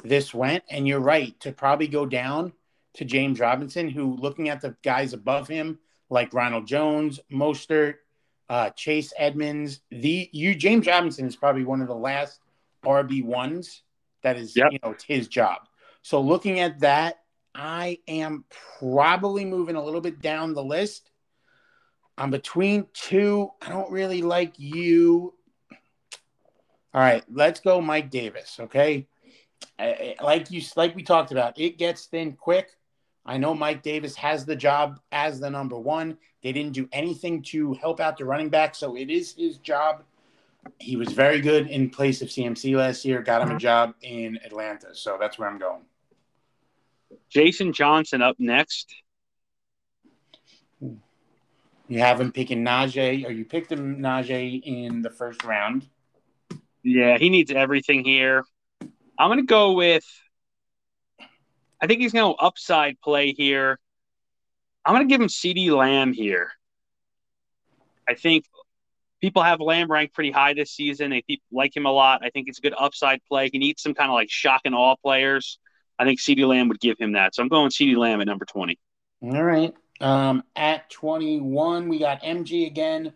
this 0.03 0.33
went. 0.33 0.65
And 0.69 0.85
you're 0.85 0.99
right 0.99 1.39
to 1.39 1.53
probably 1.53 1.87
go 1.87 2.05
down 2.05 2.51
to 2.95 3.05
James 3.05 3.39
Robinson, 3.39 3.89
who 3.89 4.15
looking 4.17 4.49
at 4.49 4.61
the 4.61 4.75
guys 4.83 5.13
above 5.13 5.47
him, 5.47 5.79
like 6.09 6.33
Ronald 6.33 6.67
Jones, 6.67 7.19
Mostert, 7.31 7.95
uh, 8.49 8.69
Chase 8.71 9.13
Edmonds, 9.17 9.81
the 9.89 10.29
you 10.31 10.55
James 10.55 10.87
Robinson 10.87 11.25
is 11.25 11.35
probably 11.35 11.63
one 11.63 11.81
of 11.81 11.87
the 11.87 11.95
last 11.95 12.39
RB 12.83 13.23
ones 13.23 13.81
that 14.21 14.37
is 14.37 14.55
yep. 14.55 14.67
you 14.71 14.79
know 14.83 14.91
it's 14.91 15.03
his 15.03 15.27
job. 15.27 15.61
So 16.01 16.21
looking 16.21 16.59
at 16.59 16.79
that, 16.81 17.21
I 17.55 17.99
am 18.07 18.45
probably 18.79 19.45
moving 19.45 19.75
a 19.75 19.83
little 19.83 20.01
bit 20.01 20.21
down 20.21 20.53
the 20.53 20.63
list 20.63 21.09
I'm 22.17 22.31
between 22.31 22.87
two. 22.93 23.49
I 23.61 23.69
don't 23.69 23.91
really 23.91 24.21
like 24.21 24.53
you. 24.57 25.33
All 26.93 27.01
right, 27.01 27.23
let's 27.29 27.59
go 27.59 27.81
Mike 27.81 28.09
Davis. 28.09 28.57
Okay, 28.59 29.07
like 30.21 30.49
you 30.49 30.61
like 30.77 30.95
we 30.95 31.03
talked 31.03 31.31
about, 31.31 31.59
it 31.59 31.77
gets 31.77 32.05
thin 32.05 32.33
quick. 32.33 32.69
I 33.25 33.37
know 33.37 33.55
Mike 33.55 33.81
Davis 33.81 34.15
has 34.17 34.45
the 34.45 34.55
job 34.55 34.99
as 35.11 35.39
the 35.39 35.49
number 35.49 35.77
one. 35.77 36.17
They 36.43 36.51
didn't 36.51 36.73
do 36.73 36.87
anything 36.91 37.41
to 37.43 37.73
help 37.73 37.99
out 37.99 38.17
the 38.17 38.25
running 38.25 38.49
back, 38.49 38.75
so 38.75 38.95
it 38.95 39.09
is 39.09 39.33
his 39.33 39.57
job. 39.57 40.03
He 40.79 40.95
was 40.95 41.11
very 41.11 41.41
good 41.41 41.67
in 41.67 41.89
place 41.89 42.21
of 42.21 42.27
CMC 42.27 42.75
last 42.75 43.03
year. 43.03 43.21
Got 43.21 43.41
him 43.41 43.55
a 43.55 43.59
job 43.59 43.95
in 44.01 44.37
Atlanta, 44.45 44.93
so 44.93 45.17
that's 45.19 45.39
where 45.39 45.49
I'm 45.49 45.57
going. 45.57 45.81
Jason 47.29 47.73
Johnson 47.73 48.21
up 48.21 48.35
next. 48.39 48.93
You 51.87 51.99
have 51.99 52.19
him 52.19 52.31
picking 52.31 52.63
Najee, 52.63 53.27
or 53.27 53.31
you 53.31 53.45
picked 53.45 53.71
him 53.71 53.97
Najee 53.99 54.61
in 54.63 55.01
the 55.01 55.11
first 55.11 55.43
round. 55.43 55.87
Yeah, 56.83 57.17
he 57.17 57.29
needs 57.29 57.51
everything 57.51 58.03
here. 58.03 58.43
I'm 59.17 59.29
going 59.29 59.39
to 59.39 59.45
go 59.45 59.73
with. 59.73 60.05
I 61.85 61.87
think 61.87 62.01
he's 62.01 62.13
going 62.13 62.33
to 62.33 62.43
upside 62.43 62.99
play 62.99 63.31
here. 63.31 63.77
I'm 64.83 64.95
going 64.95 65.07
to 65.07 65.13
give 65.13 65.21
him 65.21 65.27
CeeDee 65.27 65.69
Lamb 65.69 66.13
here. 66.13 66.49
I 68.09 68.15
think 68.15 68.45
people 69.21 69.43
have 69.43 69.59
Lamb 69.59 69.91
ranked 69.91 70.15
pretty 70.15 70.31
high 70.31 70.55
this 70.55 70.71
season. 70.71 71.11
They 71.11 71.23
like 71.51 71.77
him 71.77 71.85
a 71.85 71.91
lot. 71.91 72.25
I 72.25 72.31
think 72.31 72.47
it's 72.47 72.57
a 72.57 72.61
good 72.63 72.73
upside 72.75 73.23
play. 73.25 73.51
He 73.53 73.59
needs 73.59 73.83
some 73.83 73.93
kind 73.93 74.09
of 74.09 74.15
like 74.15 74.31
shock 74.31 74.61
and 74.65 74.73
awe 74.73 74.95
players. 74.95 75.59
I 75.99 76.05
think 76.05 76.19
CeeDee 76.19 76.47
Lamb 76.47 76.69
would 76.69 76.79
give 76.79 76.97
him 76.97 77.11
that. 77.11 77.35
So 77.35 77.43
I'm 77.43 77.49
going 77.49 77.69
CeeDee 77.69 77.97
Lamb 77.97 78.19
at 78.19 78.25
number 78.25 78.45
20. 78.45 78.79
All 79.21 79.43
right. 79.43 79.71
Um, 80.01 80.41
at 80.55 80.89
21, 80.89 81.87
we 81.87 81.99
got 81.99 82.23
MG 82.23 82.65
again. 82.65 83.13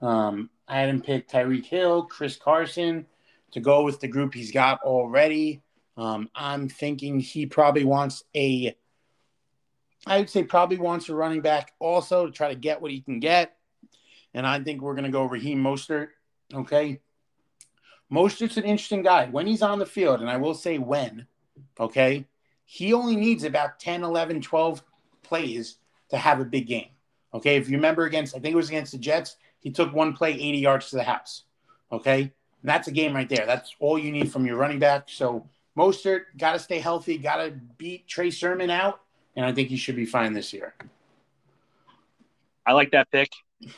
Um, 0.00 0.50
I 0.68 0.78
had 0.78 0.88
him 0.88 1.02
pick 1.02 1.28
Tyreek 1.28 1.66
Hill, 1.66 2.04
Chris 2.04 2.36
Carson 2.36 3.06
to 3.50 3.58
go 3.58 3.82
with 3.82 3.98
the 3.98 4.06
group 4.06 4.34
he's 4.34 4.52
got 4.52 4.82
already. 4.82 5.63
Um, 5.96 6.28
I'm 6.34 6.68
thinking 6.68 7.20
he 7.20 7.46
probably 7.46 7.84
wants 7.84 8.24
a, 8.34 8.76
I 10.06 10.18
would 10.18 10.30
say 10.30 10.42
probably 10.42 10.76
wants 10.76 11.08
a 11.08 11.14
running 11.14 11.40
back 11.40 11.72
also 11.78 12.26
to 12.26 12.32
try 12.32 12.48
to 12.48 12.54
get 12.54 12.82
what 12.82 12.90
he 12.90 13.00
can 13.00 13.20
get. 13.20 13.56
And 14.32 14.46
I 14.46 14.58
think 14.60 14.82
we're 14.82 14.94
going 14.94 15.04
to 15.04 15.10
go 15.10 15.24
Raheem 15.24 15.62
Mostert. 15.62 16.08
Okay. 16.52 17.00
Mostert's 18.12 18.56
an 18.56 18.64
interesting 18.64 19.02
guy. 19.02 19.26
When 19.26 19.46
he's 19.46 19.62
on 19.62 19.78
the 19.78 19.86
field, 19.86 20.20
and 20.20 20.28
I 20.28 20.36
will 20.36 20.54
say 20.54 20.78
when, 20.78 21.26
okay, 21.78 22.26
he 22.64 22.92
only 22.92 23.16
needs 23.16 23.44
about 23.44 23.78
10, 23.78 24.02
11, 24.02 24.40
12 24.40 24.82
plays 25.22 25.78
to 26.10 26.16
have 26.16 26.40
a 26.40 26.44
big 26.44 26.66
game. 26.66 26.88
Okay, 27.32 27.56
if 27.56 27.68
you 27.68 27.76
remember 27.76 28.04
against, 28.04 28.36
I 28.36 28.38
think 28.38 28.52
it 28.52 28.56
was 28.56 28.68
against 28.68 28.92
the 28.92 28.98
Jets, 28.98 29.36
he 29.58 29.70
took 29.70 29.92
one 29.92 30.12
play 30.12 30.32
80 30.32 30.58
yards 30.58 30.90
to 30.90 30.96
the 30.96 31.02
house. 31.02 31.44
Okay, 31.90 32.20
and 32.20 32.32
that's 32.62 32.88
a 32.88 32.92
game 32.92 33.14
right 33.14 33.28
there. 33.28 33.46
That's 33.46 33.74
all 33.80 33.98
you 33.98 34.12
need 34.12 34.30
from 34.30 34.46
your 34.46 34.56
running 34.56 34.78
back. 34.78 35.08
So 35.08 35.48
Mostert 35.76 36.22
got 36.36 36.52
to 36.52 36.58
stay 36.58 36.78
healthy, 36.78 37.18
got 37.18 37.36
to 37.36 37.52
beat 37.78 38.06
Trey 38.06 38.30
Sermon 38.30 38.70
out, 38.70 39.00
and 39.36 39.44
I 39.44 39.52
think 39.52 39.68
he 39.68 39.76
should 39.76 39.96
be 39.96 40.06
fine 40.06 40.32
this 40.32 40.52
year. 40.52 40.74
I 42.66 42.72
like 42.72 42.92
that 42.92 43.10
pick. 43.10 43.30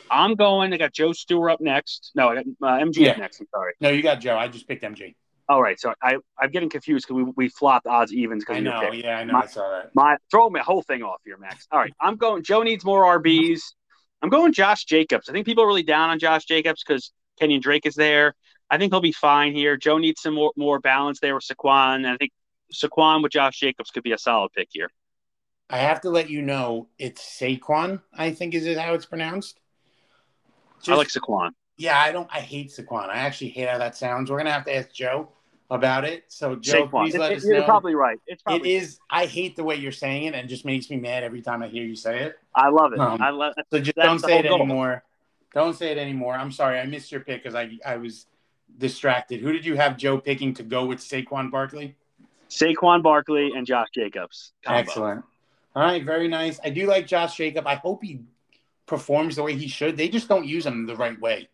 I'm 0.09 0.35
going. 0.35 0.73
I 0.73 0.77
got 0.77 0.93
Joe 0.93 1.13
Stewart 1.13 1.51
up 1.51 1.61
next. 1.61 2.11
No, 2.15 2.29
I 2.29 2.35
got 2.35 2.45
uh, 2.61 2.83
MG 2.83 2.97
yeah. 2.97 3.15
next. 3.15 3.39
I'm 3.39 3.47
sorry. 3.53 3.73
No, 3.79 3.89
you 3.89 4.01
got 4.01 4.19
Joe. 4.19 4.37
I 4.37 4.47
just 4.47 4.67
picked 4.67 4.83
MG. 4.83 5.15
All 5.49 5.61
right, 5.61 5.79
so 5.79 5.93
I 6.03 6.17
I'm 6.37 6.51
getting 6.51 6.69
confused 6.69 7.07
because 7.07 7.23
we, 7.23 7.33
we 7.37 7.49
flopped 7.49 7.87
odds 7.87 8.13
evens. 8.13 8.43
I 8.49 8.59
know, 8.59 8.91
yeah, 8.91 9.17
I 9.17 9.23
know, 9.23 9.33
my, 9.33 9.39
I 9.39 9.45
saw 9.45 9.69
that. 9.69 9.91
My 9.95 10.17
throw 10.29 10.49
my 10.49 10.59
whole 10.59 10.81
thing 10.81 11.03
off 11.03 11.21
here, 11.23 11.37
Max. 11.37 11.67
All 11.71 11.79
right, 11.79 11.93
I'm 12.01 12.17
going. 12.17 12.43
Joe 12.43 12.63
needs 12.63 12.83
more 12.83 13.03
RBs. 13.19 13.61
I'm 14.21 14.29
going 14.29 14.51
Josh 14.51 14.83
Jacobs. 14.83 15.29
I 15.29 15.31
think 15.31 15.45
people 15.45 15.63
are 15.63 15.67
really 15.67 15.83
down 15.83 16.09
on 16.09 16.19
Josh 16.19 16.45
Jacobs 16.45 16.83
because 16.85 17.13
Kenyon 17.39 17.61
Drake 17.61 17.85
is 17.85 17.95
there. 17.95 18.35
I 18.69 18.77
think 18.77 18.91
he'll 18.91 19.01
be 19.01 19.11
fine 19.11 19.53
here. 19.53 19.77
Joe 19.77 19.97
needs 19.97 20.21
some 20.21 20.33
more, 20.33 20.51
more 20.55 20.79
balance 20.79 21.19
there 21.19 21.35
with 21.35 21.43
Saquon. 21.43 21.97
And 21.97 22.07
I 22.07 22.17
think 22.17 22.31
Saquon 22.73 23.23
with 23.23 23.31
Josh 23.31 23.59
Jacobs 23.59 23.91
could 23.91 24.03
be 24.03 24.11
a 24.11 24.17
solid 24.17 24.51
pick 24.53 24.69
here. 24.71 24.89
I 25.69 25.77
have 25.79 26.01
to 26.01 26.09
let 26.09 26.29
you 26.29 26.41
know 26.41 26.87
it's 26.97 27.21
Saquon. 27.21 28.01
I 28.13 28.31
think 28.31 28.53
is 28.53 28.65
it 28.65 28.77
how 28.77 28.93
it's 28.93 29.05
pronounced. 29.05 29.59
Just, 30.79 30.89
I 30.89 30.95
like 30.95 31.07
Saquon. 31.07 31.51
Yeah, 31.77 31.99
I 31.99 32.11
don't. 32.11 32.29
I 32.33 32.39
hate 32.39 32.69
Saquon. 32.69 33.09
I 33.09 33.17
actually 33.17 33.49
hate 33.49 33.69
how 33.69 33.77
that 33.77 33.95
sounds. 33.95 34.31
We're 34.31 34.37
gonna 34.37 34.51
have 34.51 34.65
to 34.65 34.75
ask 34.75 34.91
Joe 34.93 35.29
about 35.69 36.05
it. 36.05 36.23
So 36.29 36.55
Joe, 36.55 36.87
please 36.87 37.15
let 37.15 37.31
it, 37.31 37.37
us 37.37 37.45
you're 37.45 37.59
know. 37.59 37.65
probably 37.65 37.95
right. 37.95 38.17
It's 38.27 38.41
probably 38.41 38.73
it 38.73 38.81
is. 38.81 38.99
I 39.09 39.25
hate 39.25 39.55
the 39.55 39.63
way 39.63 39.75
you're 39.75 39.91
saying 39.91 40.23
it, 40.23 40.35
and 40.35 40.47
just 40.47 40.65
makes 40.65 40.89
me 40.89 40.97
mad 40.97 41.23
every 41.23 41.41
time 41.41 41.61
I 41.61 41.67
hear 41.67 41.83
you 41.83 41.95
say 41.95 42.23
it. 42.23 42.39
I 42.55 42.69
love 42.69 42.93
it. 42.93 42.99
Um, 42.99 43.21
I 43.21 43.29
love. 43.29 43.53
So 43.71 43.79
just 43.79 43.97
don't 43.97 44.19
say 44.19 44.39
it 44.39 44.43
goal. 44.47 44.55
anymore. 44.55 45.03
Don't 45.53 45.75
say 45.75 45.91
it 45.91 45.97
anymore. 45.97 46.35
I'm 46.35 46.51
sorry, 46.51 46.79
I 46.79 46.85
missed 46.85 47.11
your 47.11 47.21
pick 47.21 47.43
because 47.43 47.55
I 47.55 47.77
I 47.85 47.97
was 47.97 48.27
distracted. 48.77 49.41
Who 49.41 49.51
did 49.51 49.65
you 49.65 49.75
have 49.75 49.97
Joe 49.97 50.19
picking 50.19 50.53
to 50.55 50.63
go 50.63 50.85
with 50.85 50.99
Saquon 50.99 51.51
Barkley? 51.51 51.95
Saquon 52.49 53.03
Barkley 53.03 53.51
and 53.55 53.65
Josh 53.65 53.87
Jacobs. 53.93 54.53
Combo. 54.63 54.79
Excellent. 54.79 55.25
All 55.75 55.83
right, 55.83 56.03
very 56.03 56.27
nice. 56.27 56.59
I 56.63 56.69
do 56.69 56.87
like 56.87 57.07
Josh 57.07 57.37
Jacob. 57.37 57.67
I 57.67 57.75
hope 57.75 58.03
he 58.03 58.21
performs 58.87 59.35
the 59.35 59.43
way 59.43 59.55
he 59.55 59.67
should. 59.67 59.97
They 59.97 60.09
just 60.09 60.27
don't 60.27 60.45
use 60.45 60.65
him 60.65 60.85
the 60.85 60.95
right 60.95 61.19
way, 61.19 61.49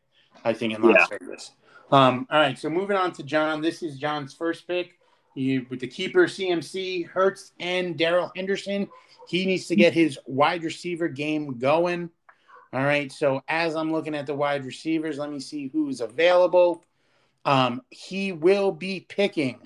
I 0.45 0.53
think, 0.53 0.73
in 0.73 0.81
Las 0.81 0.95
yeah. 1.11 1.17
Vegas. 1.19 1.51
Um, 1.91 2.27
all 2.31 2.39
right, 2.39 2.57
so 2.57 2.69
moving 2.69 2.95
on 2.95 3.11
to 3.13 3.23
John. 3.23 3.61
This 3.61 3.83
is 3.83 3.97
John's 3.97 4.33
first 4.33 4.67
pick. 4.67 4.97
He, 5.35 5.59
with 5.59 5.79
the 5.79 5.87
keeper 5.87 6.25
CMC, 6.25 7.07
Hurts, 7.07 7.53
and 7.59 7.97
Darrell 7.97 8.31
Henderson. 8.35 8.87
He 9.27 9.45
needs 9.45 9.67
to 9.67 9.75
get 9.75 9.93
his 9.93 10.19
wide 10.25 10.63
receiver 10.63 11.07
game 11.07 11.57
going. 11.57 12.09
All 12.71 12.83
right, 12.83 13.11
so 13.11 13.41
as 13.47 13.75
I'm 13.75 13.91
looking 13.91 14.15
at 14.15 14.25
the 14.25 14.33
wide 14.33 14.65
receivers, 14.65 15.17
let 15.17 15.31
me 15.31 15.39
see 15.39 15.67
who's 15.67 16.01
available. 16.01 16.83
Um, 17.45 17.81
he 17.89 18.31
will 18.31 18.71
be 18.71 19.05
picking. 19.07 19.59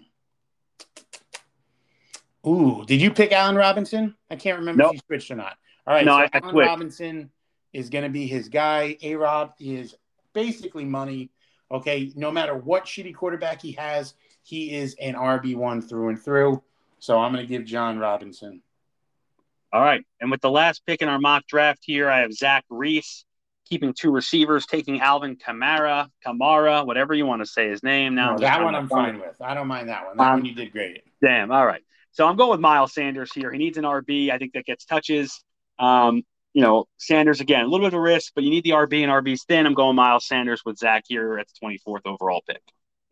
Ooh, 2.45 2.83
did 2.85 3.01
you 3.01 3.11
pick 3.11 3.31
Allen 3.31 3.55
Robinson? 3.55 4.15
I 4.29 4.35
can't 4.35 4.59
remember 4.59 4.83
nope. 4.83 4.93
if 4.93 4.95
you 4.95 5.01
switched 5.07 5.31
or 5.31 5.35
not. 5.35 5.57
All 5.85 5.93
right, 5.93 6.05
no, 6.05 6.17
so 6.17 6.23
I, 6.23 6.29
Allen 6.33 6.55
Robinson 6.55 7.31
is 7.73 7.89
going 7.89 8.03
to 8.03 8.09
be 8.09 8.27
his 8.27 8.49
guy. 8.49 8.97
A 9.01 9.15
Rob 9.15 9.53
is 9.59 9.95
basically 10.33 10.85
money. 10.85 11.29
Okay, 11.69 12.11
no 12.15 12.31
matter 12.31 12.55
what 12.55 12.85
shitty 12.85 13.13
quarterback 13.13 13.61
he 13.61 13.73
has, 13.73 14.13
he 14.43 14.73
is 14.73 14.95
an 15.01 15.15
RB1 15.15 15.87
through 15.87 16.09
and 16.09 16.21
through. 16.21 16.63
So 16.99 17.19
I'm 17.19 17.33
going 17.33 17.45
to 17.45 17.49
give 17.49 17.65
John 17.65 17.99
Robinson. 17.99 18.61
All 19.73 19.81
right. 19.81 20.03
And 20.21 20.31
with 20.31 20.41
the 20.41 20.49
last 20.49 20.85
pick 20.85 21.01
in 21.01 21.09
our 21.09 21.19
mock 21.19 21.45
draft 21.45 21.83
here, 21.83 22.09
I 22.09 22.21
have 22.21 22.33
Zach 22.33 22.63
Reese 22.69 23.25
keeping 23.67 23.93
two 23.93 24.11
receivers, 24.11 24.65
taking 24.65 25.01
Alvin 25.01 25.35
Kamara, 25.35 26.07
Kamara, 26.25 26.85
whatever 26.85 27.13
you 27.13 27.25
want 27.25 27.41
to 27.41 27.45
say 27.45 27.69
his 27.69 27.83
name. 27.83 28.15
Now 28.15 28.33
no, 28.33 28.39
that 28.39 28.63
one 28.63 28.75
I'm 28.75 28.87
fine 28.87 29.19
with. 29.19 29.35
I 29.41 29.53
don't 29.53 29.67
mind 29.67 29.89
that 29.89 30.05
one. 30.05 30.17
That 30.17 30.23
um, 30.23 30.39
one 30.39 30.45
you 30.45 30.55
did 30.55 30.71
great. 30.71 31.03
Damn. 31.21 31.51
All 31.51 31.65
right. 31.65 31.81
So 32.11 32.25
I'm 32.25 32.35
going 32.35 32.51
with 32.51 32.59
Miles 32.59 32.93
Sanders 32.93 33.31
here. 33.33 33.51
He 33.51 33.57
needs 33.57 33.77
an 33.77 33.83
RB. 33.83 34.31
I 34.31 34.37
think 34.37 34.53
that 34.53 34.65
gets 34.65 34.85
touches. 34.85 35.43
Um, 35.77 36.23
you 36.53 36.63
know, 36.63 36.85
Sanders 36.97 37.41
again, 37.41 37.61
a 37.61 37.67
little 37.67 37.85
bit 37.85 37.93
of 37.93 37.99
a 37.99 38.01
risk, 38.01 38.31
but 38.33 38.43
you 38.43 38.49
need 38.49 38.63
the 38.63 38.71
RB 38.71 39.03
and 39.03 39.11
RB's 39.11 39.43
thin. 39.43 39.67
I'm 39.67 39.75
going 39.75 39.95
Miles 39.95 40.27
Sanders 40.27 40.63
with 40.65 40.77
Zach 40.77 41.03
here 41.07 41.37
at 41.37 41.47
the 41.47 41.67
24th 41.67 42.01
overall 42.05 42.41
pick. 42.47 42.61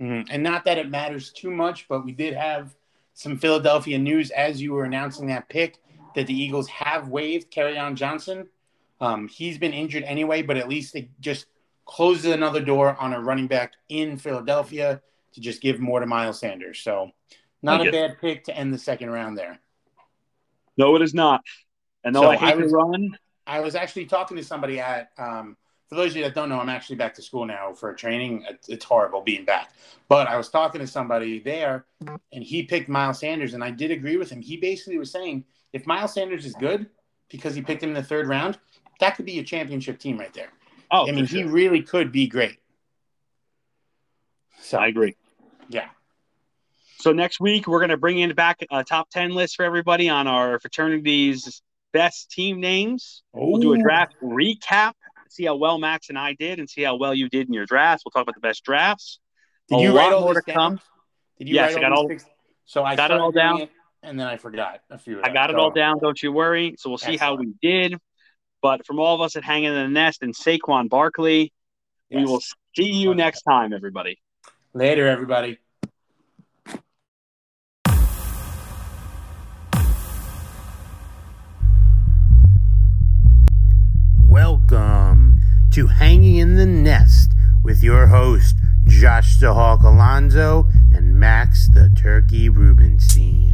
Mm-hmm. 0.02 0.32
And 0.32 0.42
not 0.42 0.66
that 0.66 0.78
it 0.78 0.90
matters 0.90 1.32
too 1.32 1.52
much, 1.52 1.88
but 1.88 2.04
we 2.04 2.12
did 2.12 2.34
have 2.34 2.76
some 3.14 3.38
Philadelphia 3.38 3.98
news 3.98 4.32
as 4.32 4.62
you 4.62 4.74
were 4.74 4.84
announcing 4.84 5.28
that 5.28 5.48
pick 5.50 5.78
that 6.16 6.28
the 6.28 6.34
Eagles 6.34 6.68
have 6.68 7.10
waived 7.10 7.52
Kerryon 7.52 7.96
Johnson. 7.96 8.48
Um, 9.02 9.28
he's 9.28 9.58
been 9.58 9.74
injured 9.74 10.04
anyway, 10.04 10.42
but 10.42 10.58
at 10.58 10.70
least 10.70 10.96
it 10.96 11.10
just 11.20 11.48
closes 11.86 12.32
another 12.32 12.62
door 12.62 12.96
on 13.00 13.14
a 13.14 13.22
running 13.22 13.48
back 13.48 13.74
in 13.90 14.18
Philadelphia 14.18 15.02
to 15.34 15.42
just 15.42 15.62
give 15.62 15.80
more 15.80 16.00
to 16.00 16.06
Miles 16.06 16.40
Sanders. 16.40 16.80
So, 16.80 17.12
not 17.62 17.86
a 17.86 17.92
bad 17.92 18.18
pick 18.20 18.44
to 18.46 18.56
end 18.56 18.74
the 18.74 18.78
second 18.78 19.10
round 19.10 19.38
there. 19.38 19.60
No, 20.78 20.96
it 20.96 21.02
is 21.02 21.14
not. 21.14 21.42
And 22.04 22.16
though 22.16 22.22
so 22.22 22.30
I 22.30 22.36
hate 22.36 22.54
I 22.54 22.56
was, 22.56 22.72
to 22.72 22.78
run, 22.78 23.18
I 23.48 23.60
was 23.60 23.76
actually 23.76 24.06
talking 24.06 24.38
to 24.38 24.44
somebody 24.44 24.80
at. 24.80 25.10
Um, 25.18 25.58
for 25.88 25.96
those 25.96 26.12
of 26.12 26.18
you 26.18 26.24
that 26.24 26.34
don't 26.34 26.50
know, 26.50 26.60
I'm 26.60 26.70
actually 26.70 26.96
back 26.96 27.14
to 27.16 27.22
school 27.22 27.46
now 27.46 27.72
for 27.74 27.94
training. 27.94 28.44
It's 28.68 28.84
horrible 28.84 29.22
being 29.22 29.46
back, 29.46 29.72
but 30.10 30.28
I 30.28 30.36
was 30.36 30.50
talking 30.50 30.82
to 30.82 30.88
somebody 30.88 31.40
there, 31.40 31.86
and 32.34 32.44
he 32.44 32.64
picked 32.64 32.90
Miles 32.90 33.20
Sanders, 33.20 33.54
and 33.54 33.64
I 33.64 33.70
did 33.70 33.92
agree 33.92 34.18
with 34.18 34.32
him. 34.32 34.42
He 34.42 34.58
basically 34.58 34.98
was 34.98 35.12
saying 35.12 35.46
if 35.74 35.86
Miles 35.86 36.14
Sanders 36.14 36.46
is 36.46 36.56
good 36.56 36.88
because 37.30 37.54
he 37.54 37.62
picked 37.62 37.84
him 37.84 37.90
in 37.90 37.96
the 37.96 38.04
third 38.04 38.28
round, 38.28 38.58
that 39.00 39.16
could 39.16 39.26
be 39.26 39.40
a 39.40 39.44
championship 39.44 40.00
team 40.00 40.18
right 40.18 40.34
there. 40.34 40.50
Oh, 40.92 41.08
I 41.08 41.12
mean, 41.12 41.26
sure. 41.26 41.40
he 41.40 41.44
really 41.46 41.82
could 41.82 42.12
be 42.12 42.28
great. 42.28 42.58
So 44.62 44.78
I 44.78 44.88
agree. 44.88 45.16
Yeah. 45.70 45.90
So 47.00 47.12
next 47.12 47.40
week 47.40 47.68
we're 47.68 47.80
going 47.80 47.90
to 47.90 47.98
bring 47.98 48.20
in 48.20 48.34
back 48.34 48.64
a 48.72 48.84
top 48.84 49.10
ten 49.10 49.32
list 49.32 49.58
for 49.58 49.64
everybody 49.64 50.10
on 50.10 50.28
our 50.28 50.60
fraternities 50.60 51.62
best 51.96 52.30
team 52.30 52.60
names. 52.60 53.24
Ooh. 53.36 53.52
We'll 53.52 53.62
do 53.62 53.74
a 53.74 53.78
draft 53.78 54.16
recap, 54.22 54.94
see 55.30 55.46
how 55.46 55.56
well 55.56 55.78
Max 55.80 56.10
and 56.10 56.18
I 56.20 56.34
did, 56.34 56.60
and 56.60 56.70
see 56.70 56.84
how 56.84 56.98
well 56.98 57.14
you 57.14 57.30
did 57.30 57.48
in 57.48 57.54
your 57.54 57.66
drafts. 57.66 58.04
We'll 58.06 58.12
talk 58.12 58.24
about 58.24 58.36
the 58.36 58.42
best 58.42 58.66
drafts. 58.66 59.20
Did 59.70 59.80
a 59.80 59.82
you 59.82 59.96
write 59.96 60.12
all 60.12 60.34
this 60.34 60.44
down? 60.44 60.56
Come. 60.56 60.80
Did 61.40 61.48
you 61.48 61.56
yes, 61.56 61.76
I 61.76 61.80
got 61.80 61.94
all. 61.94 62.08
Picks? 62.08 62.26
So 62.66 62.84
I 62.84 62.96
got 62.96 63.12
it 63.12 63.18
all 63.18 63.32
down. 63.32 63.62
It, 63.62 63.72
and 64.04 64.20
then 64.20 64.28
I 64.28 64.38
forgot 64.38 64.82
a 64.90 64.98
few. 64.98 65.22
I 65.24 65.30
got 65.30 65.50
it 65.50 65.56
all 65.56 65.72
down. 65.72 66.00
Don't 66.00 66.22
you 66.22 66.32
worry. 66.32 66.76
So 66.78 66.90
we'll 66.90 66.98
see 66.98 67.14
Excellent. 67.14 67.22
how 67.22 67.36
we 67.36 67.54
did. 67.62 67.98
But 68.66 68.84
from 68.84 68.98
all 68.98 69.14
of 69.14 69.22
us 69.22 69.36
at 69.36 69.44
Hanging 69.44 69.66
in 69.66 69.76
the 69.76 69.88
Nest 69.88 70.24
and 70.24 70.34
Saquon 70.34 70.90
Barkley, 70.90 71.54
yes. 72.10 72.18
we 72.18 72.26
will 72.26 72.42
see 72.76 72.92
you 72.92 73.12
okay. 73.12 73.18
next 73.18 73.44
time, 73.44 73.74
everybody. 73.74 74.18
Later, 74.74 75.08
everybody. 75.08 75.60
Welcome 84.18 85.36
to 85.74 85.86
Hanging 85.86 86.38
in 86.38 86.56
the 86.56 86.66
Nest 86.66 87.34
with 87.64 87.84
your 87.84 88.08
host, 88.08 88.56
Josh 88.88 89.38
the 89.40 89.54
Hawk 89.54 89.82
Alonzo 89.84 90.70
and 90.92 91.14
Max 91.20 91.68
the 91.72 91.92
Turkey 91.96 92.50
Rubenstein. 92.50 93.54